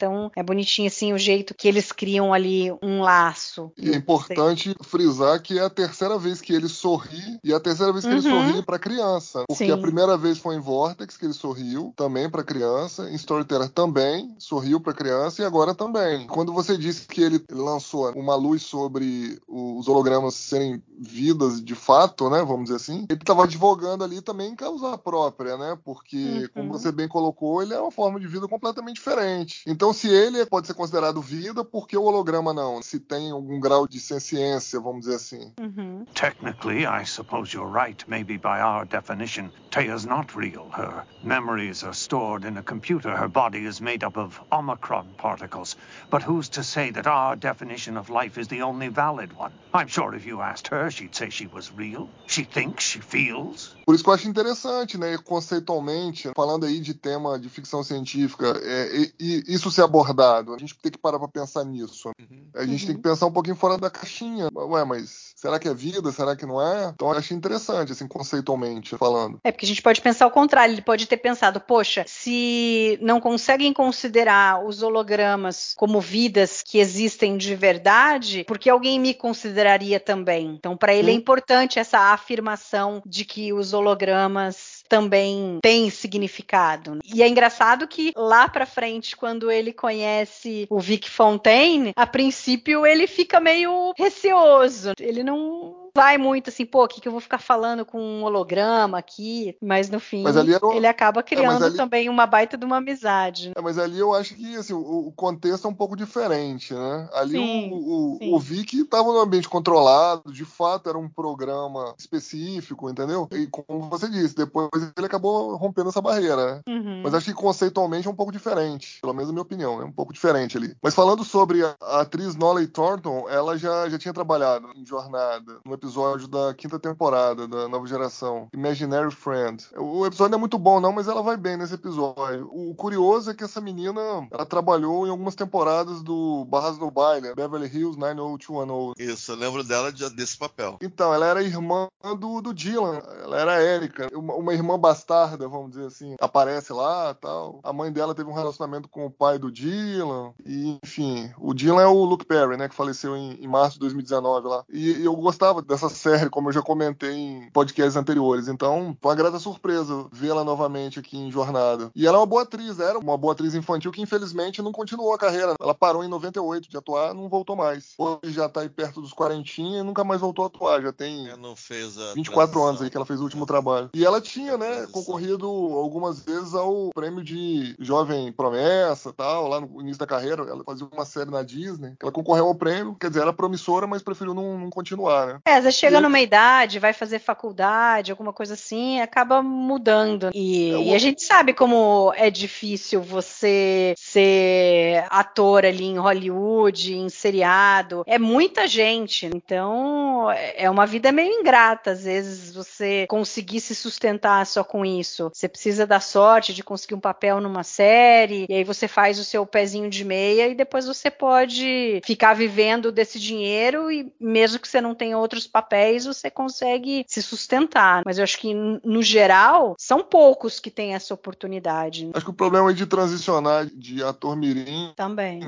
Então 0.04 0.30
é 0.36 0.42
bonitinho 0.42 0.86
assim 0.88 1.12
o 1.12 1.18
jeito 1.18 1.54
que 1.54 1.66
eles 1.66 1.90
criam 1.90 2.32
ali 2.34 2.70
um 2.82 3.00
laço. 3.00 3.72
E 3.78 3.90
é 3.90 3.94
importante 3.96 4.74
frisar 4.82 5.40
que 5.40 5.58
é 5.58 5.62
a 5.62 5.70
terceira 5.70 6.18
vez 6.18 6.40
que 6.40 6.52
ele 6.52 6.68
sorri 6.68 7.38
e 7.42 7.52
é 7.52 7.56
a 7.56 7.60
terceira 7.60 7.90
vez 7.92 8.04
que 8.04 8.10
Uhum. 8.10 8.18
ele 8.18 8.28
sorri 8.28 8.62
para 8.62 8.78
criança, 8.78 9.44
porque 9.48 9.64
Sim. 9.64 9.70
a 9.70 9.78
primeira 9.78 10.16
vez 10.16 10.38
foi 10.38 10.56
em 10.56 10.60
Vortex 10.60 11.16
que 11.16 11.24
ele 11.24 11.32
sorriu 11.32 11.92
também 11.96 12.28
para 12.28 12.44
criança, 12.44 13.10
em 13.10 13.14
Storyteller 13.14 13.68
também 13.70 14.34
sorriu 14.38 14.78
para 14.78 14.92
criança 14.92 15.40
e 15.40 15.44
agora 15.44 15.74
também. 15.74 16.26
Quando 16.26 16.52
você 16.52 16.76
disse 16.76 17.06
que 17.06 17.22
ele 17.22 17.42
lançou 17.50 18.12
uma 18.12 18.34
luz 18.34 18.62
sobre 18.62 19.38
os 19.48 19.88
hologramas 19.88 20.34
serem 20.34 20.82
vidas 20.98 21.62
de 21.64 21.74
fato, 21.74 22.28
né, 22.28 22.42
vamos 22.44 22.64
dizer 22.64 22.76
assim, 22.76 23.06
ele 23.08 23.20
estava 23.20 23.44
advogando 23.44 24.04
ali 24.04 24.20
também 24.20 24.50
em 24.52 24.56
causa 24.56 24.98
própria, 24.98 25.56
né? 25.56 25.78
Porque 25.82 26.16
Uhum. 26.16 26.48
como 26.54 26.72
você 26.72 26.92
bem 26.92 27.08
colocou, 27.08 27.62
ele 27.62 27.72
é 27.72 27.80
uma 27.80 27.90
forma 27.90 28.20
de 28.20 28.26
vida 28.26 28.46
completamente 28.46 28.96
diferente. 28.96 29.62
Então, 29.66 29.92
se 29.94 30.09
ele 30.09 30.44
pode 30.46 30.66
ser 30.66 30.74
considerado 30.74 31.20
vida, 31.22 31.64
por 31.64 31.87
que 31.87 31.96
o 31.96 32.02
holograma 32.02 32.52
não? 32.52 32.83
Se 32.83 32.98
tem 32.98 33.30
algum 33.30 33.59
grau 33.61 33.87
de 33.87 34.00
senciência, 34.00 34.80
vamos 34.80 35.02
dizer 35.02 35.16
assim. 35.16 35.52
Uhum. 35.61 36.04
Technically, 36.14 36.87
I 36.87 37.04
suppose 37.04 37.54
you're 37.54 37.70
right. 37.70 38.04
Maybe 38.09 38.37
by 38.37 38.61
our 38.61 38.85
definition, 38.85 39.50
Taya's 39.70 40.04
not 40.04 40.35
real. 40.37 40.68
Her 40.70 41.04
memories 41.22 41.85
are 41.85 41.94
stored 41.94 42.44
in 42.44 42.59
a 42.59 42.62
computer. 42.62 43.16
Her 43.16 43.28
body 43.28 43.64
is 43.64 43.80
made 43.80 44.04
up 44.04 44.16
of 44.16 44.40
Omicron 44.50 45.14
particles. 45.16 45.76
But 46.11 46.22
who's 46.22 46.50
to 46.50 46.62
say 46.62 46.90
that 46.90 47.07
our 47.07 47.37
definition 47.37 47.96
of 47.96 48.11
life 48.11 48.38
is 48.38 48.48
the 48.48 48.62
only 48.62 48.88
valid 48.88 49.33
one? 49.33 49.52
I'm 49.72 49.88
sure 49.88 50.14
if 50.14 50.26
you 50.26 50.40
asked 50.40 50.68
her, 50.68 50.90
she'd 50.90 51.14
say 51.14 51.30
she 51.30 51.46
was 51.46 51.72
real. 51.72 52.09
She 52.26 52.44
thinks, 52.44 52.85
she 52.85 53.00
feels. 53.00 53.73
Por 53.84 53.94
isso 53.94 54.02
que 54.02 54.10
eu 54.10 54.14
acho 54.14 54.28
interessante, 54.28 54.96
né, 54.96 55.16
conceitualmente, 55.18 56.30
falando 56.34 56.64
aí 56.64 56.80
de 56.80 56.94
tema 56.94 57.38
de 57.38 57.48
ficção 57.48 57.82
científica, 57.82 58.58
é, 58.62 58.96
e, 58.96 59.14
e 59.20 59.54
isso 59.54 59.70
ser 59.70 59.82
abordado. 59.82 60.54
A 60.54 60.58
gente 60.58 60.74
tem 60.78 60.90
que 60.92 60.98
parar 60.98 61.18
para 61.18 61.28
pensar 61.28 61.64
nisso. 61.64 62.10
A 62.54 62.64
gente 62.64 62.82
Uhum. 62.82 62.86
tem 62.86 62.96
que 62.96 63.02
pensar 63.02 63.26
um 63.26 63.32
pouquinho 63.32 63.56
fora 63.56 63.76
da 63.76 63.90
caixinha. 63.90 64.48
Ué, 64.54 64.84
mas 64.84 65.33
será 65.44 65.59
que 65.59 65.68
é 65.68 65.74
vida? 65.74 66.11
Será 66.11 66.35
que 66.35 66.46
não 66.46 66.61
é? 66.61 66.90
Então 66.94 67.11
eu 67.11 67.18
acho 67.18 67.35
interessante, 67.35 67.92
assim, 67.92 68.09
conceitualmente 68.09 68.96
falando. 68.96 69.38
É 69.44 69.52
porque 69.52 69.66
a 69.66 69.68
gente 69.68 69.83
pode 69.83 70.00
pensar 70.00 70.26
o 70.26 70.30
contrário, 70.30 70.72
ele 70.72 70.80
pode 70.80 71.07
ter 71.07 71.18
pensado, 71.18 71.61
poxa, 71.61 72.04
se 72.07 72.98
não 73.02 73.20
conseguem 73.20 73.72
considerar 73.72 74.64
os 74.64 74.83
hologramas 74.83 75.74
como 75.76 76.00
vidas 76.00 76.62
que 76.62 76.78
existem 76.78 77.37
de 77.37 77.54
verdade, 77.54 78.44
por 78.44 78.59
que 78.59 78.70
alguém 78.70 78.98
me 78.98 79.12
consideraria 79.12 80.00
também? 80.00 80.54
Então, 80.54 80.76
para 80.78 80.94
ele 80.94 81.11
é 81.11 81.12
Sim. 81.12 81.18
importante 81.18 81.78
essa 81.78 81.98
afirmação 82.12 83.02
de 83.04 83.26
que 83.26 83.52
os 83.52 83.74
hologramas 83.74 84.83
também 84.94 85.59
têm 85.61 85.90
significado. 85.90 87.00
E 87.04 87.20
é 87.20 87.28
engraçado 87.28 87.88
que 87.88 88.12
lá 88.14 88.48
pra 88.48 88.64
frente, 88.64 89.16
quando 89.16 89.50
ele 89.50 89.72
conhece 89.72 90.68
o 90.70 90.78
Vic 90.78 91.11
Fontaine, 91.11 91.92
a 91.96 92.07
princípio 92.07 92.87
ele 92.87 93.09
fica 93.09 93.40
meio 93.40 93.92
receoso. 93.98 94.92
Ele 95.00 95.24
não 95.24 95.83
vai 95.96 96.18
muito 96.18 96.50
assim, 96.50 96.66
pô, 96.66 96.85
o 96.85 96.88
que, 96.88 97.00
que 97.00 97.07
eu 97.07 97.12
vou 97.12 97.20
ficar 97.20 97.38
falando 97.38 97.85
com 97.85 98.00
um 98.00 98.24
holograma 98.24 98.98
aqui? 98.98 99.57
Mas 99.62 99.88
no 99.88 100.00
fim, 100.00 100.22
Mas 100.22 100.37
era 100.37 100.46
ele 100.74 100.87
acaba 100.87 101.22
criando 101.22 101.64
ali- 101.64 101.76
também 101.76 102.09
uma 102.09 102.26
baita 102.26 102.59
de 102.59 102.64
uma 102.64 102.78
amizade. 102.78 103.52
É, 103.54 103.61
mas 103.61 103.78
ali 103.78 103.98
eu 103.98 104.12
acho 104.12 104.35
que 104.35 104.57
assim, 104.57 104.72
o, 104.72 105.09
o 105.09 105.12
contexto 105.12 105.66
é 105.66 105.70
um 105.70 105.74
pouco 105.74 105.96
diferente, 105.96 106.74
né? 106.74 107.09
Ali 107.12 107.38
Sim, 107.38 107.70
o, 107.72 108.18
o, 108.20 108.35
o 108.35 108.38
Vic 108.40 108.80
estava 108.80 109.12
no 109.12 109.20
ambiente 109.20 109.48
controlado, 109.48 110.33
de 110.33 110.44
fato 110.44 110.88
era 110.88 110.98
um 110.98 111.09
programa 111.09 111.94
específico, 111.96 112.90
entendeu? 112.90 113.28
E 113.30 113.46
como 113.46 113.88
você 113.88 114.09
disse, 114.09 114.35
depois 114.35 114.68
ele 114.96 115.07
acabou 115.07 115.54
rompendo 115.54 115.90
essa 115.90 116.00
barreira, 116.00 116.37
né? 116.37 116.61
Uhum. 116.68 117.02
Mas 117.04 117.14
acho 117.14 117.26
que 117.26 117.35
conceitualmente 117.35 118.09
é 118.09 118.11
um 118.11 118.16
pouco 118.16 118.33
diferente, 118.33 118.98
pelo 119.00 119.12
menos 119.12 119.28
na 119.28 119.35
minha 119.35 119.42
opinião, 119.42 119.80
é 119.80 119.85
um 119.85 119.92
pouco 119.92 120.12
diferente 120.12 120.57
ali. 120.57 120.74
Mas 120.83 120.94
falando 120.94 121.22
sobre 121.24 121.64
a, 121.64 121.76
a 121.80 122.00
atriz 122.00 122.35
Nolly 122.35 122.66
Thornton, 122.66 123.28
ela 123.28 123.57
já, 123.57 123.88
já 123.88 123.98
tinha 123.98 124.12
trabalhado 124.12 124.70
em 124.74 124.85
Jornada, 124.85 125.61
no 125.64 125.74
episódio 125.74 125.83
da 126.28 126.54
quinta 126.54 126.78
temporada 126.78 127.46
da 127.46 127.68
nova 127.68 127.86
geração, 127.86 128.48
Imaginary 128.52 129.10
Friend. 129.10 129.64
O 129.76 130.06
episódio 130.06 130.30
não 130.32 130.38
é 130.38 130.40
muito 130.40 130.58
bom 130.58 130.80
não, 130.80 130.92
mas 130.92 131.08
ela 131.08 131.22
vai 131.22 131.36
bem 131.36 131.56
nesse 131.56 131.74
episódio. 131.74 132.48
O 132.52 132.74
curioso 132.74 133.30
é 133.30 133.34
que 133.34 133.44
essa 133.44 133.60
menina, 133.60 134.00
ela 134.30 134.46
trabalhou 134.46 135.06
em 135.06 135.10
algumas 135.10 135.34
temporadas 135.34 136.02
do 136.02 136.44
Barras 136.46 136.78
no 136.78 136.90
Baile, 136.90 137.34
Beverly 137.34 137.66
Hills 137.66 137.98
90210. 137.98 138.94
Isso, 138.98 139.32
eu 139.32 139.36
lembro 139.36 139.62
dela 139.62 139.92
de- 139.92 140.08
desse 140.14 140.36
papel. 140.36 140.78
Então, 140.80 141.12
ela 141.12 141.26
era 141.26 141.42
irmã 141.42 141.88
do, 142.18 142.40
do 142.40 142.54
Dylan, 142.54 143.00
ela 143.22 143.38
era 143.38 143.52
a 143.56 143.62
Erika, 143.62 144.08
uma, 144.14 144.34
uma 144.34 144.54
irmã 144.54 144.78
bastarda, 144.78 145.48
vamos 145.48 145.70
dizer 145.70 145.86
assim, 145.86 146.14
aparece 146.20 146.72
lá 146.72 147.14
tal. 147.14 147.60
A 147.62 147.72
mãe 147.72 147.92
dela 147.92 148.14
teve 148.14 148.28
um 148.30 148.34
relacionamento 148.34 148.88
com 148.88 149.06
o 149.06 149.10
pai 149.10 149.38
do 149.38 149.50
Dylan, 149.50 150.32
e 150.44 150.78
enfim, 150.84 151.30
o 151.38 151.52
Dylan 151.54 151.82
é 151.82 151.86
o 151.86 152.04
Luke 152.04 152.24
Perry, 152.26 152.56
né, 152.56 152.68
que 152.68 152.74
faleceu 152.74 153.16
em, 153.16 153.32
em 153.42 153.48
março 153.48 153.74
de 153.74 153.80
2019 153.80 154.48
lá. 154.48 154.64
E, 154.70 154.92
e 154.92 155.04
eu 155.04 155.14
gostava 155.16 155.62
dessa 155.74 155.88
série, 155.88 156.30
como 156.30 156.48
eu 156.48 156.52
já 156.52 156.62
comentei 156.62 157.12
em 157.12 157.50
podcasts 157.50 157.96
anteriores, 157.96 158.48
então 158.48 158.96
foi 159.00 159.10
uma 159.10 159.16
grata 159.16 159.38
surpresa 159.38 160.06
vê-la 160.12 160.44
novamente 160.44 160.98
aqui 160.98 161.18
em 161.18 161.30
Jornada. 161.30 161.90
E 161.94 162.06
ela 162.06 162.16
é 162.16 162.20
uma 162.20 162.26
boa 162.26 162.42
atriz, 162.42 162.78
era 162.80 162.98
uma 162.98 163.16
boa 163.16 163.32
atriz 163.32 163.54
infantil 163.54 163.92
que 163.92 164.00
infelizmente 164.00 164.62
não 164.62 164.72
continuou 164.72 165.12
a 165.12 165.18
carreira. 165.18 165.54
Ela 165.60 165.74
parou 165.74 166.04
em 166.04 166.08
98 166.08 166.68
de 166.68 166.76
atuar, 166.76 167.12
não 167.14 167.28
voltou 167.28 167.56
mais. 167.56 167.94
Hoje 167.98 168.32
já 168.32 168.48
tá 168.48 168.60
aí 168.60 168.68
perto 168.68 169.00
dos 169.00 169.12
40 169.12 169.34
e 169.58 169.82
nunca 169.82 170.04
mais 170.04 170.20
voltou 170.20 170.44
a 170.44 170.48
atuar, 170.48 170.80
já 170.80 170.92
tem 170.92 171.28
Ela 171.28 171.37
não 171.37 171.56
fez 171.56 171.98
a 171.98 172.14
24 172.14 172.34
transição. 172.34 172.66
anos 172.68 172.82
aí 172.82 172.90
que 172.90 172.96
ela 172.96 173.06
fez 173.06 173.20
o 173.20 173.24
último 173.24 173.46
trabalho. 173.46 173.90
E 173.92 174.04
ela 174.04 174.20
tinha, 174.20 174.56
né, 174.56 174.87
concorrido 174.92 175.46
algumas 175.46 176.20
vezes 176.20 176.54
ao 176.54 176.90
prêmio 176.94 177.22
de 177.24 177.74
jovem 177.80 178.32
promessa 178.32 179.12
tal, 179.12 179.48
lá 179.48 179.60
no 179.60 179.80
início 179.80 179.98
da 179.98 180.06
carreira. 180.06 180.42
Ela 180.42 180.62
fazia 180.64 180.87
uma 180.90 181.04
série 181.04 181.30
na 181.30 181.42
Disney. 181.42 181.94
Ela 182.00 182.12
concorreu 182.12 182.46
ao 182.46 182.54
prêmio, 182.54 182.94
quer 182.94 183.08
dizer, 183.08 183.22
era 183.22 183.32
promissora, 183.32 183.87
mas 183.87 184.02
preferiu 184.02 184.34
não, 184.34 184.58
não 184.58 184.70
continuar, 184.70 185.26
né? 185.26 185.40
É, 185.44 185.60
você 185.64 185.72
chega 185.72 185.98
E- 185.98 186.00
numa 186.00 186.20
idade, 186.20 186.79
vai 186.79 186.92
fazer 186.92 187.18
faculdade, 187.18 188.11
alguma 188.11 188.33
coisa 188.33 188.55
assim, 188.55 189.00
acaba 189.00 189.42
mudando. 189.42 190.31
E, 190.35 190.72
o- 190.74 190.83
e 190.85 190.94
a 190.94 190.98
gente 190.98 191.22
sabe 191.22 191.53
como 191.53 192.12
é 192.16 192.31
difícil 192.31 193.00
você 193.03 193.94
ser 193.96 195.05
ator 195.11 195.64
ali 195.64 195.85
em 195.85 195.98
Hollywood, 195.98 196.94
em 196.94 197.09
seriado. 197.09 198.03
É 198.07 198.18
muita 198.18 198.66
gente. 198.66 199.27
Então, 199.35 200.31
é 200.31 200.64
é 200.64 200.70
uma 200.70 200.87
vida 200.87 201.11
meio 201.12 201.33
ingrata. 201.40 201.90
Às 201.90 202.05
vezes, 202.05 202.55
você 202.55 203.07
conseguir 203.09 203.61
se 203.61 203.74
sustentar 203.74 204.46
só 204.46 204.62
com 204.64 204.85
isso. 204.85 205.31
Você 205.33 205.48
precisa 205.48 205.87
da 205.87 206.00
sorte 206.00 206.55
de 206.55 206.62
conseguir 206.62 206.94
um 206.94 207.00
papel 207.00 207.40
numa 207.40 207.62
série, 207.62 208.46
e 208.48 208.55
aí 208.55 208.64
você 208.64 208.87
faz 208.88 209.18
o 209.18 209.24
seu 209.24 209.44
pezinho 209.44 209.90
de 209.90 210.05
meia 210.05 210.48
e 210.48 210.55
depois 210.55 210.87
você 210.87 211.11
pode 211.11 212.00
ficar 212.05 212.35
vivendo 212.35 212.90
desse 212.92 213.18
dinheiro 213.18 213.90
e 213.90 214.12
mesmo 214.20 214.59
que 214.59 214.68
você 214.68 214.81
não 214.81 214.94
tenha 214.94 215.18
outros 215.18 215.46
papéis, 215.54 216.04
você 216.04 216.28
consegue 216.28 217.04
se 217.08 217.22
sustentar. 217.22 218.02
Mas 218.04 218.18
eu 218.18 218.24
acho 218.24 218.38
que 218.38 218.52
no 218.52 219.00
geral 219.02 219.76
são 219.78 220.00
poucos 220.02 220.58
que 220.58 220.70
têm 220.70 220.94
essa 220.94 221.14
oportunidade 221.14 222.10
Acho 222.12 222.24
que 222.24 222.30
o 222.30 222.34
problema 222.34 222.68
aí 222.68 222.74
de 222.74 222.86
transicionar 222.86 223.66
de 223.66 224.02
ator 224.02 224.34
mirim 224.36 224.92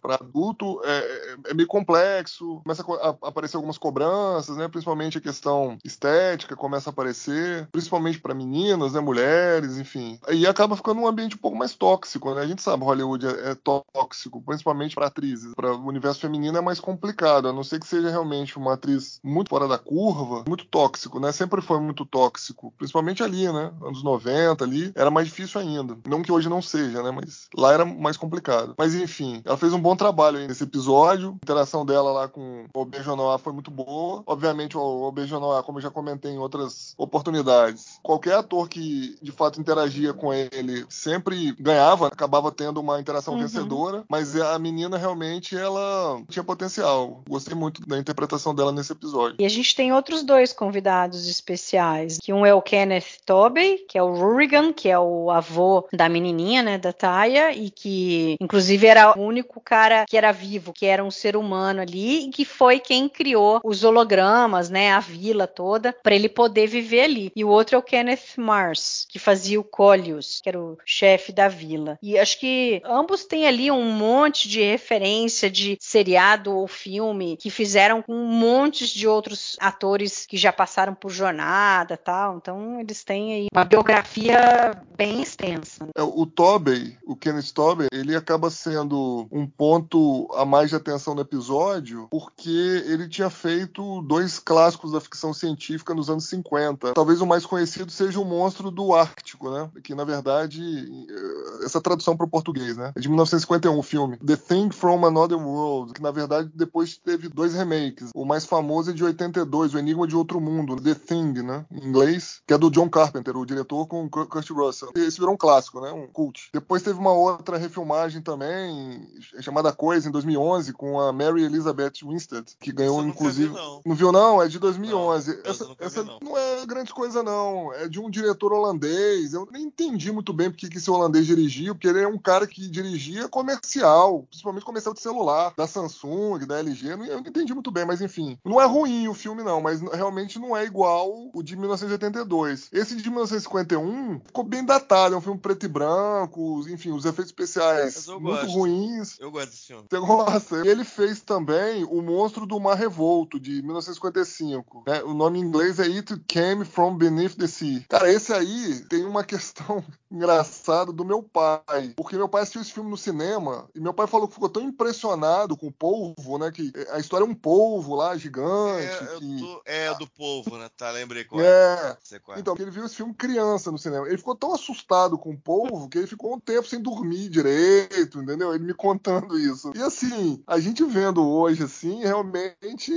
para 0.01 0.15
adulto 0.15 0.81
é, 0.85 0.99
é- 0.99 1.51
é 1.51 1.55
meio 1.55 1.67
complexo. 1.67 2.61
Começa 2.63 2.83
a 2.83 2.85
co- 2.85 2.95
a 2.95 3.29
aparecer 3.29 3.57
algumas 3.57 3.79
cobranças, 3.79 4.57
né? 4.57 4.69
Principalmente 4.69 5.19
a 5.19 5.21
questão 5.21 5.77
estética 5.85 6.55
começa 6.55 6.91
a 6.91 6.93
aparecer, 6.93 7.67
principalmente 7.73 8.21
para 8.21 8.35
meninas, 8.35 8.93
né? 8.93 9.01
Mulheres, 9.01 9.79
enfim. 9.79 10.19
E 10.31 10.47
acaba 10.47 10.77
ficando 10.77 11.01
um 11.01 11.07
ambiente 11.09 11.35
um 11.35 11.39
pouco 11.39 11.57
mais 11.57 11.75
tóxico, 11.75 12.33
né? 12.35 12.43
A 12.43 12.47
gente 12.47 12.63
sabe, 12.63 12.85
Hollywood 12.85 13.27
é, 13.27 13.51
é 13.51 13.55
tóxico, 13.55 14.41
principalmente 14.43 14.95
para 14.95 15.07
atrizes. 15.07 15.55
Para 15.55 15.73
o 15.75 15.87
universo 15.89 16.21
feminino 16.21 16.57
é 16.57 16.61
mais 16.61 16.79
complicado, 16.79 17.49
a 17.49 17.53
não 17.53 17.65
ser 17.65 17.81
que 17.81 17.87
seja 17.87 18.11
realmente 18.11 18.57
uma 18.57 18.75
atriz 18.75 19.19
muito 19.25 19.49
fora 19.51 19.67
da 19.67 19.79
curva, 19.87 20.45
muito 20.49 20.65
tóxico, 20.67 21.21
né? 21.21 21.31
Sempre 21.33 21.63
foi 21.63 21.81
muito 21.81 22.05
tóxico, 22.05 22.73
principalmente 22.77 23.23
ali, 23.23 23.51
né? 23.53 23.73
Anos 23.83 24.03
90 24.03 24.65
ali, 24.65 24.93
era 24.95 25.11
mais 25.11 25.29
difícil 25.29 25.61
ainda. 25.61 25.97
Não 26.07 26.23
que 26.23 26.33
hoje 26.33 26.49
não 26.49 26.61
seja, 26.61 27.03
né? 27.03 27.11
Mas 27.11 27.49
lá 27.57 27.73
era 27.73 27.85
mais 27.85 28.17
complicado. 28.17 28.75
Mas 28.77 28.95
enfim, 28.95 29.41
ela 29.45 29.57
fez 29.57 29.73
um 29.73 29.81
bom 29.81 29.95
trabalho 29.95 30.39
nesse 30.47 30.65
episódio. 30.65 31.31
A 31.31 31.45
interação 31.45 31.87
dela 31.87 32.11
lá 32.11 32.29
com 32.29 32.67
o 32.75 32.85
Beijonoa 32.85 33.39
foi 33.39 33.53
muito 33.53 33.71
boa. 33.71 34.23
Obviamente, 34.27 34.77
o 34.77 35.11
Beijonoa, 35.13 35.63
como 35.63 35.79
eu 35.79 35.83
já 35.83 35.91
comentei 35.91 36.33
em 36.33 36.39
outras 36.39 36.95
oportunidades, 36.99 37.99
qualquer 38.03 38.35
ator 38.35 38.69
que 38.69 39.17
de 39.23 39.31
fato 39.33 39.61
interagia 39.61 40.13
com 40.13 40.33
ele 40.33 40.85
sempre 40.89 41.53
ganhava, 41.61 42.09
acabava 42.09 42.51
tendo 42.51 42.81
uma 42.81 43.01
interação 43.01 43.35
Uhum. 43.35 43.41
vencedora. 43.41 44.05
Mas 44.09 44.35
a 44.37 44.59
menina 44.59 44.97
realmente 44.97 45.57
ela 45.57 46.21
tinha 46.29 46.43
potencial. 46.45 47.23
Gostei 47.29 47.55
muito 47.55 47.81
da 47.87 47.99
interpretação 47.99 48.55
dela 48.55 48.73
nesse 48.73 48.93
episódio. 48.93 49.37
E 49.39 49.45
a 49.45 49.49
gente 49.49 49.76
tem 49.77 49.93
outros 49.93 50.23
dois 50.23 50.55
convidados 50.55 51.29
especiais, 51.29 52.19
que 52.19 52.33
um 52.33 52.47
é 52.47 52.55
o 52.55 52.63
Kenneth 52.63 53.19
Tobey, 53.27 53.85
que 53.87 53.99
é 53.99 54.03
o 54.03 54.15
Rurigan, 54.15 54.73
que 54.73 54.89
é 54.89 54.99
o 54.99 55.31
avô 55.31 55.87
da 55.93 56.09
menininha, 56.09 56.63
né, 56.63 56.79
da 56.79 56.95
Taya, 56.95 57.53
e 57.53 57.71
que 57.71 58.37
inclusive 58.41 58.87
era 58.87 59.17
o 59.19 59.23
único 59.23 59.61
cara 59.61 60.07
que 60.09 60.17
era 60.17 60.33
vivo, 60.33 60.73
que 60.73 60.87
era 60.87 61.05
um 61.05 61.11
ser 61.11 61.37
humano 61.37 61.83
ali, 61.83 62.27
e 62.27 62.31
que 62.31 62.45
foi 62.45 62.81
quem 62.81 63.07
criou 63.07 63.61
os 63.63 63.85
hologramas, 63.85 64.71
né, 64.71 64.93
a 64.93 65.01
vila 65.01 65.47
toda, 65.47 65.95
para 66.03 66.15
ele 66.15 66.29
poder 66.29 66.67
viver 66.67 67.03
ali. 67.03 67.33
E 67.37 67.45
o 67.45 67.49
outro 67.49 67.77
é 67.77 67.79
o 67.79 67.83
Kenneth 67.83 68.39
Mars, 68.39 69.07
que 69.11 69.19
fazia 69.19 69.61
o 69.61 69.65
Collius, 69.65 70.41
que 70.43 70.49
era 70.49 70.59
o 70.59 70.79
chefe 70.87 71.33
da 71.33 71.49
vila. 71.49 71.99
E 72.03 72.19
acho 72.19 72.41
que 72.41 72.81
ambos 72.83 73.25
têm 73.25 73.47
ali 73.47 73.71
um 73.71 73.85
monte 73.93 74.49
de 74.49 74.63
referência 74.63 75.51
de 75.51 75.77
seriado 75.79 76.57
ou 76.57 76.67
filme 76.67 77.37
que 77.37 77.51
fizeram 77.51 78.01
com 78.01 78.15
um 78.15 78.27
monte 78.27 78.87
de 78.87 79.07
outros 79.07 79.57
atores 79.67 80.27
que 80.27 80.37
já 80.37 80.53
passaram 80.53 80.95
por 80.95 81.11
jornada 81.11 81.97
tal. 81.97 82.37
Então 82.37 82.81
eles 82.81 83.05
têm 83.05 83.35
aí 83.35 83.47
uma 83.53 83.65
biografia 83.65 84.73
bem 84.97 85.23
extensa. 85.23 85.89
É, 85.97 86.03
o 86.03 86.27
Tobey, 86.27 86.97
o 87.07 87.17
Kenneth 87.17 87.53
Tobey, 87.55 87.89
ele 87.93 88.15
acaba 88.15 88.51
sendo 88.51 89.27
um 89.31 89.47
ponto 89.47 90.29
a 90.35 90.45
mais 90.45 90.71
de 90.71 90.77
atenção 90.77 91.15
no 91.15 91.21
episódio, 91.21 92.09
porque 92.11 92.85
ele 92.87 93.09
tinha 93.09 93.31
feito 93.31 94.03
dois 94.03 94.39
clássicos 94.39 94.93
da 94.93 95.01
ficção 95.01 95.33
científica 95.33 95.95
nos 95.95 96.09
anos 96.09 96.29
50. 96.29 96.95
Talvez 96.95 97.21
o 97.21 97.27
mais 97.27 97.45
conhecido 97.45 97.91
seja 97.91 98.21
o 98.21 98.25
Monstro 98.25 98.71
do 98.71 98.95
Ártico, 98.95 99.51
né? 99.51 99.71
Que 99.83 99.95
na 99.95 100.05
verdade 100.05 100.63
eh, 101.09 101.65
essa 101.65 101.81
tradução 101.81 102.17
para 102.17 102.27
o 102.27 102.31
português, 102.31 102.77
né? 102.77 102.93
É 102.95 103.01
de 103.01 103.09
1951 103.09 103.79
o 103.79 103.83
filme. 103.83 104.17
The 104.19 104.37
Thing 104.37 104.71
from 104.71 105.05
Another 105.05 105.39
World, 105.39 105.93
que 105.93 106.03
na 106.03 106.11
verdade 106.11 106.51
depois 106.55 106.97
teve 106.97 107.29
dois 107.29 107.55
remakes. 107.55 108.11
O 108.15 108.25
mais 108.25 108.45
famoso 108.45 108.91
é 108.91 108.95
de 108.95 109.05
82, 109.05 109.56
O 109.57 109.79
Enigma 109.79 110.07
de 110.07 110.15
Outro 110.15 110.41
Mundo, 110.41 110.77
The 110.77 110.95
Thing, 110.95 111.43
né? 111.43 111.65
Em 111.71 111.89
inglês, 111.89 112.41
que 112.47 112.55
é 112.55 112.59
do 112.59 112.71
John 112.71 112.89
Carpenter, 112.89 113.37
o 113.37 113.47
diretor 113.47 113.87
com 113.87 114.05
o 114.05 114.11
Kurt 114.11 114.51
Russell. 114.51 114.93
Esse 114.95 115.19
virou 115.19 115.35
um 115.35 115.37
clássico, 115.37 115.81
né? 115.81 115.91
Um 115.93 116.07
cult. 116.07 116.49
Depois 116.53 116.83
teve 116.83 116.99
uma 116.99 117.13
outra 117.13 117.57
refilmagem 117.57 118.23
também, 118.23 119.07
chamada 119.41 119.73
Coisa, 119.73 120.09
em 120.09 120.13
2011, 120.13 120.73
com 120.73 121.01
a 121.01 121.13
Mary 121.13 121.45
Elizabeth 121.45 122.05
Winstead, 122.05 122.57
que 122.61 122.73
ganhou 122.73 123.05
inclusive. 123.05 123.49
vi, 123.49 123.55
não. 123.55 123.83
Não 123.85 123.95
viu, 123.95 124.13
não? 124.13 124.43
É 124.43 124.49
de 124.49 124.59
2011. 124.59 125.37
Não, 125.37 125.51
essa 125.51 125.65
nunca 125.67 125.85
essa 125.85 126.03
vi, 126.03 126.09
não. 126.09 126.19
não 126.23 126.39
é 126.39 126.67
grande 126.67 126.93
coisa, 126.93 127.23
não. 127.23 127.73
É 127.75 127.89
de 127.89 128.01
um 128.01 128.09
diretor 128.09 128.53
holandês. 128.53 129.33
Eu 129.33 129.49
nem 129.51 129.65
entendi 129.65 130.13
muito 130.13 130.33
bem 130.33 130.51
porque 130.51 130.69
que 130.69 130.79
esse 130.79 130.91
holandês 130.91 131.27
dirigiu, 131.27 131.75
porque 131.75 131.89
ele 131.89 132.01
é 132.01 132.09
um 132.09 132.19
cara 132.19 132.47
que 132.47 132.69
dirigia 132.69 133.29
comercial, 133.29 134.25
principalmente 134.29 134.65
comercial 134.65 134.95
de 134.95 135.01
celular, 135.01 135.53
da 135.57 135.67
Samsung, 135.67 136.47
da 136.47 136.59
LG. 136.59 136.93
Eu 136.93 136.97
não 136.97 137.07
eu 137.17 137.21
não 137.23 137.29
entendi 137.29 137.55
muito 137.55 137.71
bem, 137.71 137.85
mas 137.85 138.01
enfim. 138.01 138.39
Não 138.45 138.61
é 138.61 138.67
ruim 138.67 139.09
o 139.09 139.15
filme, 139.15 139.43
não, 139.47 139.61
mas 139.61 139.81
realmente 139.81 140.39
não 140.41 140.57
é 140.57 140.65
igual 140.65 141.31
o 141.33 141.43
de 141.43 141.57
1982. 141.57 142.69
Esse 142.73 142.97
de 142.97 143.09
1951 143.09 144.21
ficou 144.27 144.43
bem 144.43 144.65
datado. 144.65 145.15
É 145.15 145.19
um 145.19 145.21
filme 145.21 145.39
preto 145.39 145.65
e 145.65 145.69
branco, 145.69 146.65
enfim, 146.69 146.91
os 146.91 147.05
efeitos 147.05 147.27
especiais 147.27 148.09
muito 148.09 148.23
gosto. 148.23 148.51
ruins. 148.51 149.21
Eu 149.21 149.31
gosto 149.31 149.51
desse 149.51 149.67
filme. 149.69 149.85
Você 149.89 149.99
gosta? 149.99 150.67
Ele 150.67 150.85
fez 150.85 151.21
também 151.21 151.85
O 151.85 152.03
Monstro 152.03 152.45
do 152.45 152.59
Mar 152.59 152.77
Revolto, 152.77 153.39
de 153.39 153.63
1955. 153.63 154.83
né? 154.87 155.03
O 155.05 155.15
nome 155.15 155.39
em 155.39 155.43
inglês 155.43 155.79
é 155.79 155.85
It 155.85 156.17
Came 156.29 156.65
From 156.65 156.97
Beneath 156.97 157.37
the 157.37 157.47
Sea. 157.47 157.85
Cara, 157.89 158.13
esse 158.13 158.33
aí 158.33 158.85
tem 158.89 159.05
uma 159.05 159.23
questão 159.23 159.85
engraçada 160.11 160.93
do 160.93 161.05
meu 161.05 161.23
pai. 161.23 161.95
Porque 161.97 162.17
meu 162.17 162.29
pai 162.29 162.43
assistiu 162.43 162.63
esse 162.63 162.73
filme 162.73 162.91
no 162.91 162.97
cinema 162.97 163.69
e 163.75 163.81
meu 163.81 163.95
pai 163.95 164.09
falou 164.09 164.27
que 164.27 164.35
ficou 164.35 164.49
tão 164.49 164.63
impressionado 164.63 165.57
com 165.57 165.69
o 165.69 165.73
polvo, 165.73 166.39
né? 166.39 166.51
Que 166.51 166.73
a 166.91 166.99
história 166.99 167.25
é 167.25 167.29
um 167.29 167.35
polvo 167.35 167.95
lá, 167.95 168.17
gigante. 168.17 169.05
É, 169.05 169.17
que... 169.19 169.36
Alto 169.43 169.63
é 169.65 169.95
do 169.95 170.07
povo, 170.09 170.57
né? 170.59 170.69
Tá, 170.77 170.91
lembrei 170.91 171.25
qual 171.25 171.41
É. 171.41 171.97
Qual 172.23 172.37
é. 172.37 172.41
Então, 172.41 172.57
ele 172.59 172.71
viu 172.71 172.85
esse 172.85 172.97
filme 172.97 173.15
criança 173.15 173.71
no 173.71 173.79
cinema. 173.79 174.07
Ele 174.07 174.19
ficou 174.19 174.35
tão 174.35 174.55
assustado 174.55 175.19
com 175.19 175.31
o 175.31 175.39
povo 175.39 175.89
que 175.89 175.99
ele 175.99 176.07
ficou 176.07 176.35
um 176.35 176.41
tempo 176.41 176.69
sem 176.69 176.81
dormir 176.81 177.29
direito, 177.29 178.21
entendeu? 178.21 178.55
Ele 178.55 178.65
me 178.65 178.75
contando 178.75 179.39
isso. 179.39 179.73
E 179.75 179.83
assim, 179.83 180.43
a 180.47 180.59
gente 180.59 180.85
vendo 180.85 181.27
hoje, 181.27 181.63
assim, 181.63 182.01
realmente, 182.03 182.93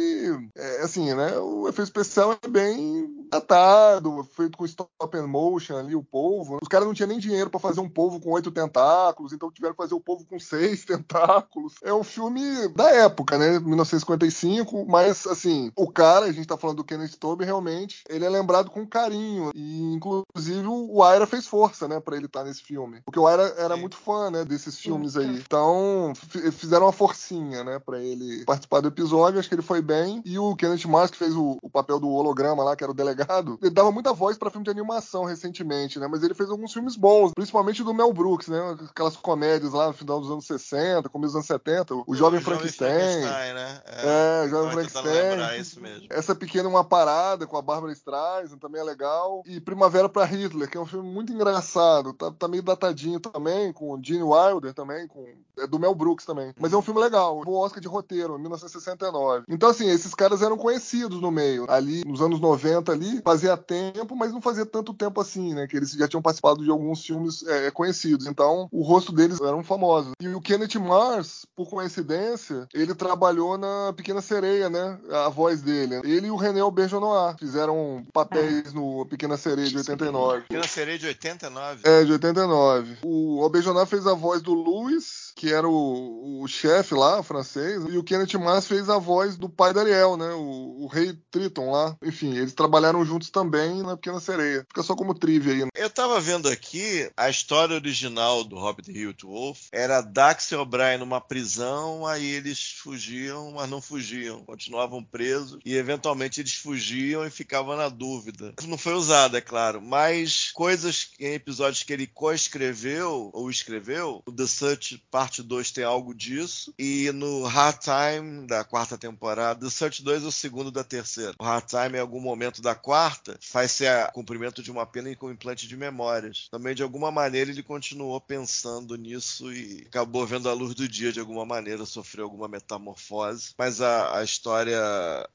é, 0.55 0.81
assim, 0.81 1.13
né? 1.13 1.37
O 1.37 1.67
efeito 1.67 1.87
especial 1.87 2.37
é 2.41 2.47
bem 2.47 3.27
datado, 3.29 4.27
feito 4.35 4.57
com 4.57 4.65
stop 4.65 5.17
and 5.17 5.27
motion 5.27 5.77
ali, 5.77 5.95
o 5.95 6.03
polvo. 6.03 6.57
Os 6.61 6.67
caras 6.67 6.87
não 6.87 6.93
tinham 6.93 7.09
nem 7.09 7.19
dinheiro 7.19 7.49
pra 7.49 7.59
fazer 7.59 7.79
um 7.79 7.89
polvo 7.89 8.19
com 8.19 8.31
oito 8.31 8.51
tentáculos, 8.51 9.33
então 9.33 9.51
tiveram 9.51 9.73
que 9.73 9.81
fazer 9.81 9.93
o 9.93 9.99
polvo 9.99 10.25
com 10.25 10.39
seis 10.39 10.83
tentáculos. 10.85 11.75
É 11.83 11.93
um 11.93 12.03
filme 12.03 12.67
da 12.69 12.89
época, 12.91 13.37
né? 13.37 13.59
1955, 13.59 14.85
mas 14.87 15.27
assim, 15.27 15.71
o 15.75 15.91
cara, 15.91 16.28
a 16.29 16.33
gente 16.33 16.47
tá 16.47 16.57
falando 16.57 16.77
do 16.77 16.83
Kenneth 16.83 17.17
Tobey, 17.19 17.45
realmente, 17.45 18.03
ele 18.09 18.25
é 18.25 18.29
lembrado 18.29 18.69
com 18.69 18.85
carinho. 18.85 19.51
E 19.53 19.93
inclusive 19.93 20.67
o 20.67 21.03
Aira 21.03 21.25
fez 21.25 21.47
força, 21.47 21.87
né, 21.87 21.99
pra 21.99 22.15
ele 22.15 22.25
estar 22.25 22.43
nesse 22.43 22.61
filme. 22.61 23.01
Porque 23.05 23.19
o 23.19 23.27
Aira 23.27 23.43
era 23.57 23.75
Sim. 23.75 23.81
muito 23.81 23.97
fã, 23.97 24.29
né, 24.29 24.45
desses 24.45 24.77
filmes 24.77 25.15
aí. 25.15 25.27
Então, 25.27 26.13
fizeram 26.51 26.85
uma 26.85 26.91
forcinha, 26.91 27.63
né, 27.63 27.79
pra 27.79 27.99
ele 27.99 28.43
participar 28.45 28.81
do 28.81 28.87
episódio. 28.87 29.39
Acho 29.39 29.49
que 29.49 29.55
ele 29.55 29.61
foi 29.61 29.81
bem. 29.81 30.21
E 30.25 30.37
o 30.37 30.55
Kenneth 30.55 30.85
Mars, 30.87 31.11
que 31.11 31.17
fez 31.17 31.35
o, 31.35 31.57
o 31.61 31.69
papel 31.69 31.99
do 31.99 32.09
holograma 32.09 32.63
lá, 32.63 32.75
que 32.75 32.83
era 32.83 32.91
o 32.91 32.95
delegado, 32.95 33.57
ele 33.61 33.71
dava 33.71 33.91
muita 33.91 34.13
voz 34.13 34.37
pra 34.37 34.49
filme 34.49 34.63
de 34.63 34.71
animação 34.71 35.23
recentemente, 35.25 35.99
né? 35.99 36.07
Mas 36.07 36.23
ele 36.23 36.33
fez 36.33 36.49
alguns 36.49 36.73
filmes 36.73 36.95
bons, 36.95 37.31
principalmente 37.33 37.83
do 37.83 37.93
Mel 37.93 38.13
Brooks, 38.13 38.47
né? 38.47 38.77
Aquelas 38.89 39.15
comédias 39.15 39.73
lá 39.73 39.87
no 39.87 39.93
final 39.93 40.19
dos 40.19 40.31
anos 40.31 40.45
60, 40.45 41.09
começo 41.09 41.33
dos 41.33 41.35
anos 41.35 41.47
70, 41.47 41.95
o, 42.07 42.15
Jovem 42.15 42.41
Frankenstein. 42.41 43.21
né? 43.53 43.81
É, 43.85 44.43
eu 44.45 44.49
Jovem 44.49 44.71
Frankenstein. 44.71 45.03
lembrar, 45.05 45.55
é 45.55 45.59
isso 45.59 45.81
mesmo. 45.81 46.07
Essa 46.19 46.35
Pequena 46.35 46.65
é 46.65 46.69
uma 46.69 46.83
Parada 46.83 47.47
com 47.47 47.57
a 47.57 47.61
Bárbara 47.61 47.93
Streisand 47.93 48.57
também 48.59 48.81
é 48.81 48.83
legal. 48.83 49.41
E 49.45 49.61
Primavera 49.61 50.09
para 50.09 50.25
Hitler, 50.25 50.69
que 50.69 50.77
é 50.77 50.81
um 50.81 50.85
filme 50.85 51.09
muito 51.09 51.31
engraçado. 51.31 52.11
Tá, 52.11 52.29
tá 52.29 52.47
meio 52.47 52.61
datadinho 52.61 53.21
também, 53.21 53.71
com 53.71 53.93
o 53.93 54.03
Gene 54.03 54.23
Wilder 54.23 54.73
também, 54.73 55.07
com 55.07 55.25
é 55.57 55.67
do 55.67 55.79
Mel 55.79 55.93
Brooks 55.93 56.25
também. 56.25 56.53
Mas 56.59 56.73
é 56.73 56.77
um 56.77 56.81
filme 56.81 56.99
legal. 56.99 57.41
O 57.45 57.57
Oscar 57.57 57.81
de 57.81 57.87
roteiro, 57.87 58.37
em 58.37 58.41
1969. 58.41 59.45
Então, 59.49 59.69
assim, 59.69 59.89
esses 59.89 60.13
caras 60.13 60.41
eram 60.41 60.57
conhecidos 60.57 61.21
no 61.21 61.31
meio. 61.31 61.65
Ali, 61.69 62.03
nos 62.05 62.21
anos 62.21 62.39
90 62.39 62.91
ali, 62.91 63.21
fazia 63.23 63.55
tempo, 63.57 64.15
mas 64.15 64.31
não 64.31 64.41
fazia 64.41 64.65
tanto 64.65 64.93
tempo 64.93 65.19
assim, 65.19 65.53
né? 65.53 65.67
Que 65.67 65.77
eles 65.77 65.91
já 65.91 66.07
tinham 66.07 66.21
participado 66.21 66.63
de 66.63 66.69
alguns 66.69 67.05
filmes 67.05 67.45
é, 67.45 67.71
conhecidos. 67.71 68.25
Então, 68.25 68.67
o 68.71 68.81
rosto 68.81 69.11
deles 69.11 69.39
eram 69.41 69.63
famosos. 69.63 70.13
E 70.21 70.27
o 70.29 70.41
Kenneth 70.41 70.79
Mars, 70.79 71.45
por 71.55 71.69
coincidência, 71.69 72.67
ele 72.73 72.95
trabalhou 72.95 73.57
na 73.57 73.93
Pequena 73.95 74.21
Sereia, 74.21 74.69
né? 74.69 74.99
A 75.11 75.29
voz 75.29 75.61
dele. 75.61 76.01
Ele 76.09 76.27
e 76.27 76.31
o 76.31 76.35
René 76.35 76.59
Auberjonois 76.59 77.35
fizeram 77.37 78.03
papéis 78.11 78.73
no 78.73 79.05
Pequena 79.05 79.37
Sereia 79.37 79.67
de 79.67 79.77
89. 79.77 80.41
Pequena 80.41 80.67
Sereia 80.67 80.97
de 80.97 81.07
89. 81.07 81.81
É, 81.83 82.03
de 82.03 82.11
89. 82.11 82.97
O 83.03 83.43
Auberjonois 83.43 83.89
fez 83.89 84.07
a 84.07 84.13
voz 84.13 84.41
do 84.41 84.53
Louis, 84.53 85.28
que 85.39 85.53
era 85.53 85.69
o, 85.69 86.41
o 86.43 86.47
chefe 86.49 86.93
lá, 86.93 87.23
francês, 87.23 87.81
e 87.87 87.97
o 87.97 88.03
Kenneth 88.03 88.37
Mars 88.37 88.67
fez 88.67 88.89
a 88.89 88.97
voz 88.97 89.37
do 89.37 89.47
pai 89.47 89.73
da 89.73 89.79
Ariel, 89.79 90.17
né? 90.17 90.33
O, 90.33 90.83
o 90.83 90.87
rei 90.87 91.17
Triton 91.31 91.71
lá. 91.71 91.95
Enfim, 92.03 92.35
eles 92.35 92.51
trabalharam 92.51 93.05
juntos 93.05 93.29
também 93.29 93.81
na 93.81 93.95
Pequena 93.95 94.19
Sereia. 94.19 94.65
Fica 94.67 94.83
só 94.83 94.97
como 94.97 95.17
trivia 95.17 95.53
aí. 95.53 95.59
né? 95.63 95.69
Eu 95.75 95.89
tava 95.89 96.19
vendo 96.19 96.49
aqui 96.49 97.09
a 97.15 97.29
história 97.29 97.73
original 97.73 98.43
do 98.43 98.57
Hobbit 98.57 98.91
Hilt 98.91 99.23
Wolf. 99.23 99.67
Era 99.71 100.01
Dax 100.01 100.51
e 100.51 100.55
O'Brien 100.55 100.97
numa 100.97 101.21
prisão, 101.21 102.05
aí 102.05 102.25
eles 102.25 102.73
fugiam, 102.73 103.53
mas 103.53 103.69
não 103.69 103.81
fugiam. 103.81 104.43
Continuavam 104.43 105.01
presos 105.01 105.57
e 105.63 105.73
eventualmente 105.73 106.41
eles 106.41 106.55
fugiam 106.55 107.25
e 107.25 107.29
ficavam 107.29 107.77
na 107.77 107.87
dúvida. 107.87 108.53
Não 108.67 108.77
foi 108.77 108.93
usado, 108.93 109.37
é 109.37 109.41
claro, 109.41 109.81
mas 109.81 110.51
coisas 110.51 111.11
em 111.17 111.33
episódios 111.33 111.81
que 111.83 111.93
ele 111.93 112.07
coescreveu 112.07 113.29
ou 113.31 113.49
escreveu, 113.49 114.21
o 114.25 114.31
The 114.33 114.45
Search 114.45 115.01
Parte 115.29 115.43
2 115.43 115.69
tem 115.69 115.83
algo 115.83 116.11
disso, 116.11 116.73
e 116.79 117.11
no 117.11 117.45
Hard 117.45 117.77
Time 117.77 118.47
da 118.47 118.63
quarta 118.63 118.97
temporada, 118.97 119.59
The 119.59 119.69
Search 119.69 120.01
2 120.01 120.23
é 120.23 120.25
o 120.25 120.31
segundo 120.31 120.71
da 120.71 120.83
terceira. 120.83 121.35
O 121.37 121.43
Hard 121.43 121.65
Time, 121.67 121.97
em 121.97 122.01
algum 122.01 122.19
momento 122.19 122.63
da 122.63 122.73
quarta, 122.73 123.37
faz 123.39 123.73
ser 123.73 124.11
cumprimento 124.11 124.63
de 124.63 124.71
uma 124.71 124.87
pena 124.87 125.15
com 125.15 125.29
implante 125.29 125.67
de 125.67 125.77
memórias. 125.77 126.47
Também, 126.49 126.73
de 126.73 126.81
alguma 126.81 127.11
maneira, 127.11 127.51
ele 127.51 127.61
continuou 127.61 128.19
pensando 128.19 128.95
nisso 128.95 129.53
e 129.53 129.83
acabou 129.85 130.25
vendo 130.25 130.49
a 130.49 130.53
luz 130.53 130.73
do 130.73 130.87
dia 130.87 131.13
de 131.13 131.19
alguma 131.19 131.45
maneira, 131.45 131.85
sofreu 131.85 132.23
alguma 132.23 132.47
metamorfose. 132.47 133.53
Mas 133.55 133.81
a, 133.81 134.17
a 134.17 134.23
história, 134.23 134.81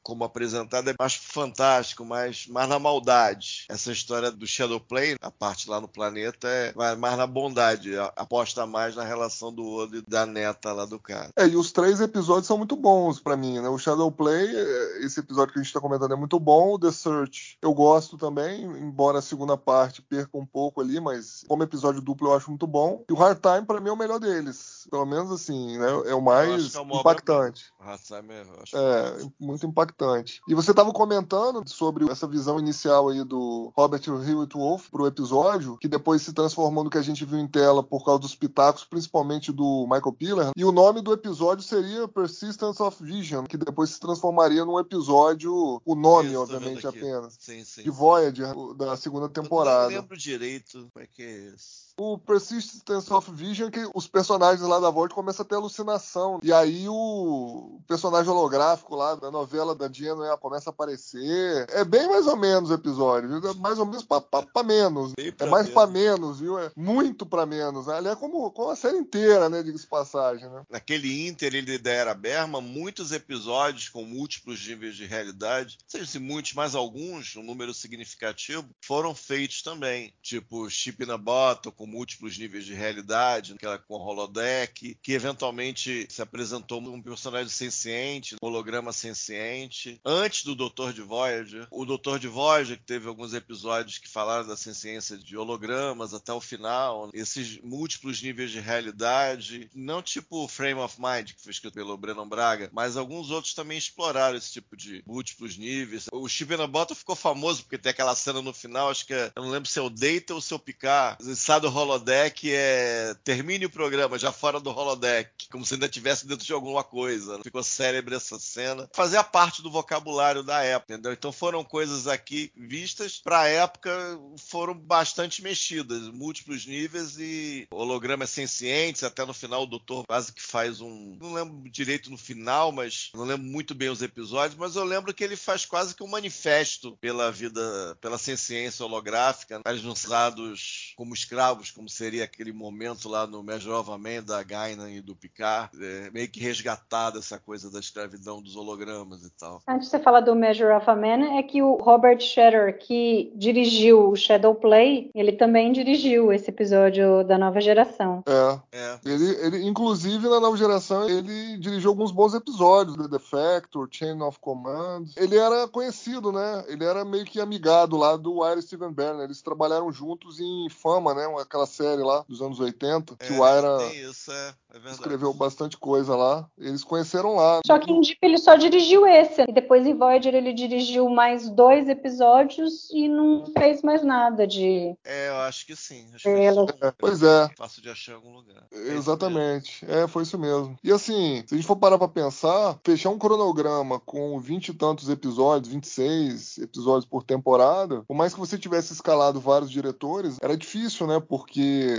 como 0.02 0.24
apresentada, 0.24 0.90
é 0.90 0.94
mais 0.98 1.14
fantástico, 1.14 2.04
mais, 2.04 2.48
mais 2.48 2.68
na 2.68 2.80
maldade. 2.80 3.64
Essa 3.68 3.92
história 3.92 4.32
do 4.32 4.44
Shadowplay, 4.44 5.14
a 5.22 5.30
parte 5.30 5.70
lá 5.70 5.80
no 5.80 5.86
planeta, 5.86 6.48
é 6.48 6.74
mais 6.96 7.16
na 7.16 7.28
bondade, 7.28 7.92
aposta 8.16 8.66
mais 8.66 8.96
na 8.96 9.04
relação 9.04 9.54
do 9.54 9.73
E 9.82 10.02
da 10.08 10.26
neta 10.26 10.72
lá 10.72 10.84
do 10.84 10.98
cara. 10.98 11.30
É, 11.36 11.46
e 11.46 11.56
os 11.56 11.72
três 11.72 12.00
episódios 12.00 12.46
são 12.46 12.58
muito 12.58 12.76
bons 12.76 13.20
pra 13.20 13.36
mim, 13.36 13.60
né? 13.60 13.68
O 13.68 13.78
Shadow 13.78 14.10
Play, 14.10 14.46
é, 14.54 15.04
esse 15.04 15.20
episódio 15.20 15.52
que 15.52 15.60
a 15.60 15.62
gente 15.62 15.72
tá 15.72 15.80
comentando 15.80 16.12
é 16.12 16.16
muito 16.16 16.38
bom. 16.38 16.74
O 16.74 16.78
The 16.78 16.90
Search 16.90 17.58
eu 17.60 17.72
gosto 17.72 18.16
também, 18.16 18.62
embora 18.62 19.18
a 19.18 19.22
segunda 19.22 19.56
parte 19.56 20.02
perca 20.02 20.36
um 20.36 20.46
pouco 20.46 20.80
ali, 20.80 21.00
mas 21.00 21.44
como 21.48 21.62
episódio 21.62 22.00
duplo 22.00 22.28
eu 22.28 22.34
acho 22.34 22.50
muito 22.50 22.66
bom. 22.66 23.04
E 23.08 23.12
o 23.12 23.16
Hard 23.16 23.38
Time, 23.40 23.66
pra 23.66 23.80
mim, 23.80 23.88
é 23.88 23.92
o 23.92 23.96
melhor 23.96 24.18
deles. 24.18 24.86
Pelo 24.90 25.06
menos 25.06 25.30
assim, 25.30 25.78
né? 25.78 25.88
É 26.06 26.14
o 26.14 26.20
mais 26.22 26.74
é 26.74 26.80
impactante. 26.80 27.72
O 27.80 27.84
Hard 27.84 28.00
Time 28.00 28.32
é, 28.32 28.42
eu 28.42 28.62
acho 28.62 28.76
É, 28.76 29.30
muito 29.40 29.66
impactante. 29.66 30.40
E 30.48 30.54
você 30.54 30.70
estava 30.70 30.92
comentando 30.92 31.62
sobre 31.68 32.10
essa 32.10 32.26
visão 32.26 32.58
inicial 32.58 33.08
aí 33.08 33.24
do 33.24 33.72
Robert 33.76 34.02
Hewitt 34.06 34.56
Wolf 34.56 34.88
pro 34.90 35.06
episódio, 35.06 35.78
que 35.78 35.88
depois 35.88 36.22
se 36.22 36.32
transformou 36.32 36.84
no 36.84 36.90
que 36.90 36.98
a 36.98 37.02
gente 37.02 37.24
viu 37.24 37.38
em 37.38 37.48
tela 37.48 37.82
por 37.82 38.04
causa 38.04 38.20
dos 38.20 38.34
pitacos, 38.34 38.84
principalmente 38.84 39.52
do 39.52 39.63
Michael 39.88 40.12
Piller. 40.12 40.50
E 40.56 40.64
o 40.64 40.72
nome 40.72 41.00
do 41.00 41.12
episódio 41.12 41.64
seria 41.64 42.06
Persistence 42.08 42.82
of 42.82 43.02
Vision, 43.02 43.44
que 43.46 43.56
depois 43.56 43.90
se 43.90 44.00
transformaria 44.00 44.64
num 44.64 44.78
episódio, 44.78 45.80
o 45.84 45.94
nome, 45.94 46.30
Isso, 46.30 46.40
obviamente, 46.40 46.86
apenas. 46.86 47.36
Sim, 47.38 47.64
sim. 47.64 47.82
De 47.82 47.90
Voyager, 47.90 48.54
da 48.76 48.96
segunda 48.96 49.26
Eu 49.26 49.30
temporada. 49.30 49.90
não 49.90 50.00
lembro 50.00 50.16
direito 50.16 50.88
como 50.92 51.04
é 51.04 51.06
que 51.06 51.22
é 51.22 51.38
isso. 51.54 51.83
O 51.96 52.18
Persistence 52.18 53.12
of 53.12 53.30
Vision, 53.32 53.70
que 53.70 53.88
os 53.94 54.06
personagens 54.08 54.66
lá 54.66 54.80
da 54.80 54.90
Void 54.90 55.14
começam 55.14 55.44
a 55.44 55.48
ter 55.48 55.54
alucinação. 55.54 56.40
E 56.42 56.52
aí 56.52 56.88
o 56.88 57.78
personagem 57.86 58.30
holográfico 58.30 58.96
lá 58.96 59.14
da 59.14 59.30
novela 59.30 59.74
da 59.74 59.86
Diana 59.86 60.36
começa 60.38 60.70
a 60.70 60.72
aparecer. 60.72 61.66
É 61.70 61.84
bem 61.84 62.08
mais 62.08 62.26
ou 62.26 62.36
menos 62.36 62.70
o 62.70 62.74
episódio, 62.74 63.28
viu? 63.40 63.50
É 63.50 63.54
mais 63.54 63.78
ou 63.78 63.86
menos 63.86 64.04
pra, 64.04 64.20
pra- 64.20 64.42
pra 64.42 64.62
menos. 64.64 65.12
É 65.16 65.30
pra 65.30 65.46
mais 65.46 65.66
menos. 65.66 65.74
pra 65.74 65.86
menos, 65.86 66.40
viu? 66.40 66.58
É 66.58 66.70
muito 66.76 67.24
pra 67.24 67.46
menos. 67.46 67.88
Aliás, 67.88 68.18
como, 68.18 68.50
como 68.50 68.70
a 68.70 68.76
série 68.76 68.98
inteira, 68.98 69.48
né? 69.48 69.62
Diga-se 69.62 69.86
passagem, 69.86 70.48
né? 70.50 70.62
Naquele 70.68 71.28
Inter 71.28 71.54
ele 71.54 71.78
da 71.78 71.90
Era 71.92 72.14
Berma, 72.14 72.60
muitos 72.60 73.12
episódios 73.12 73.88
com 73.88 74.04
múltiplos 74.04 74.66
níveis 74.66 74.96
de 74.96 75.06
realidade, 75.06 75.78
sei 75.86 76.04
se 76.04 76.18
muitos, 76.18 76.54
mas 76.54 76.74
alguns, 76.74 77.36
um 77.36 77.42
número 77.42 77.72
significativo, 77.72 78.68
foram 78.84 79.14
feitos 79.14 79.62
também. 79.62 80.12
Tipo 80.22 80.68
Chip 80.68 81.04
na 81.06 81.16
Bottle, 81.16 81.72
com 81.72 81.83
múltiplos 81.86 82.38
níveis 82.38 82.64
de 82.64 82.74
realidade, 82.74 83.54
aquela 83.54 83.78
com 83.78 83.94
holodeck, 83.94 84.96
que 85.02 85.12
eventualmente 85.12 86.06
se 86.10 86.22
apresentou 86.22 86.80
um 86.80 87.02
personagem 87.02 87.48
senciente, 87.48 88.36
um 88.42 88.46
holograma 88.46 88.92
senciente. 88.92 90.00
Antes 90.04 90.44
do 90.44 90.54
Doutor 90.54 90.92
de 90.92 91.02
Voyager, 91.02 91.66
o 91.70 91.84
Doutor 91.84 92.18
de 92.18 92.28
Voyager, 92.28 92.78
que 92.78 92.84
teve 92.84 93.08
alguns 93.08 93.34
episódios 93.34 93.98
que 93.98 94.08
falaram 94.08 94.46
da 94.46 94.56
senciência 94.56 95.16
de 95.16 95.36
hologramas 95.36 96.14
até 96.14 96.32
o 96.32 96.40
final, 96.40 97.10
esses 97.12 97.58
múltiplos 97.62 98.22
níveis 98.22 98.50
de 98.50 98.60
realidade, 98.60 99.68
não 99.74 100.02
tipo 100.02 100.48
Frame 100.48 100.80
of 100.80 100.96
Mind, 100.98 101.32
que 101.32 101.42
foi 101.42 101.52
escrito 101.52 101.74
pelo 101.74 101.96
Brennan 101.96 102.28
Braga, 102.28 102.70
mas 102.72 102.96
alguns 102.96 103.30
outros 103.30 103.54
também 103.54 103.78
exploraram 103.78 104.36
esse 104.36 104.52
tipo 104.52 104.76
de 104.76 105.02
múltiplos 105.06 105.56
níveis. 105.56 106.06
O 106.12 106.28
Steven 106.28 106.66
Bottom 106.66 106.94
ficou 106.94 107.16
famoso 107.16 107.62
porque 107.62 107.78
tem 107.78 107.90
aquela 107.90 108.14
cena 108.14 108.40
no 108.40 108.52
final, 108.52 108.90
acho 108.90 109.06
que 109.06 109.14
é, 109.14 109.32
eu 109.34 109.42
não 109.42 109.50
lembro 109.50 109.68
se 109.68 109.78
é 109.78 109.82
o 109.82 109.90
Data 109.90 110.34
ou 110.34 110.40
se 110.40 110.52
é 110.52 110.56
o 110.56 110.58
Picard, 110.58 111.36
sai 111.36 111.60
do 111.60 111.68
holodeck 111.74 112.50
é 112.52 113.14
termine 113.24 113.66
o 113.66 113.70
programa 113.70 114.18
já 114.18 114.32
fora 114.32 114.60
do 114.60 114.70
holodeck, 114.70 115.48
como 115.50 115.64
se 115.64 115.74
ainda 115.74 115.86
estivesse 115.86 116.26
dentro 116.26 116.44
de 116.44 116.52
alguma 116.52 116.82
coisa. 116.82 117.40
Ficou 117.42 117.62
célebre 117.62 118.14
essa 118.14 118.38
cena. 118.38 118.88
Fazia 118.92 119.22
parte 119.22 119.62
do 119.62 119.70
vocabulário 119.70 120.42
da 120.42 120.62
época, 120.62 120.94
entendeu? 120.94 121.12
Então 121.12 121.32
foram 121.32 121.64
coisas 121.64 122.06
aqui 122.06 122.52
vistas 122.56 123.20
para 123.22 123.48
época 123.48 124.18
foram 124.38 124.74
bastante 124.74 125.42
mexidas, 125.42 126.08
múltiplos 126.08 126.66
níveis 126.66 127.16
e 127.18 127.66
hologramas 127.70 128.30
sencientes, 128.30 129.02
até 129.02 129.24
no 129.24 129.34
final 129.34 129.62
o 129.62 129.66
doutor 129.66 130.04
quase 130.06 130.32
que 130.32 130.42
faz 130.42 130.80
um, 130.80 131.16
não 131.20 131.32
lembro 131.32 131.70
direito 131.70 132.10
no 132.10 132.18
final, 132.18 132.72
mas 132.72 133.10
não 133.14 133.24
lembro 133.24 133.46
muito 133.46 133.74
bem 133.74 133.88
os 133.88 134.02
episódios, 134.02 134.58
mas 134.58 134.76
eu 134.76 134.84
lembro 134.84 135.12
que 135.12 135.24
ele 135.24 135.36
faz 135.36 135.64
quase 135.64 135.94
que 135.94 136.02
um 136.02 136.08
manifesto 136.08 136.96
pela 137.00 137.30
vida, 137.30 137.96
pela 138.00 138.18
ciência 138.18 138.84
holográfica, 138.84 139.60
eles 139.66 139.84
usados 139.84 140.92
como 140.96 141.14
escravos, 141.14 141.63
como 141.70 141.88
seria 141.88 142.24
aquele 142.24 142.52
momento 142.52 143.08
lá 143.08 143.26
no 143.26 143.42
Measure 143.42 143.74
of 143.74 143.90
a 143.90 143.98
Man 143.98 144.22
da 144.24 144.42
Guinan 144.42 144.90
e 144.90 145.00
do 145.00 145.14
Picard, 145.14 145.70
é, 145.80 146.10
meio 146.10 146.28
que 146.28 146.40
resgatada 146.40 147.18
essa 147.18 147.38
coisa 147.38 147.70
da 147.70 147.78
escravidão 147.78 148.42
dos 148.42 148.56
hologramas 148.56 149.24
e 149.24 149.30
tal. 149.30 149.62
Antes 149.68 149.86
de 149.86 149.90
você 149.90 149.98
falar 149.98 150.20
do 150.20 150.34
Measure 150.34 150.72
of 150.72 150.88
a 150.88 150.94
Man, 150.94 151.38
é 151.38 151.42
que 151.42 151.62
o 151.62 151.76
Robert 151.76 152.20
Shatter, 152.20 152.78
que 152.78 153.32
dirigiu 153.34 154.10
o 154.10 154.16
Shadow 154.16 154.54
Play, 154.54 155.10
ele 155.14 155.32
também 155.32 155.72
dirigiu 155.72 156.32
esse 156.32 156.50
episódio 156.50 157.24
da 157.24 157.38
nova 157.38 157.60
geração. 157.60 158.22
É. 158.26 158.60
É. 158.72 158.98
Ele, 159.04 159.30
ele, 159.40 159.66
inclusive, 159.66 160.28
na 160.28 160.40
nova 160.40 160.56
geração, 160.56 161.08
ele 161.08 161.56
dirigiu 161.58 161.90
alguns 161.90 162.10
bons 162.10 162.34
episódios, 162.34 162.96
The 162.96 163.08
Defector, 163.08 163.88
Chain 163.90 164.20
of 164.22 164.38
Command. 164.40 165.06
Ele 165.16 165.36
era 165.36 165.68
conhecido, 165.68 166.32
né? 166.32 166.64
Ele 166.68 166.84
era 166.84 167.04
meio 167.04 167.24
que 167.24 167.40
amigado 167.40 167.96
lá 167.96 168.16
do 168.16 168.40
Wire 168.40 168.62
Steven 168.62 168.92
Berner. 168.92 169.24
Eles 169.24 169.42
trabalharam 169.42 169.90
juntos 169.92 170.40
em 170.40 170.68
Fama, 170.68 171.14
né? 171.14 171.26
Aquela 171.54 171.66
série 171.66 172.02
lá 172.02 172.24
dos 172.28 172.42
anos 172.42 172.58
80, 172.58 173.14
que 173.14 173.32
É, 173.32 173.38
o 173.38 173.78
Tem 173.78 174.10
isso, 174.10 174.32
é, 174.32 174.54
é 174.74 174.90
escreveu 174.90 175.32
bastante 175.32 175.76
coisa 175.78 176.16
lá. 176.16 176.48
Eles 176.58 176.82
conheceram 176.82 177.36
lá. 177.36 177.60
Só 177.64 177.78
que 177.78 177.92
em 177.92 178.00
Deep 178.00 178.18
ele 178.22 178.38
só 178.38 178.56
dirigiu 178.56 179.06
esse. 179.06 179.42
E 179.42 179.52
depois 179.52 179.86
em 179.86 179.96
Voyager 179.96 180.34
ele 180.34 180.52
dirigiu 180.52 181.08
mais 181.08 181.48
dois 181.48 181.88
episódios 181.88 182.90
e 182.90 183.08
não 183.08 183.46
fez 183.56 183.82
mais 183.82 184.02
nada 184.02 184.48
de. 184.48 184.96
É, 185.04 185.28
eu 185.28 185.36
acho 185.42 185.64
que 185.64 185.76
sim. 185.76 186.08
Acho 186.12 186.24
que 186.24 186.84
É, 186.84 186.90
pois 186.98 187.22
é. 187.22 187.48
fácil 187.56 187.80
de 187.80 187.88
achar 187.88 188.12
em 188.12 188.14
algum 188.16 188.34
lugar. 188.34 188.66
É. 188.72 188.88
Exatamente. 188.94 189.86
É, 189.86 190.08
foi 190.08 190.24
isso 190.24 190.36
mesmo. 190.36 190.76
E 190.82 190.90
assim, 190.90 191.44
se 191.46 191.54
a 191.54 191.56
gente 191.56 191.68
for 191.68 191.76
parar 191.76 191.98
pra 191.98 192.08
pensar, 192.08 192.80
fechar 192.82 193.10
um 193.10 193.18
cronograma 193.18 194.00
com 194.00 194.40
20 194.40 194.70
e 194.70 194.74
tantos 194.74 195.08
episódios, 195.08 195.72
26 195.72 196.58
episódios 196.58 197.04
por 197.04 197.22
temporada, 197.22 198.02
por 198.08 198.16
mais 198.16 198.34
que 198.34 198.40
você 198.40 198.58
tivesse 198.58 198.92
escalado 198.92 199.38
vários 199.38 199.70
diretores, 199.70 200.36
era 200.42 200.56
difícil, 200.56 201.06
né? 201.06 201.20
Porque 201.20 201.43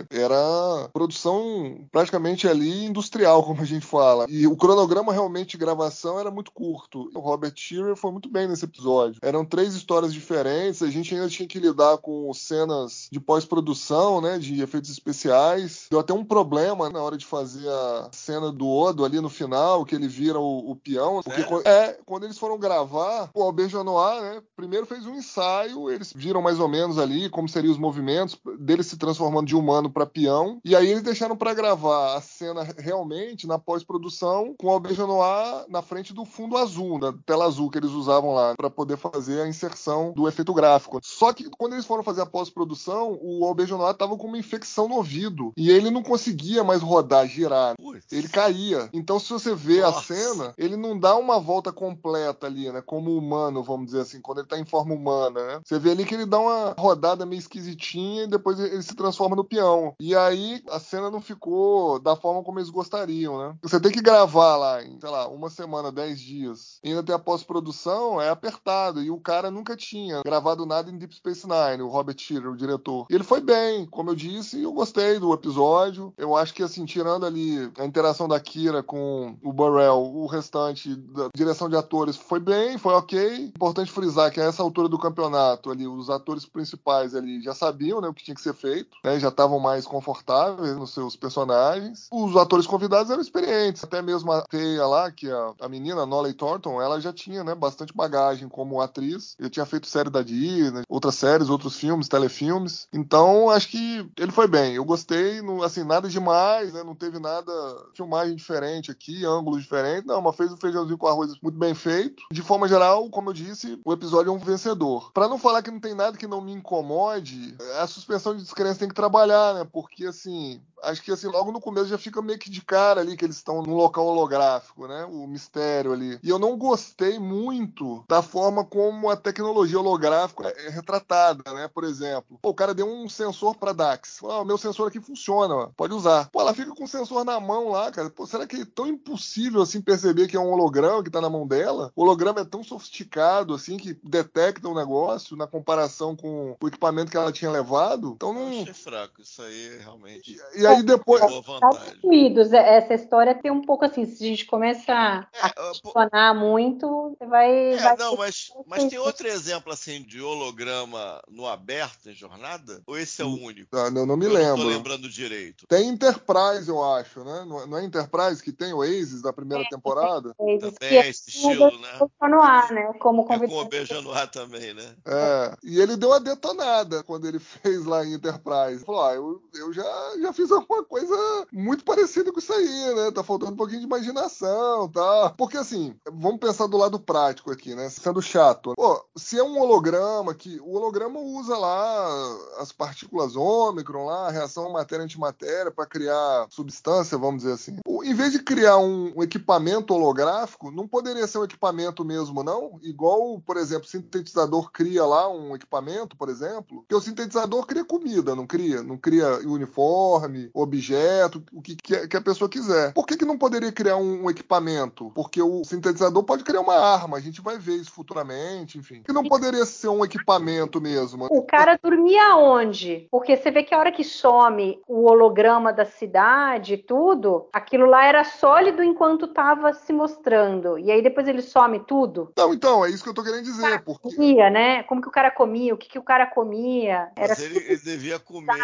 era 0.10 0.90
produção 0.94 1.88
praticamente 1.92 2.48
ali 2.48 2.86
industrial, 2.86 3.44
como 3.46 3.62
a 3.62 3.66
gente 3.66 3.86
fala. 3.86 4.26
E 4.30 4.48
o 4.48 4.56
cronograma 4.56 5.14
realmente 5.14 5.52
de 5.52 5.58
gravação 5.58 6.20
era 6.20 6.32
muito 6.32 6.52
curto. 6.52 7.10
O 7.14 7.20
Robert 7.20 7.54
Shearer 7.56 7.96
foi 7.96 8.12
muito 8.12 8.30
bem 8.30 8.48
nesse 8.48 8.66
episódio. 8.66 9.20
Eram 9.22 9.46
três 9.46 9.74
histórias 9.74 10.14
diferentes, 10.14 10.82
a 10.82 10.90
gente 10.90 11.14
ainda 11.14 11.30
tinha 11.30 11.48
que 11.48 11.60
lidar 11.60 11.98
com 11.98 12.34
cenas 12.34 13.08
de 13.12 13.20
pós-produção, 13.20 14.22
né? 14.22 14.38
De 14.38 14.62
efeitos 14.62 14.90
especiais. 14.90 15.88
Deu 15.90 16.00
até 16.00 16.14
um 16.14 16.24
problema 16.24 16.90
na 16.90 17.02
hora 17.02 17.18
de 17.18 17.26
fazer 17.26 17.68
a 17.68 18.10
cena 18.12 18.52
do 18.52 18.68
Odo 18.68 19.06
ali 19.06 19.20
no 19.20 19.30
final, 19.30 19.86
que 19.86 19.96
ele 19.96 20.08
vira 20.08 20.40
o, 20.40 20.72
o 20.72 20.76
peão. 20.76 21.22
Porque 21.24 21.42
Sério? 21.42 21.48
quando, 21.48 21.68
é, 21.68 21.98
quando 22.06 22.24
eles 22.24 22.38
foram 22.38 22.58
gravar, 22.58 23.30
o 23.34 23.42
Albert 23.42 23.70
Janoir, 23.70 24.22
né? 24.22 24.42
Primeiro 24.56 24.86
fez 24.86 25.06
um 25.06 25.16
ensaio, 25.16 25.90
eles 25.90 26.14
viram 26.16 26.42
mais 26.42 26.60
ou 26.60 26.68
menos 26.68 26.98
ali 26.98 27.30
como 27.30 27.50
seriam 27.50 27.72
os 27.72 27.78
movimentos 27.78 28.38
dele 28.60 28.84
se 28.84 28.98
transformando 29.26 29.48
de 29.48 29.56
humano 29.56 29.90
para 29.90 30.06
peão. 30.06 30.60
E 30.64 30.76
aí 30.76 30.88
eles 30.88 31.04
deixaram 31.04 31.36
para 31.36 31.54
gravar 31.54 32.16
a 32.16 32.22
cena 32.22 32.64
realmente 32.78 33.48
na 33.48 33.58
pós-produção 33.58 34.54
com 34.58 34.68
o 34.68 34.70
Albert 34.70 34.96
Janoir 34.96 35.66
na 35.68 35.82
frente 35.82 36.14
do 36.14 36.26
fundo 36.26 36.58
azul, 36.58 37.00
da 37.00 37.14
tela 37.26 37.46
azul 37.46 37.70
que 37.70 37.78
eles 37.78 37.92
usavam 37.92 38.34
lá 38.34 38.56
para 38.56 38.70
poder 38.70 38.98
fazer 38.98 39.42
a 39.42 39.48
inserção 39.48 40.14
do 40.14 40.28
efeito 40.28 40.54
gráfico. 40.54 41.00
Só 41.04 41.34
que 41.34 41.50
quando 41.58 41.74
eles 41.74 41.86
foram 41.86 42.04
fazer 42.04 42.22
a 42.22 42.26
pós-produção, 42.26 43.18
o 43.22 43.46
Albert 43.46 43.68
Janoir 43.68 43.94
tava 43.96 44.18
com 44.18 44.28
uma 44.28 44.38
infecção 44.38 44.88
no 44.88 44.96
ouvido 44.96 45.52
e 45.58 45.70
ele 45.72 45.90
não 45.90 46.04
conseguia 46.04 46.64
mais 46.64 46.82
rodar, 46.82 47.28
girar. 47.28 47.76
Putz. 47.78 48.06
Ele 48.12 48.28
caía. 48.28 48.90
Então, 48.94 49.20
se 49.20 49.32
você 49.32 49.56
vê 49.56 49.82
Nossa. 49.82 50.00
a 50.00 50.04
cena, 50.04 50.54
ele 50.58 50.76
não 50.76 50.98
dá 50.98 51.16
uma 51.16 51.40
volta 51.40 51.72
completa 51.72 52.48
ali, 52.48 52.72
né? 52.72 52.82
Como 52.82 53.18
humano, 53.18 53.64
vamos 53.64 53.88
dizer 53.88 54.02
assim, 54.02 54.22
quando 54.22 54.40
ele 54.40 54.48
tá 54.48 54.60
em 54.60 54.66
forma 54.66 54.94
humana, 54.94 55.46
né? 55.46 55.62
Você 55.64 55.80
vê 55.80 55.92
ali 55.92 56.06
que 56.06 56.14
ele 56.14 56.26
dá 56.26 56.40
uma 56.40 56.76
rodada 56.78 57.26
meio 57.26 57.40
esquisitinha 57.40 58.24
e 58.24 58.28
depois 58.28 58.60
ele 58.60 58.82
se 58.82 58.96
transforma 58.96 59.15
no 59.36 59.44
peão. 59.44 59.94
E 60.00 60.16
aí 60.16 60.62
a 60.70 60.80
cena 60.80 61.10
não 61.10 61.22
ficou 61.22 62.00
da 62.00 62.16
forma 62.16 62.44
como 62.44 62.60
eles 62.60 62.70
gostariam, 62.70 63.38
né? 63.38 63.56
Você 63.62 63.80
tem 63.80 63.92
que 63.92 64.02
gravar 64.02 64.56
lá 64.58 64.84
em, 64.84 65.00
sei 65.00 65.10
lá, 65.10 65.28
uma 65.28 65.50
semana, 65.50 65.92
dez 65.92 66.20
dias. 66.20 66.80
E 66.84 66.90
ainda 66.90 67.04
tem 67.04 67.16
a 67.16 67.20
pós-produção, 67.20 68.22
é 68.22 68.30
apertado. 68.30 69.02
E 69.02 69.10
o 69.10 69.20
cara 69.20 69.50
nunca 69.50 69.76
tinha 69.76 70.22
gravado 70.24 70.66
nada 70.66 70.92
em 70.92 70.98
Deep 70.98 71.16
Space 71.16 71.48
Nine, 71.48 71.82
o 71.82 71.90
Robert 71.90 72.18
Shearer, 72.18 72.52
o 72.52 72.58
diretor. 72.58 73.06
E 73.10 73.16
ele 73.16 73.24
foi 73.24 73.42
bem, 73.42 73.86
como 73.86 74.12
eu 74.12 74.16
disse, 74.16 74.62
eu 74.62 74.74
gostei 74.74 75.20
do 75.20 75.34
episódio. 75.34 76.14
Eu 76.18 76.36
acho 76.36 76.54
que, 76.54 76.64
assim, 76.64 76.86
tirando 76.86 77.26
ali 77.26 77.72
a 77.78 77.86
interação 77.86 78.28
da 78.28 78.40
Kira 78.40 78.84
com 78.84 79.38
o 79.44 79.54
Burrell, 79.54 80.02
o 80.16 80.26
restante 80.26 80.96
da 80.96 81.30
direção 81.36 81.70
de 81.70 81.76
atores 81.76 82.16
foi 82.16 82.40
bem, 82.40 82.78
foi 82.78 82.94
ok. 82.94 83.46
Importante 83.56 83.92
frisar 83.92 84.32
que 84.32 84.40
a 84.40 84.46
essa 84.46 84.62
altura 84.64 84.90
do 84.90 85.00
campeonato, 85.00 85.72
ali, 85.72 85.88
os 85.88 86.10
atores 86.10 86.46
principais 86.46 87.16
ali 87.16 87.42
já 87.42 87.54
sabiam 87.54 88.02
né, 88.02 88.08
o 88.08 88.14
que 88.14 88.24
tinha 88.24 88.36
que 88.36 88.42
ser 88.42 88.54
feito, 88.54 88.98
né, 89.06 89.20
já 89.20 89.30
estavam 89.30 89.60
mais 89.60 89.86
confortáveis 89.86 90.76
nos 90.76 90.94
seus 90.94 91.16
personagens. 91.16 92.08
Os 92.12 92.36
atores 92.36 92.66
convidados 92.66 93.12
eram 93.12 93.22
experientes, 93.22 93.84
até 93.84 94.02
mesmo 94.02 94.32
a 94.32 94.42
Teia 94.42 94.86
lá, 94.88 95.12
que 95.12 95.30
a, 95.30 95.54
a 95.62 95.70
menina, 95.70 96.06
Nolly 96.06 96.34
Thornton, 96.34 96.82
ela 96.82 97.00
já 97.00 97.14
tinha 97.14 97.44
né, 97.44 97.54
bastante 97.54 97.96
bagagem 97.96 98.50
como 98.50 98.82
atriz. 98.82 99.36
Ele 99.40 99.50
tinha 99.50 99.66
feito 99.66 99.88
série 99.88 100.10
da 100.10 100.24
Disney, 100.24 100.82
outras 100.90 101.16
séries, 101.16 101.50
outros 101.50 101.78
filmes, 101.78 102.10
telefilmes. 102.10 102.88
Então, 102.92 103.50
acho 103.52 103.70
que 103.70 104.10
ele 104.18 104.32
foi 104.32 104.48
bem. 104.48 104.74
Eu 104.74 104.84
gostei, 104.84 105.42
não, 105.42 105.62
assim, 105.62 105.84
nada 105.84 106.10
demais, 106.10 106.74
né? 106.74 106.84
Não 106.84 106.96
teve 106.96 107.20
nada, 107.20 107.52
filmagem 107.94 108.36
diferente 108.36 108.90
aqui, 108.90 109.24
ângulo 109.24 109.60
diferente. 109.60 110.08
Não, 110.08 110.22
mas 110.22 110.36
fez 110.36 110.52
o 110.52 110.58
feijãozinho 110.58 110.98
com 110.98 111.08
arroz 111.08 111.32
muito 111.44 111.60
bem 111.60 111.76
feito. 111.76 112.24
De 112.32 112.42
forma 112.42 112.68
geral, 112.68 113.08
como 113.12 113.30
eu 113.30 113.34
disse, 113.34 113.80
o 113.86 113.94
episódio 113.94 114.32
é 114.32 114.34
um 114.34 114.40
vencedor. 114.40 115.12
Pra 115.14 115.28
não 115.28 115.38
falar 115.38 115.62
que 115.62 115.70
não 115.70 115.80
tem 115.80 115.94
nada 115.94 116.18
que 116.18 116.26
não 116.26 116.42
me 116.42 116.52
incomode, 116.52 117.56
a 117.80 117.86
suspensão 117.86 118.36
de 118.36 118.42
descrença 118.42 118.80
tem 118.80 118.90
que 118.90 118.95
trabalhar, 118.96 119.54
né? 119.54 119.68
Porque, 119.72 120.06
assim, 120.06 120.62
acho 120.86 121.02
que 121.02 121.12
assim, 121.12 121.28
logo 121.28 121.52
no 121.52 121.60
começo 121.60 121.88
já 121.88 121.98
fica 121.98 122.22
meio 122.22 122.40
que 122.40 122.50
de 122.50 122.62
cara 122.62 123.02
ali 123.02 123.18
que 123.18 123.26
eles 123.26 123.38
estão 123.38 123.62
num 123.62 123.76
local 123.76 124.06
holográfico, 124.06 124.88
né? 124.88 125.06
O 125.06 125.28
mistério 125.28 125.94
ali. 125.94 126.20
E 126.24 126.30
eu 126.30 126.40
não 126.40 126.58
gostei 126.58 127.20
muito 127.20 128.04
da 128.08 128.22
forma 128.22 128.64
como 128.64 129.10
a 129.10 129.16
tecnologia 129.16 129.80
holográfica 129.80 130.48
é 130.48 130.70
retratada, 130.70 131.44
né? 131.54 131.68
Por 131.68 131.84
exemplo, 131.84 132.38
pô, 132.42 132.50
o 132.50 132.54
cara 132.54 132.74
deu 132.74 132.88
um 132.88 133.10
sensor 133.10 133.56
pra 133.56 133.74
Dax. 133.74 134.20
Ah, 134.24 134.42
o 134.42 134.46
meu 134.46 134.58
sensor 134.58 134.88
aqui 134.88 135.00
funciona, 135.00 135.56
ó, 135.56 135.70
pode 135.76 135.94
usar. 135.94 136.30
Pô, 136.32 136.42
ela 136.42 136.54
fica 136.54 136.74
com 136.74 136.84
o 136.84 136.88
sensor 136.88 137.26
na 137.26 137.40
mão 137.40 137.70
lá, 137.70 137.92
cara. 137.92 138.10
Pô, 138.10 138.26
será 138.26 138.46
que 138.48 138.58
é 138.58 138.66
tão 138.66 138.88
impossível 138.88 139.62
assim 139.62 139.82
perceber 139.82 140.28
que 140.28 140.38
é 140.38 140.40
um 140.40 140.52
holograma 140.52 141.04
que 141.04 141.10
tá 141.10 141.22
na 141.22 141.30
mão 141.30 141.48
dela? 141.48 141.92
O 141.96 142.04
holograma 142.04 142.42
é 142.42 142.46
tão 142.46 142.64
sofisticado 142.64 143.54
assim 143.54 143.78
que 143.78 143.98
detecta 144.04 144.68
o 144.68 144.76
negócio 144.76 145.36
na 145.36 145.48
comparação 145.48 146.16
com 146.16 146.56
o 146.62 146.68
equipamento 146.68 147.12
que 147.12 147.18
ela 147.18 147.32
tinha 147.32 147.52
levado. 147.52 148.14
Então 148.16 148.34
não. 148.34 148.66
Fraco. 148.86 149.22
Isso 149.22 149.42
aí 149.42 149.80
realmente. 149.80 150.38
E 150.56 150.66
aí 150.66 150.84
depois. 150.84 151.22
Vantagem. 151.44 152.00
Fluidos, 152.00 152.54
é, 152.54 152.78
essa 152.78 152.94
história 152.94 153.34
tem 153.34 153.52
um 153.52 153.62
pouco 153.62 153.84
assim, 153.84 154.06
se 154.06 154.24
a 154.24 154.28
gente 154.28 154.46
começa 154.46 154.94
a 154.94 155.28
É, 155.34 155.46
ah, 155.48 155.52
pô, 155.82 155.92
questionar 155.92 156.34
muito, 156.36 157.16
você 157.18 157.26
vai. 157.26 157.74
É, 157.74 157.78
vai 157.78 157.98
não, 157.98 158.16
mas, 158.16 158.52
mas 158.68 158.86
tem 158.86 159.00
outro 159.00 159.28
exemplo 159.28 159.74
assim 159.74 160.04
de 160.04 160.22
holograma 160.22 161.20
no 161.28 161.48
aberto 161.48 162.10
em 162.10 162.14
jornada? 162.14 162.82
Ou 162.86 162.98
esse 162.98 163.22
é 163.22 163.26
o 163.26 163.30
único? 163.30 163.76
Ah, 163.76 163.90
não, 163.90 164.06
não 164.06 164.16
me 164.16 164.26
Eu 164.26 164.34
Não 164.34 164.40
lembro. 164.40 164.62
tô 164.64 164.70
lembrando 164.70 165.10
direito. 165.10 165.66
Tem 165.68 165.90
Enterprise, 165.90 166.70
eu 166.70 166.84
acho, 166.84 167.24
né? 167.24 167.46
Não 167.48 167.62
é- 167.62 167.66
Não 167.68 167.78
é 167.78 167.84
Enterprise 167.86 168.44
que 168.44 168.52
tem 168.52 168.74
o 168.74 168.82
Aces 168.82 169.22
da 169.22 169.34
primeira 169.34 169.64
temporada? 169.70 170.36
Eles 170.40 170.74
Também 170.76 170.98
é 170.98 171.10
esse 171.10 171.30
estilo, 171.30 171.80
né? 171.80 172.00
no 172.22 172.42
ar, 172.42 172.72
né? 172.72 172.94
Como 173.00 173.22
É 173.32 173.48
com 173.48 173.56
o 173.56 173.66
beijo 173.66 174.02
no 174.02 174.12
ar 174.12 174.30
também, 174.30 174.74
né? 174.74 174.96
É. 175.06 175.56
E 175.64 175.80
ele 175.80 175.96
deu 175.96 176.10
uma 176.10 176.20
detonada 176.20 177.04
quando 177.04 177.28
ele 177.28 177.40
fez 177.64 177.86
lá 177.86 178.06
em 178.06 178.14
Enterprise. 178.14 178.75
Falou: 178.84 179.04
ah, 179.04 179.14
eu, 179.14 179.42
eu 179.54 179.74
já, 179.74 179.84
já 180.20 180.34
fiz 180.34 180.52
alguma 180.52 180.84
coisa 180.84 181.16
muito 181.52 181.84
parecida 181.84 182.32
com 182.32 182.40
isso 182.40 182.54
aí, 182.54 182.96
né? 182.96 183.12
Tá 183.12 183.24
faltando 183.24 183.54
um 183.54 183.58
pouquinho 183.58 183.80
de 183.80 183.86
imaginação, 183.86 184.90
tá? 184.90 185.34
Porque 185.38 185.58
assim, 185.58 185.96
vamos 186.12 186.40
pensar 186.40 186.68
do 186.68 186.78
lado 186.78 187.00
prático 187.00 187.52
aqui, 187.52 187.76
né? 187.76 187.90
Sendo 187.90 188.22
chato. 188.22 188.74
Pô, 188.76 189.04
se 189.16 189.38
é 189.38 189.44
um 189.44 189.60
holograma 189.60 190.34
que 190.34 190.60
o 190.60 190.74
holograma 190.74 191.20
usa 191.20 191.58
lá 191.58 192.38
as 192.58 192.72
partículas 192.72 193.36
ômicron 193.36 194.06
lá, 194.06 194.28
a 194.28 194.32
reação 194.32 194.72
matéria-antimatéria 194.72 195.72
para 195.72 195.86
criar 195.86 196.48
substância, 196.50 197.18
vamos 197.18 197.44
dizer 197.44 197.54
assim. 197.54 197.78
Em 198.04 198.14
vez 198.14 198.32
de 198.32 198.40
criar 198.40 198.78
um, 198.78 199.14
um 199.16 199.24
equipamento 199.24 199.94
holográfico, 199.94 200.72
não 200.72 200.88
poderia 200.88 201.28
ser 201.28 201.40
um 201.40 201.44
equipamento 201.44 202.04
mesmo, 202.04 202.44
não? 202.44 202.80
Igual, 202.82 203.40
por 203.42 203.58
exemplo, 203.58 203.86
o 203.86 203.90
sintetizador 203.90 204.72
cria 204.72 205.06
lá 205.06 205.30
um 205.30 205.56
equipamento, 205.56 206.16
por 206.16 206.30
exemplo, 206.30 206.82
porque 206.82 206.96
o 206.96 207.02
sintetizador 207.02 207.66
cria 207.66 207.86
comida, 207.86 208.36
não 208.36 208.46
cria? 208.46 208.65
Não 208.84 208.98
cria 208.98 209.40
uniforme, 209.48 210.50
objeto, 210.54 211.44
o 211.54 211.62
que, 211.62 211.76
que 211.76 212.18
a- 212.18 212.22
pessoa 212.22 212.50
quiser. 212.50 212.92
Por 212.94 213.06
que, 213.06 213.18
que 213.18 213.26
não 213.26 213.38
poderia 213.38 213.72
criar 213.72 213.98
um, 213.98 214.24
um 214.26 214.30
equipamento? 214.30 215.12
Porque 215.14 215.42
o 215.42 215.64
sintetizador 215.64 216.24
pode 216.24 216.44
criar 216.44 216.62
uma 216.62 216.76
arma, 216.76 217.18
a 217.18 217.20
gente 217.22 217.40
vai 217.42 217.58
ver 217.60 217.76
isso 217.76 217.92
futuramente, 217.92 218.78
enfim. 218.80 219.04
Que 219.04 219.14
não 219.14 219.24
poderia 219.24 219.64
ser 219.66 219.90
um 219.90 220.04
equipamento 220.04 220.82
mesmo. 220.82 221.28
O 221.30 221.44
cara 221.44 221.78
dormia 221.82 222.36
onde? 222.36 223.08
Porque 223.12 223.38
você 223.38 223.52
vê 223.52 223.64
que 223.64 223.76
a 223.76 223.78
hora 223.80 223.92
que 223.92 224.04
some 224.04 224.80
o 224.88 225.06
holograma 225.08 225.72
da 225.72 225.86
cidade 225.86 226.74
e 226.74 226.78
tudo, 226.78 227.48
aquilo 227.54 227.86
lá 227.86 228.06
era 228.06 228.24
sólido 228.24 228.82
enquanto 228.84 229.26
estava 229.26 229.72
se 229.74 229.94
mostrando. 229.94 230.80
E 230.80 230.92
aí 230.92 231.02
depois 231.02 231.28
ele 231.28 231.42
some 231.42 231.80
tudo. 231.82 232.32
Não, 232.36 232.54
então, 232.54 232.84
é 232.86 232.90
isso 232.90 233.04
que 233.04 233.10
eu 233.10 233.14
tô 233.14 233.24
querendo 233.24 233.44
dizer, 233.44 233.82
porque 233.84 234.16
Comia, 234.16 234.50
né? 234.50 234.84
Como 234.84 235.02
que 235.02 235.08
o 235.08 235.12
cara 235.12 235.30
comia? 235.30 235.74
O 235.74 235.78
que, 235.78 235.90
que 235.90 236.00
o 236.00 236.04
cara 236.04 236.26
comia? 236.26 237.10
Era 237.16 237.30
Mas 237.30 237.40
ele, 237.40 237.58
ele 237.58 237.78
devia 237.78 238.18
comer 238.20 238.55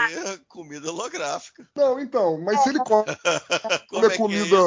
comida 0.48 0.90
holográfica. 0.90 1.68
Não, 1.76 2.00
então, 2.00 2.40
mas 2.42 2.62
se 2.62 2.70
ele 2.70 2.80
come 2.80 3.06
Como 3.90 4.06
é 4.06 4.14
é 4.14 4.18
comida? 4.18 4.58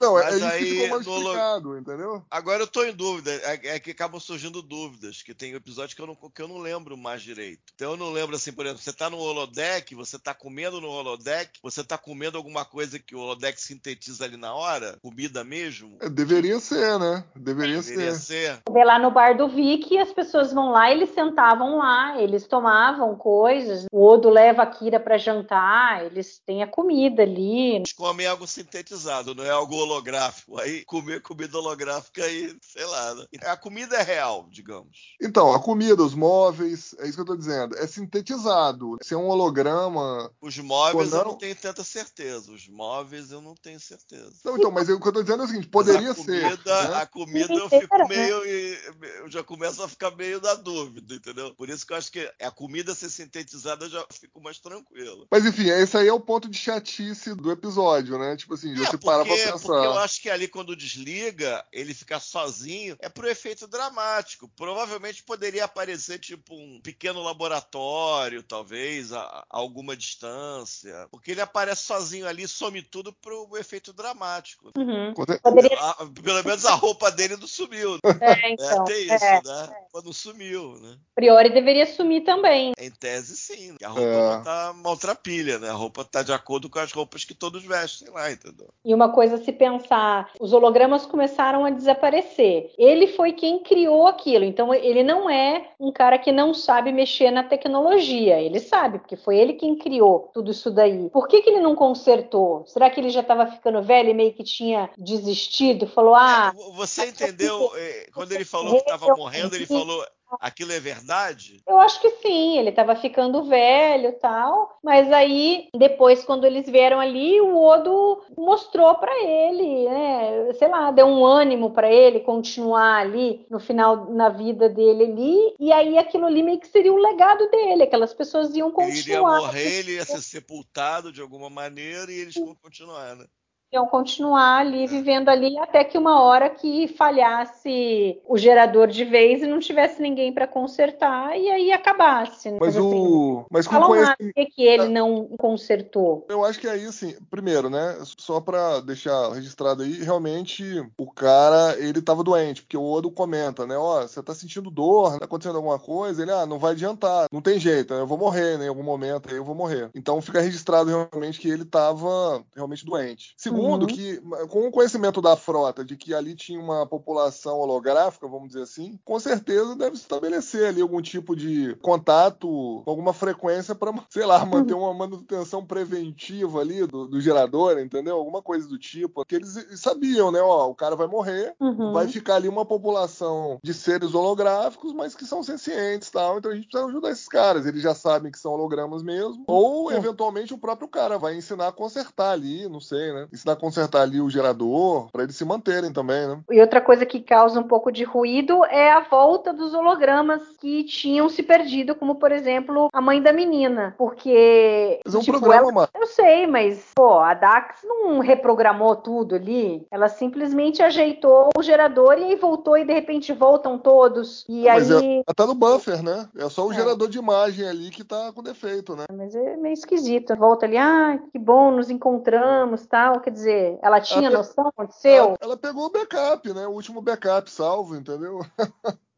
Não, 0.00 0.18
é 0.18 0.24
Mas 0.24 0.34
isso 0.36 0.44
aí, 0.44 0.64
ficou 0.64 0.88
mais 0.88 1.06
explicado, 1.06 1.78
entendeu? 1.78 2.24
Agora 2.30 2.62
eu 2.62 2.66
tô 2.66 2.84
em 2.84 2.92
dúvida, 2.92 3.30
é, 3.30 3.76
é 3.76 3.80
que 3.80 3.90
acabam 3.90 4.20
surgindo 4.20 4.62
dúvidas, 4.62 5.22
que 5.22 5.34
tem 5.34 5.52
episódios 5.52 5.94
que 5.94 6.02
eu, 6.02 6.06
não, 6.06 6.14
que 6.14 6.42
eu 6.42 6.48
não 6.48 6.58
lembro 6.58 6.96
mais 6.96 7.22
direito. 7.22 7.62
Então 7.74 7.92
eu 7.92 7.96
não 7.96 8.12
lembro 8.12 8.36
assim, 8.36 8.52
por 8.52 8.64
exemplo, 8.64 8.82
você 8.82 8.92
tá 8.92 9.08
no 9.10 9.18
holodeck, 9.18 9.94
você 9.94 10.18
tá 10.18 10.34
comendo 10.34 10.80
no 10.80 10.88
holodeck, 10.88 11.58
você 11.62 11.82
tá 11.82 11.96
comendo 11.96 12.36
alguma 12.36 12.64
coisa 12.64 12.98
que 12.98 13.14
o 13.14 13.20
holodeck 13.20 13.60
sintetiza 13.60 14.24
ali 14.24 14.36
na 14.36 14.54
hora, 14.54 14.98
comida 15.02 15.44
mesmo. 15.44 15.96
É, 16.00 16.08
deveria 16.08 16.58
ser, 16.60 16.98
né? 16.98 17.24
Deveria, 17.34 17.80
Deveria 17.80 18.14
ser. 18.14 18.60
ser. 18.64 18.84
Lá 18.84 18.98
no 18.98 19.10
bar 19.10 19.36
do 19.36 19.48
Vic, 19.48 19.96
as 19.98 20.12
pessoas 20.12 20.52
vão 20.52 20.70
lá, 20.70 20.90
eles 20.90 21.10
sentavam 21.10 21.78
lá, 21.78 22.20
eles 22.20 22.46
tomavam 22.46 23.16
coisas. 23.16 23.86
O 23.92 24.04
Odo 24.04 24.28
leva 24.30 24.62
a 24.62 24.66
Kira 24.66 24.98
para 24.98 25.18
jantar, 25.18 26.04
eles 26.06 26.40
têm 26.44 26.62
a 26.62 26.66
comida 26.66 27.22
ali. 27.22 27.76
Eles 27.76 27.92
comem 27.92 28.26
algo 28.26 28.46
sintetizado, 28.46 28.99
não 29.04 29.44
é 29.44 29.50
algo 29.50 29.74
holográfico. 29.74 30.58
Aí 30.58 30.84
comer 30.84 31.22
comida 31.22 31.58
holográfica 31.58 32.24
aí, 32.24 32.56
sei 32.62 32.84
lá. 32.84 33.14
Né? 33.14 33.26
A 33.42 33.56
comida 33.56 33.96
é 33.96 34.02
real, 34.02 34.48
digamos. 34.50 35.14
Então, 35.20 35.52
a 35.52 35.60
comida, 35.60 36.02
os 36.02 36.14
móveis, 36.14 36.94
é 36.98 37.04
isso 37.04 37.14
que 37.14 37.20
eu 37.20 37.26
tô 37.26 37.36
dizendo. 37.36 37.76
É 37.76 37.86
sintetizado. 37.86 38.98
Se 39.02 39.14
é 39.14 39.16
um 39.16 39.28
holograma. 39.28 40.30
Os 40.40 40.58
móveis 40.58 41.12
eu 41.12 41.24
não? 41.24 41.34
tenho 41.36 41.56
tanta 41.56 41.84
certeza. 41.84 42.52
Os 42.52 42.68
móveis 42.68 43.30
eu 43.30 43.40
não 43.40 43.54
tenho 43.54 43.80
certeza. 43.80 44.32
Não, 44.44 44.56
então, 44.56 44.70
mas 44.70 44.88
o 44.88 45.00
que 45.00 45.08
eu 45.08 45.12
tô 45.12 45.22
dizendo 45.22 45.42
é 45.42 45.46
o 45.46 45.48
seguinte: 45.48 45.68
Mas 45.72 45.72
poderia 45.72 46.10
a 46.10 46.14
comida, 46.14 46.56
ser. 46.56 46.64
né? 46.64 46.94
A 46.94 47.06
comida 47.06 47.54
eu 47.54 47.68
fico 47.68 48.08
meio. 48.08 48.44
Eu 48.44 49.30
já 49.30 49.42
começo 49.42 49.82
a 49.82 49.88
ficar 49.88 50.10
meio 50.16 50.40
na 50.40 50.54
dúvida, 50.54 51.14
entendeu? 51.14 51.54
Por 51.54 51.68
isso 51.68 51.86
que 51.86 51.92
eu 51.92 51.96
acho 51.96 52.10
que 52.10 52.32
a 52.40 52.50
comida 52.50 52.94
ser 52.94 53.10
sintetizada 53.10 53.84
eu 53.84 53.90
já 53.90 54.06
fico 54.12 54.40
mais 54.40 54.58
tranquilo. 54.58 55.26
Mas 55.30 55.44
enfim, 55.44 55.68
esse 55.68 55.96
aí 55.96 56.08
é 56.08 56.12
o 56.12 56.20
ponto 56.20 56.48
de 56.48 56.58
chatice 56.58 57.34
do 57.34 57.50
episódio, 57.50 58.18
né? 58.18 58.36
Tipo 58.36 58.54
assim, 58.54 58.72
de 58.74 58.89
É, 58.96 58.98
parar 58.98 59.24
pra 59.24 59.34
porque, 59.34 59.52
porque 59.52 59.70
eu 59.70 59.82
pensar. 59.90 60.02
acho 60.04 60.20
que 60.22 60.30
ali 60.30 60.48
quando 60.48 60.76
desliga, 60.76 61.64
ele 61.72 61.94
fica 61.94 62.18
sozinho, 62.20 62.96
é 63.00 63.08
pro 63.08 63.28
efeito 63.28 63.66
dramático. 63.66 64.48
Provavelmente 64.56 65.22
poderia 65.22 65.64
aparecer 65.64 66.18
tipo 66.18 66.54
um 66.54 66.80
pequeno 66.80 67.22
laboratório, 67.22 68.42
talvez, 68.42 69.12
a, 69.12 69.20
a 69.22 69.44
alguma 69.50 69.96
distância. 69.96 71.06
Porque 71.10 71.30
ele 71.30 71.40
aparece 71.40 71.82
sozinho 71.84 72.26
ali, 72.26 72.46
some 72.48 72.82
tudo 72.82 73.12
pro 73.12 73.56
efeito 73.56 73.92
dramático. 73.92 74.70
Uhum. 74.76 75.12
Poderia 75.14 75.78
A- 75.78 76.06
pelo 76.22 76.44
menos 76.44 76.64
a 76.64 76.74
roupa 76.74 77.10
dele 77.10 77.36
não 77.36 77.46
sumiu. 77.46 77.98
é, 78.20 78.46
É, 78.48 78.52
então. 78.52 78.84
tem 78.84 79.04
isso, 79.14 79.24
é. 79.24 79.40
né? 79.42 79.70
Mas 79.92 80.04
não 80.04 80.12
sumiu, 80.12 80.78
né? 80.80 80.96
Priori 81.14 81.50
deveria 81.52 81.86
sumir 81.86 82.24
também. 82.24 82.72
Em 82.78 82.90
tese, 82.90 83.36
sim. 83.36 83.76
A 83.82 83.88
roupa 83.88 84.02
É. 84.02 84.36
não 84.36 84.42
tá 84.44 84.72
maltrapilha, 84.74 85.58
né? 85.58 85.68
A 85.68 85.74
roupa 85.74 86.04
tá 86.04 86.22
de 86.22 86.32
acordo 86.32 86.68
com 86.70 86.78
as 86.78 86.92
roupas 86.92 87.24
que 87.24 87.34
todos 87.34 87.62
vestem 87.64 88.08
lá, 88.10 88.30
entendeu? 88.30 88.69
E 88.84 88.94
uma 88.94 89.10
coisa 89.10 89.34
a 89.36 89.38
se 89.38 89.52
pensar, 89.52 90.30
os 90.40 90.52
hologramas 90.52 91.04
começaram 91.04 91.64
a 91.64 91.70
desaparecer. 91.70 92.72
Ele 92.78 93.06
foi 93.08 93.32
quem 93.32 93.62
criou 93.62 94.06
aquilo, 94.06 94.44
então 94.44 94.72
ele 94.72 95.02
não 95.02 95.28
é 95.28 95.70
um 95.78 95.92
cara 95.92 96.18
que 96.18 96.32
não 96.32 96.54
sabe 96.54 96.92
mexer 96.92 97.30
na 97.30 97.44
tecnologia. 97.44 98.40
Ele 98.40 98.58
sabe, 98.58 98.98
porque 98.98 99.16
foi 99.16 99.36
ele 99.36 99.54
quem 99.54 99.76
criou 99.76 100.30
tudo 100.32 100.50
isso 100.50 100.70
daí. 100.70 101.10
Por 101.10 101.28
que, 101.28 101.42
que 101.42 101.50
ele 101.50 101.60
não 101.60 101.74
consertou? 101.74 102.64
Será 102.66 102.88
que 102.88 103.00
ele 103.00 103.10
já 103.10 103.20
estava 103.20 103.46
ficando 103.46 103.82
velho 103.82 104.10
e 104.10 104.14
meio 104.14 104.32
que 104.32 104.42
tinha 104.42 104.88
desistido? 104.96 105.86
Falou, 105.86 106.14
ah, 106.14 106.52
você 106.74 107.06
entendeu? 107.06 107.70
é, 107.76 108.06
quando 108.14 108.32
ele 108.32 108.44
falou 108.44 108.72
que 108.72 108.90
estava 108.90 109.14
morrendo, 109.14 109.54
ele 109.54 109.66
falou 109.66 110.04
aquilo 110.38 110.72
é 110.72 110.80
verdade? 110.80 111.62
Eu 111.66 111.78
acho 111.78 112.00
que 112.00 112.10
sim, 112.22 112.58
ele 112.58 112.70
estava 112.70 112.94
ficando 112.94 113.44
velho 113.44 114.12
tal, 114.20 114.78
mas 114.82 115.10
aí 115.12 115.68
depois 115.74 116.24
quando 116.24 116.44
eles 116.44 116.68
vieram 116.68 117.00
ali, 117.00 117.40
o 117.40 117.56
Odo 117.56 118.22
mostrou 118.36 118.94
para 118.96 119.12
ele, 119.24 119.88
né, 119.88 120.52
sei 120.54 120.68
lá, 120.68 120.90
deu 120.90 121.06
um 121.06 121.24
ânimo 121.24 121.70
para 121.70 121.90
ele 121.90 122.20
continuar 122.20 123.00
ali 123.00 123.46
no 123.50 123.58
final 123.58 124.10
na 124.12 124.28
vida 124.28 124.68
dele 124.68 125.04
ali, 125.04 125.54
e 125.58 125.72
aí 125.72 125.98
aquilo 125.98 126.26
ali 126.26 126.42
meio 126.42 126.60
que 126.60 126.68
seria 126.68 126.92
o 126.92 126.96
legado 126.96 127.48
dele, 127.50 127.82
aquelas 127.82 128.14
pessoas 128.14 128.54
iam 128.54 128.68
Ele 128.78 128.90
iria 128.90 129.16
continuar, 129.16 129.40
morrer, 129.40 129.78
ele 129.78 129.92
ia 129.94 130.04
ser 130.04 130.20
sepultado 130.22 131.12
de 131.12 131.20
alguma 131.20 131.50
maneira 131.50 132.10
e 132.12 132.20
eles 132.20 132.34
vão 132.34 132.54
continuar, 132.54 133.16
né? 133.16 133.26
Iam 133.72 133.86
continuar 133.86 134.58
ali 134.58 134.86
vivendo 134.86 135.28
ali 135.28 135.56
até 135.58 135.84
que 135.84 135.96
uma 135.96 136.20
hora 136.22 136.50
que 136.50 136.88
falhasse 136.88 138.20
o 138.26 138.36
gerador 138.36 138.88
de 138.88 139.04
vez 139.04 139.42
e 139.42 139.46
não 139.46 139.60
tivesse 139.60 140.02
ninguém 140.02 140.32
para 140.32 140.46
consertar 140.46 141.38
e 141.38 141.48
aí 141.50 141.72
acabasse. 141.72 142.50
né? 142.50 142.58
Mas 142.60 142.76
assim, 142.76 142.86
o. 142.86 143.46
Mas 143.50 143.66
com 143.66 143.74
Falam 143.74 143.88
conhecimento. 143.88 144.18
lá, 144.22 144.26
por 144.26 144.34
que, 144.34 144.46
que 144.46 144.62
ele 144.62 144.88
não 144.88 145.28
consertou? 145.38 146.26
Eu 146.28 146.44
acho 146.44 146.58
que 146.58 146.68
aí, 146.68 146.84
assim, 146.84 147.14
primeiro, 147.30 147.70
né? 147.70 147.98
Só 148.18 148.40
pra 148.40 148.80
deixar 148.80 149.30
registrado 149.32 149.82
aí, 149.82 150.02
realmente 150.02 150.64
o 150.98 151.10
cara, 151.10 151.76
ele 151.78 152.02
tava 152.02 152.24
doente, 152.24 152.62
porque 152.62 152.76
o 152.76 152.84
Odo 152.84 153.10
comenta, 153.10 153.66
né? 153.66 153.76
Ó, 153.76 154.02
você 154.02 154.22
tá 154.22 154.34
sentindo 154.34 154.70
dor, 154.70 155.18
tá 155.18 155.24
acontecendo 155.24 155.56
alguma 155.56 155.78
coisa? 155.78 156.22
Ele, 156.22 156.32
ah, 156.32 156.46
não 156.46 156.58
vai 156.58 156.72
adiantar, 156.72 157.26
não 157.32 157.40
tem 157.40 157.58
jeito, 157.58 157.94
né, 157.94 158.00
eu 158.00 158.06
vou 158.06 158.18
morrer, 158.18 158.58
né? 158.58 158.66
Em 158.66 158.68
algum 158.68 158.82
momento 158.82 159.28
aí 159.30 159.36
eu 159.36 159.44
vou 159.44 159.54
morrer. 159.54 159.90
Então 159.94 160.20
fica 160.20 160.40
registrado 160.40 160.90
realmente 160.90 161.38
que 161.38 161.48
ele 161.48 161.64
tava 161.64 162.42
realmente 162.54 162.84
doente. 162.84 163.34
Segundo, 163.36 163.59
Uhum. 163.60 163.86
que 163.86 164.20
com 164.48 164.66
o 164.68 164.70
conhecimento 164.70 165.20
da 165.20 165.36
frota 165.36 165.84
de 165.84 165.96
que 165.96 166.14
ali 166.14 166.34
tinha 166.34 166.60
uma 166.60 166.86
população 166.86 167.58
holográfica, 167.58 168.26
vamos 168.28 168.48
dizer 168.48 168.62
assim, 168.62 168.98
com 169.04 169.18
certeza 169.18 169.74
deve 169.76 169.96
se 169.96 170.02
estabelecer 170.02 170.66
ali 170.68 170.80
algum 170.80 171.00
tipo 171.02 171.34
de 171.36 171.74
contato 171.80 172.82
alguma 172.86 173.12
frequência 173.12 173.74
para, 173.74 173.92
sei 174.10 174.24
lá, 174.26 174.44
manter 174.44 174.74
uma 174.74 174.92
manutenção 174.94 175.64
preventiva 175.64 176.60
ali 176.60 176.86
do, 176.86 177.06
do 177.06 177.20
gerador, 177.20 177.78
entendeu? 177.78 178.16
Alguma 178.16 178.42
coisa 178.42 178.66
do 178.68 178.78
tipo. 178.78 179.14
Porque 179.14 179.36
eles 179.36 179.66
sabiam, 179.80 180.30
né? 180.30 180.40
Ó, 180.40 180.68
o 180.68 180.74
cara 180.74 180.96
vai 180.96 181.06
morrer, 181.06 181.54
Uhum. 181.60 181.92
vai 181.92 182.08
ficar 182.08 182.36
ali 182.36 182.48
uma 182.48 182.64
população 182.64 183.58
de 183.62 183.72
seres 183.74 184.14
holográficos, 184.14 184.92
mas 184.92 185.14
que 185.14 185.24
são 185.24 185.42
sencientes 185.42 186.08
e 186.08 186.12
tal. 186.12 186.38
Então 186.38 186.50
a 186.50 186.54
gente 186.54 186.68
precisa 186.68 186.88
ajudar 186.90 187.10
esses 187.10 187.28
caras. 187.28 187.66
Eles 187.66 187.82
já 187.82 187.94
sabem 187.94 188.30
que 188.32 188.38
são 188.38 188.52
hologramas 188.52 189.02
mesmo. 189.02 189.44
Ou, 189.46 189.90
É. 189.90 189.96
eventualmente, 189.96 190.54
o 190.54 190.58
próprio 190.58 190.88
cara 190.88 191.18
vai 191.18 191.36
ensinar 191.36 191.68
a 191.68 191.72
consertar 191.72 192.30
ali, 192.32 192.68
não 192.68 192.80
sei, 192.80 193.12
né? 193.12 193.28
Ensinar 193.32 193.49
a 193.52 193.56
consertar 193.56 194.02
ali 194.02 194.20
o 194.20 194.30
gerador, 194.30 195.08
para 195.10 195.22
eles 195.24 195.36
se 195.36 195.44
manterem 195.44 195.92
também, 195.92 196.26
né? 196.26 196.40
E 196.50 196.60
outra 196.60 196.80
coisa 196.80 197.04
que 197.06 197.20
causa 197.20 197.58
um 197.60 197.64
pouco 197.66 197.90
de 197.92 198.04
ruído 198.04 198.64
é 198.66 198.90
a 198.92 199.00
volta 199.00 199.52
dos 199.52 199.74
hologramas 199.74 200.42
que 200.60 200.84
tinham 200.84 201.28
se 201.28 201.42
perdido, 201.42 201.94
como 201.94 202.14
por 202.16 202.32
exemplo 202.32 202.88
a 202.92 203.00
mãe 203.00 203.20
da 203.22 203.32
menina, 203.32 203.94
porque 203.98 205.00
Mas 205.04 205.14
é 205.14 205.18
um 205.18 205.20
tipo, 205.20 205.38
programa, 205.38 205.62
ela- 205.62 205.72
mano. 205.72 205.88
eu 205.94 206.06
sei, 206.06 206.46
mas 206.46 206.90
pô, 206.94 207.18
a 207.18 207.34
Dax 207.34 207.80
não 207.84 208.18
reprogramou 208.20 208.96
tudo 208.96 209.34
ali, 209.34 209.86
ela 209.90 210.08
simplesmente 210.08 210.82
ajeitou 210.82 211.50
o 211.56 211.62
gerador 211.62 212.18
e 212.18 212.24
aí 212.24 212.36
voltou 212.36 212.76
e 212.76 212.84
de 212.84 212.92
repente 212.92 213.32
voltam 213.32 213.78
todos 213.78 214.44
e 214.48 214.66
Mas 214.66 214.90
aí 214.90 215.22
é, 215.26 215.32
tá 215.34 215.46
no 215.46 215.54
buffer, 215.54 216.02
né? 216.02 216.28
É 216.36 216.48
só 216.48 216.66
o 216.66 216.72
É. 216.72 216.74
gerador 216.74 217.08
de 217.08 217.18
imagem 217.18 217.68
ali 217.68 217.90
que 217.90 218.04
tá 218.04 218.32
com 218.34 218.42
defeito, 218.42 218.94
né? 218.96 219.04
mas 219.12 219.34
é 219.34 219.56
meio 219.56 219.72
esquisito. 219.74 220.34
Volta 220.36 220.66
ali, 220.66 220.76
ah, 220.78 221.18
que 221.32 221.38
bom, 221.38 221.70
nos 221.70 221.90
encontramos, 221.90 222.86
tal. 222.86 223.20
Quer 223.20 223.30
dizer, 223.30 223.39
ela 223.82 224.00
tinha 224.00 224.28
Ela- 224.28 224.38
noção 224.38 224.64
do 224.64 224.68
aconteceu? 224.70 225.24
Ela, 225.24 225.38
ela 225.40 225.56
pegou 225.56 225.86
o 225.86 225.90
backup, 225.90 226.52
né? 226.52 226.66
O 226.66 226.72
último 226.72 227.00
backup 227.00 227.50
salvo, 227.50 227.96
entendeu? 227.96 228.40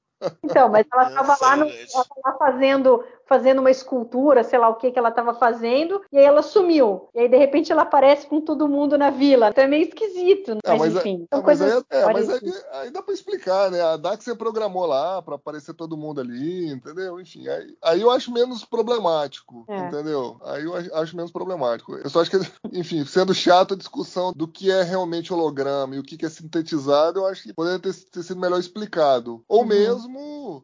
Então, 0.42 0.68
mas 0.68 0.86
ela 0.92 1.08
estava 1.08 1.36
sei, 1.36 1.46
lá, 1.46 1.56
no- 1.56 1.66
ela 1.70 2.06
lá 2.24 2.32
fazendo, 2.38 3.04
fazendo 3.26 3.58
uma 3.60 3.70
escultura, 3.70 4.44
sei 4.44 4.58
lá 4.58 4.68
o 4.68 4.74
que 4.76 4.90
que 4.90 4.98
ela 4.98 5.08
estava 5.08 5.34
fazendo, 5.34 6.02
e 6.12 6.18
aí 6.18 6.24
ela 6.24 6.42
sumiu. 6.42 7.08
E 7.14 7.20
aí, 7.20 7.28
de 7.28 7.36
repente, 7.36 7.70
ela 7.72 7.82
aparece 7.82 8.26
com 8.26 8.40
todo 8.40 8.68
mundo 8.68 8.98
na 8.98 9.10
vila. 9.10 9.48
Então 9.48 9.64
é 9.64 9.66
meio 9.66 9.82
esquisito, 9.88 10.58
É, 10.64 10.70
mas, 10.70 10.78
mas, 10.94 10.96
enfim. 10.96 11.26
é, 11.30 11.36
é, 11.36 11.42
mas, 11.42 11.60
aí, 11.62 11.70
é, 11.90 12.12
mas 12.12 12.30
aí, 12.30 12.52
aí 12.72 12.90
dá 12.90 13.02
pra 13.02 13.14
explicar, 13.14 13.70
né? 13.70 13.80
A 13.80 13.96
Dax 13.96 14.24
você 14.24 14.34
programou 14.34 14.86
lá 14.86 15.22
pra 15.22 15.36
aparecer 15.36 15.74
todo 15.74 15.96
mundo 15.96 16.20
ali, 16.20 16.70
entendeu? 16.70 17.20
Enfim, 17.20 17.48
aí, 17.48 17.76
aí 17.82 18.00
eu 18.02 18.10
acho 18.10 18.32
menos 18.32 18.64
problemático, 18.64 19.64
É. 19.68 19.78
entendeu? 19.78 20.36
Aí 20.44 20.64
eu 20.64 20.74
acho- 20.76 20.94
acho 20.94 21.16
menos 21.16 21.30
problemático. 21.32 21.94
Eu 21.96 22.10
só 22.10 22.20
acho 22.20 22.30
que, 22.30 22.36
enfim, 22.72 23.04
sendo 23.04 23.34
chato 23.34 23.74
a 23.74 23.76
discussão 23.76 24.32
do 24.34 24.46
que 24.46 24.70
é 24.70 24.82
realmente 24.82 25.32
holograma 25.32 25.94
e 25.96 25.98
o 25.98 26.02
que 26.02 26.16
que 26.16 26.26
é 26.26 26.28
sintetizado, 26.28 27.20
eu 27.20 27.26
acho 27.26 27.42
que 27.42 27.52
poderia 27.52 27.78
ter, 27.78 27.94
ter 27.94 28.22
sido 28.22 28.40
melhor 28.40 28.58
explicado. 28.60 29.42
Ou 29.48 29.60
Uhum. 29.62 29.66
mesmo, 29.68 30.11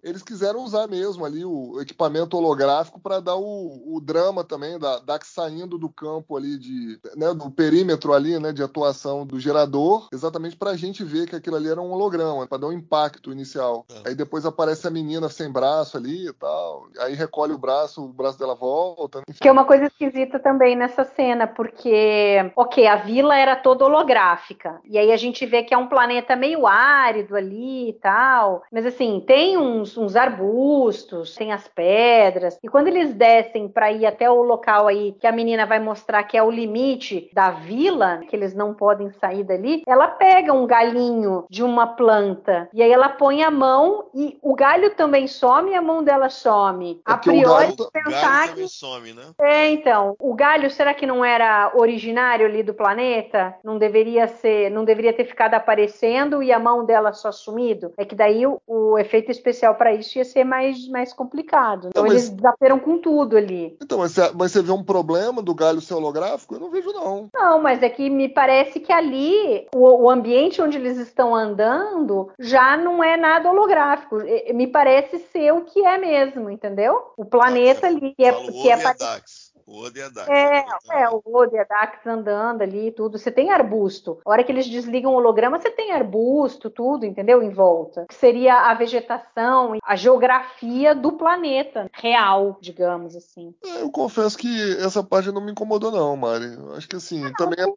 eles 0.02 0.22
quiseram 0.22 0.62
usar 0.62 0.86
mesmo 0.86 1.24
ali 1.24 1.44
o 1.44 1.80
equipamento 1.80 2.36
holográfico 2.36 3.00
pra 3.00 3.20
dar 3.20 3.36
o, 3.36 3.96
o 3.96 4.00
drama 4.00 4.44
também 4.44 4.78
da 4.78 4.98
Dax 4.98 5.28
saindo 5.28 5.78
do 5.78 5.88
campo 5.88 6.36
ali 6.36 6.58
de, 6.58 6.98
né, 7.16 7.32
do 7.32 7.50
perímetro 7.50 8.12
ali, 8.12 8.38
né, 8.38 8.52
de 8.52 8.62
atuação 8.62 9.26
do 9.26 9.40
gerador, 9.40 10.08
exatamente 10.12 10.56
pra 10.56 10.76
gente 10.76 11.04
ver 11.04 11.28
que 11.28 11.36
aquilo 11.36 11.56
ali 11.56 11.68
era 11.68 11.80
um 11.80 11.92
holograma, 11.92 12.46
pra 12.46 12.58
dar 12.58 12.68
um 12.68 12.72
impacto 12.72 13.32
inicial. 13.32 13.86
É. 14.04 14.10
Aí 14.10 14.14
depois 14.14 14.44
aparece 14.44 14.86
a 14.86 14.90
menina 14.90 15.28
sem 15.28 15.50
braço 15.50 15.96
ali 15.96 16.28
e 16.28 16.32
tal, 16.32 16.86
aí 17.00 17.14
recolhe 17.14 17.52
o 17.52 17.58
braço, 17.58 18.04
o 18.04 18.12
braço 18.12 18.38
dela 18.38 18.54
volta, 18.54 19.22
enfim. 19.28 19.38
Que 19.40 19.48
é 19.48 19.52
uma 19.52 19.64
coisa 19.64 19.86
esquisita 19.86 20.38
também 20.38 20.76
nessa 20.76 21.04
cena, 21.04 21.46
porque, 21.46 22.52
ok, 22.56 22.86
a 22.86 22.96
vila 22.96 23.36
era 23.36 23.56
toda 23.56 23.84
holográfica, 23.84 24.80
e 24.84 24.98
aí 24.98 25.12
a 25.12 25.16
gente 25.16 25.46
vê 25.46 25.62
que 25.62 25.74
é 25.74 25.78
um 25.78 25.88
planeta 25.88 26.36
meio 26.36 26.66
árido 26.66 27.36
ali 27.36 27.90
e 27.90 27.92
tal, 27.94 28.62
mas 28.72 28.84
assim, 28.84 29.22
tem 29.26 29.37
uns, 29.56 29.96
uns 29.96 30.16
arbustos, 30.16 31.34
tem 31.34 31.52
as 31.52 31.66
pedras, 31.68 32.58
e 32.62 32.68
quando 32.68 32.88
eles 32.88 33.14
descem 33.14 33.68
para 33.68 33.90
ir 33.92 34.06
até 34.06 34.30
o 34.30 34.42
local 34.42 34.86
aí 34.86 35.12
que 35.18 35.26
a 35.26 35.32
menina 35.32 35.66
vai 35.66 35.78
mostrar 35.78 36.22
que 36.24 36.36
é 36.36 36.42
o 36.42 36.50
limite 36.50 37.30
da 37.32 37.50
vila, 37.50 38.18
que 38.28 38.34
eles 38.34 38.54
não 38.54 38.74
podem 38.74 39.10
sair 39.12 39.44
dali, 39.44 39.82
ela 39.86 40.08
pega 40.08 40.52
um 40.52 40.66
galinho 40.66 41.44
de 41.50 41.62
uma 41.62 41.86
planta 41.86 42.68
e 42.72 42.82
aí 42.82 42.90
ela 42.90 43.08
põe 43.08 43.42
a 43.42 43.50
mão 43.50 44.06
e 44.14 44.38
o 44.42 44.54
galho 44.54 44.90
também 44.94 45.26
some 45.26 45.70
e 45.70 45.74
a 45.74 45.82
mão 45.82 46.02
dela 46.02 46.28
some. 46.28 47.00
É 47.06 47.12
a 47.12 47.16
priori, 47.18 47.66
galho- 47.66 47.90
pensar 47.92 48.46
galho 48.46 48.54
que 48.54 48.68
some, 48.68 49.12
né? 49.12 49.22
é, 49.40 49.68
então, 49.70 50.16
o 50.20 50.34
galho 50.34 50.70
será 50.70 50.94
que 50.94 51.06
não 51.06 51.24
era 51.24 51.72
originário 51.74 52.46
ali 52.46 52.62
do 52.62 52.74
planeta? 52.74 53.54
Não 53.64 53.78
deveria 53.78 54.26
ser, 54.28 54.70
não 54.70 54.84
deveria 54.84 55.12
ter 55.12 55.24
ficado 55.24 55.54
aparecendo 55.54 56.42
e 56.42 56.52
a 56.52 56.58
mão 56.58 56.84
dela 56.84 57.12
só 57.12 57.30
sumido? 57.32 57.92
É 57.96 58.04
que 58.04 58.14
daí 58.14 58.46
o, 58.46 58.60
o 58.66 58.98
efeito 58.98 59.17
especial 59.30 59.74
para 59.74 59.94
isso 59.94 60.18
ia 60.18 60.24
ser 60.24 60.44
mais, 60.44 60.88
mais 60.88 61.12
complicado. 61.12 61.88
Então 61.88 62.02
mas- 62.02 62.12
eles 62.12 62.28
desaperam 62.30 62.78
com 62.78 62.98
tudo 62.98 63.36
ali. 63.36 63.76
Então, 63.82 63.98
mas 63.98 64.12
você, 64.12 64.30
mas 64.34 64.52
você 64.52 64.62
vê 64.62 64.72
um 64.72 64.84
problema 64.84 65.42
do 65.42 65.54
galho 65.54 65.80
ser 65.80 65.94
holográfico? 65.94 66.54
Eu 66.54 66.60
não 66.60 66.70
vejo, 66.70 66.92
não. 66.92 67.28
Não, 67.32 67.60
mas 67.60 67.82
é 67.82 67.88
que 67.88 68.08
me 68.08 68.28
parece 68.28 68.80
que 68.80 68.92
ali 68.92 69.66
o, 69.74 70.04
o 70.04 70.10
ambiente 70.10 70.60
onde 70.62 70.76
eles 70.76 70.98
estão 70.98 71.34
andando 71.34 72.30
já 72.38 72.76
não 72.76 73.02
é 73.02 73.16
nada 73.16 73.50
holográfico. 73.50 74.16
Me 74.54 74.66
parece 74.66 75.18
ser 75.18 75.52
o 75.52 75.62
que 75.62 75.84
é 75.84 75.98
mesmo, 75.98 76.50
entendeu? 76.50 77.12
O 77.16 77.24
planeta 77.24 77.86
ali 77.86 78.14
que 78.14 78.24
é, 78.24 78.32
que 78.32 78.70
é 78.70 78.78
e 78.78 78.84
a 78.84 78.92
Dax. 78.92 79.47
O 79.68 79.84
Odo 79.84 79.98
e 79.98 80.02
a 80.02 80.08
Dax. 80.08 80.28
É, 80.28 80.58
Agora 80.60 80.78
tá- 80.86 81.00
é, 81.00 81.08
o 81.10 81.22
Odo 81.26 81.54
e 81.54 81.58
a 81.58 81.64
Dax 81.64 82.06
andando 82.06 82.62
ali 82.62 82.88
e 82.88 82.92
tudo. 82.92 83.18
Você 83.18 83.30
tem 83.30 83.50
arbusto. 83.50 84.18
A 84.24 84.30
hora 84.30 84.42
que 84.44 84.50
eles 84.50 84.66
desligam 84.66 85.12
o 85.12 85.16
holograma, 85.16 85.58
você 85.58 85.70
tem 85.70 85.92
arbusto, 85.92 86.70
tudo, 86.70 87.04
entendeu? 87.04 87.42
Em 87.42 87.50
volta. 87.50 88.06
Que 88.08 88.14
seria 88.14 88.70
a 88.70 88.74
vegetação, 88.74 89.76
a 89.82 89.96
geografia 89.96 90.94
do 90.94 91.12
planeta 91.12 91.86
real, 91.92 92.56
digamos 92.60 93.14
assim. 93.16 93.54
É, 93.64 93.82
Eu 93.82 93.90
confesso 93.90 94.36
que 94.38 94.48
essa 94.78 95.02
parte 95.02 95.30
não 95.32 95.40
me 95.44 95.52
incomodou, 95.52 95.90
não, 95.90 96.16
Mari. 96.16 96.54
Eu 96.54 96.74
acho 96.74 96.88
que 96.88 96.96
assim, 96.96 97.22
também 97.36 97.64
é 97.64 97.68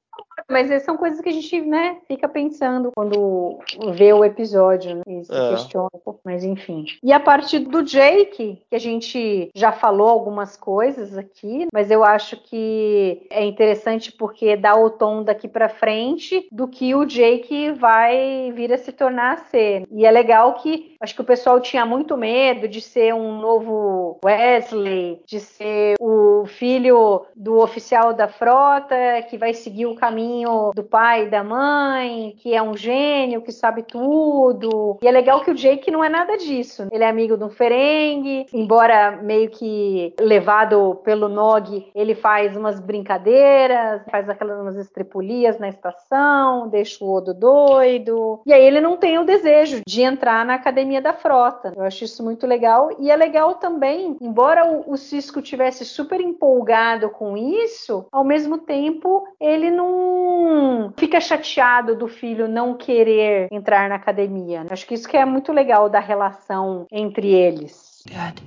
Mas 0.49 0.69
essas 0.71 0.85
são 0.85 0.97
coisas 0.97 1.21
que 1.21 1.29
a 1.29 1.31
gente, 1.31 1.61
né, 1.61 1.97
fica 2.07 2.27
pensando 2.27 2.91
quando 2.95 3.59
vê 3.93 4.11
o 4.13 4.23
episódio 4.25 4.95
né, 4.97 5.01
e 5.07 5.23
se 5.25 5.33
É. 5.33 5.49
questiona 5.51 5.87
um 5.93 5.99
pouco. 5.99 6.19
Mas 6.23 6.43
enfim. 6.43 6.85
E 7.03 7.11
a 7.13 7.19
partir 7.19 7.59
do 7.59 7.81
Jake, 7.83 8.61
que 8.69 8.75
a 8.75 8.79
gente 8.79 9.49
já 9.55 9.71
falou 9.71 10.07
algumas 10.09 10.57
coisas 10.57 11.17
aqui, 11.17 11.67
mas 11.73 11.80
eu 11.89 12.03
acho 12.03 12.37
que 12.37 13.25
é 13.29 13.45
interessante 13.45 14.11
porque 14.11 14.55
dá 14.55 14.75
o 14.75 14.89
tom 14.89 15.23
daqui 15.23 15.47
pra 15.47 15.69
frente 15.69 16.47
do 16.51 16.67
que 16.67 16.93
o 16.93 17.05
Jake 17.05 17.71
vai 17.71 18.51
vir 18.53 18.73
a 18.73 18.77
se 18.77 18.91
tornar 18.91 19.33
a 19.33 19.37
ser. 19.37 19.87
E 19.91 20.05
é 20.05 20.11
legal 20.11 20.53
que 20.55 20.95
acho 20.99 21.15
que 21.15 21.21
o 21.21 21.25
pessoal 21.25 21.59
tinha 21.59 21.85
muito 21.85 22.15
medo 22.17 22.67
de 22.67 22.81
ser 22.81 23.13
um 23.13 23.39
novo 23.39 24.19
Wesley, 24.23 25.21
de 25.25 25.39
ser 25.39 25.95
o 25.99 26.45
filho 26.45 27.25
do 27.35 27.59
oficial 27.59 28.13
da 28.13 28.27
frota 28.27 28.95
que 29.29 29.37
vai 29.37 29.53
seguir 29.53 29.85
o 29.85 29.95
caminho 29.95 30.71
do 30.75 30.83
pai 30.83 31.25
e 31.25 31.29
da 31.29 31.43
mãe, 31.43 32.35
que 32.37 32.53
é 32.53 32.61
um 32.61 32.75
gênio, 32.75 33.41
que 33.41 33.51
sabe 33.51 33.83
tudo. 33.83 34.97
E 35.01 35.07
é 35.07 35.11
legal 35.11 35.41
que 35.41 35.51
o 35.51 35.55
Jake 35.55 35.89
não 35.89 36.03
é 36.03 36.09
nada 36.09 36.37
disso. 36.37 36.87
Ele 36.91 37.03
é 37.03 37.09
amigo 37.09 37.37
do 37.37 37.49
Ferengue, 37.49 38.45
embora 38.53 39.19
meio 39.21 39.49
que 39.49 40.13
levado 40.19 40.99
pelo 41.03 41.27
Nog, 41.27 41.70
ele 41.95 42.15
faz 42.15 42.55
umas 42.55 42.79
brincadeiras, 42.79 44.01
faz 44.09 44.29
aquelas 44.29 44.59
umas 44.59 44.75
estripulias 44.75 45.59
na 45.59 45.69
estação, 45.69 46.67
deixa 46.67 47.03
o 47.03 47.11
Odo 47.11 47.33
doido. 47.33 48.41
E 48.45 48.53
aí 48.53 48.63
ele 48.63 48.81
não 48.81 48.97
tem 48.97 49.17
o 49.17 49.25
desejo 49.25 49.81
de 49.85 50.01
entrar 50.01 50.45
na 50.45 50.55
academia 50.55 51.01
da 51.01 51.13
frota. 51.13 51.73
Eu 51.75 51.83
acho 51.83 52.03
isso 52.03 52.23
muito 52.23 52.45
legal. 52.45 52.89
E 52.99 53.09
é 53.09 53.15
legal 53.15 53.55
também, 53.55 54.17
embora 54.21 54.65
o, 54.65 54.91
o 54.91 54.97
Cisco 54.97 55.41
tivesse 55.41 55.85
super 55.85 56.19
empolgado 56.19 57.09
com 57.09 57.37
isso, 57.37 58.05
ao 58.11 58.23
mesmo 58.23 58.57
tempo 58.57 59.23
ele 59.39 59.69
não 59.69 60.93
fica 60.97 61.19
chateado 61.19 61.95
do 61.95 62.07
filho 62.07 62.47
não 62.47 62.75
querer 62.75 63.47
entrar 63.51 63.89
na 63.89 63.95
academia. 63.95 64.65
Acho 64.69 64.85
que 64.85 64.93
isso 64.93 65.07
que 65.07 65.17
é 65.17 65.25
muito 65.25 65.51
legal 65.51 65.89
da 65.89 65.99
relação 65.99 66.85
entre 66.91 67.33
eles. 67.33 68.03
Dad, 68.05 68.39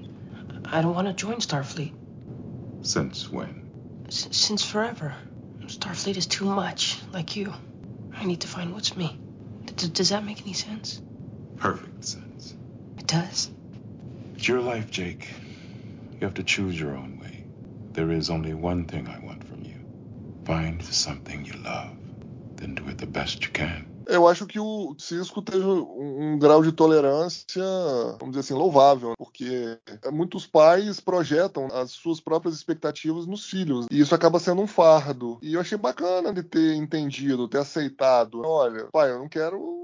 I 0.72 0.83
don't 0.83 0.97
want 0.97 1.07
to 1.07 1.14
join 1.16 1.39
Starfleet. 1.39 2.04
Since 2.85 3.32
when? 3.32 4.05
S- 4.09 4.28
since 4.30 4.62
forever. 4.62 5.14
Starfleet 5.66 6.18
is 6.18 6.26
too 6.26 6.45
much, 6.45 6.99
like 7.14 7.35
you. 7.35 7.53
I 8.14 8.26
need 8.26 8.43
to 8.43 8.49
find 8.49 8.74
what's 8.74 8.95
me. 8.95 9.18
D- 9.64 9.89
does 9.89 10.11
that 10.11 10.24
make 10.24 10.43
any 10.43 10.53
sense? 10.53 11.01
Perfect 11.57 12.05
sense. 12.05 12.55
It 12.99 13.07
does. 13.07 13.51
It's 14.37 14.47
your 14.47 14.61
life, 14.61 14.91
Jake. 14.91 15.26
You 16.12 16.26
have 16.26 16.35
to 16.35 16.43
choose 16.43 16.78
your 16.78 16.95
own 16.95 17.18
way. 17.20 17.45
There 17.95 18.11
is 18.12 18.28
only 18.28 18.53
one 18.53 18.85
thing 18.85 19.09
I 19.09 19.18
want 19.24 19.43
from 19.45 19.64
you. 19.64 19.76
Find 20.45 20.82
something 20.85 21.47
you 21.47 21.55
love, 21.55 21.97
then 22.57 22.74
do 22.74 22.87
it 22.89 22.99
the 22.99 23.07
best 23.07 23.45
you 23.45 23.51
can. 23.51 23.93
Eu 24.07 24.29
acho 24.29 24.47
que 24.47 24.59
o 24.59 24.95
Cisco 24.99 25.43
teve 25.43 25.65
um, 25.65 26.39
grau 26.39 26.63
de 26.63 26.73
tolerância, 26.73 27.65
vamos 28.19 28.31
dizer 28.31 28.41
assim, 28.41 28.55
louvável, 28.55 29.15
porque 29.17 29.79
muitos 30.13 30.47
pais 30.47 31.01
projetam 31.01 31.69
as 31.73 31.91
suas 31.93 32.21
próprias 32.21 32.55
expectativas 32.55 33.27
nos 33.27 33.49
filhos, 33.49 33.87
e 33.91 34.01
isso 34.01 34.15
acaba 34.15 34.39
sendo 34.39 34.63
um 34.63 34.67
fardo. 34.67 35.39
E 35.43 35.55
eu 35.55 35.61
achei 35.61 35.79
bacana 35.79 36.33
de 36.33 36.43
ter 36.43 36.75
entendido, 36.75 37.49
ter 37.49 37.59
aceitado. 37.59 38.43
Olha, 38.45 38.89
pai, 38.93 39.11
eu 39.11 39.19
não 39.19 39.29
quero 39.29 39.84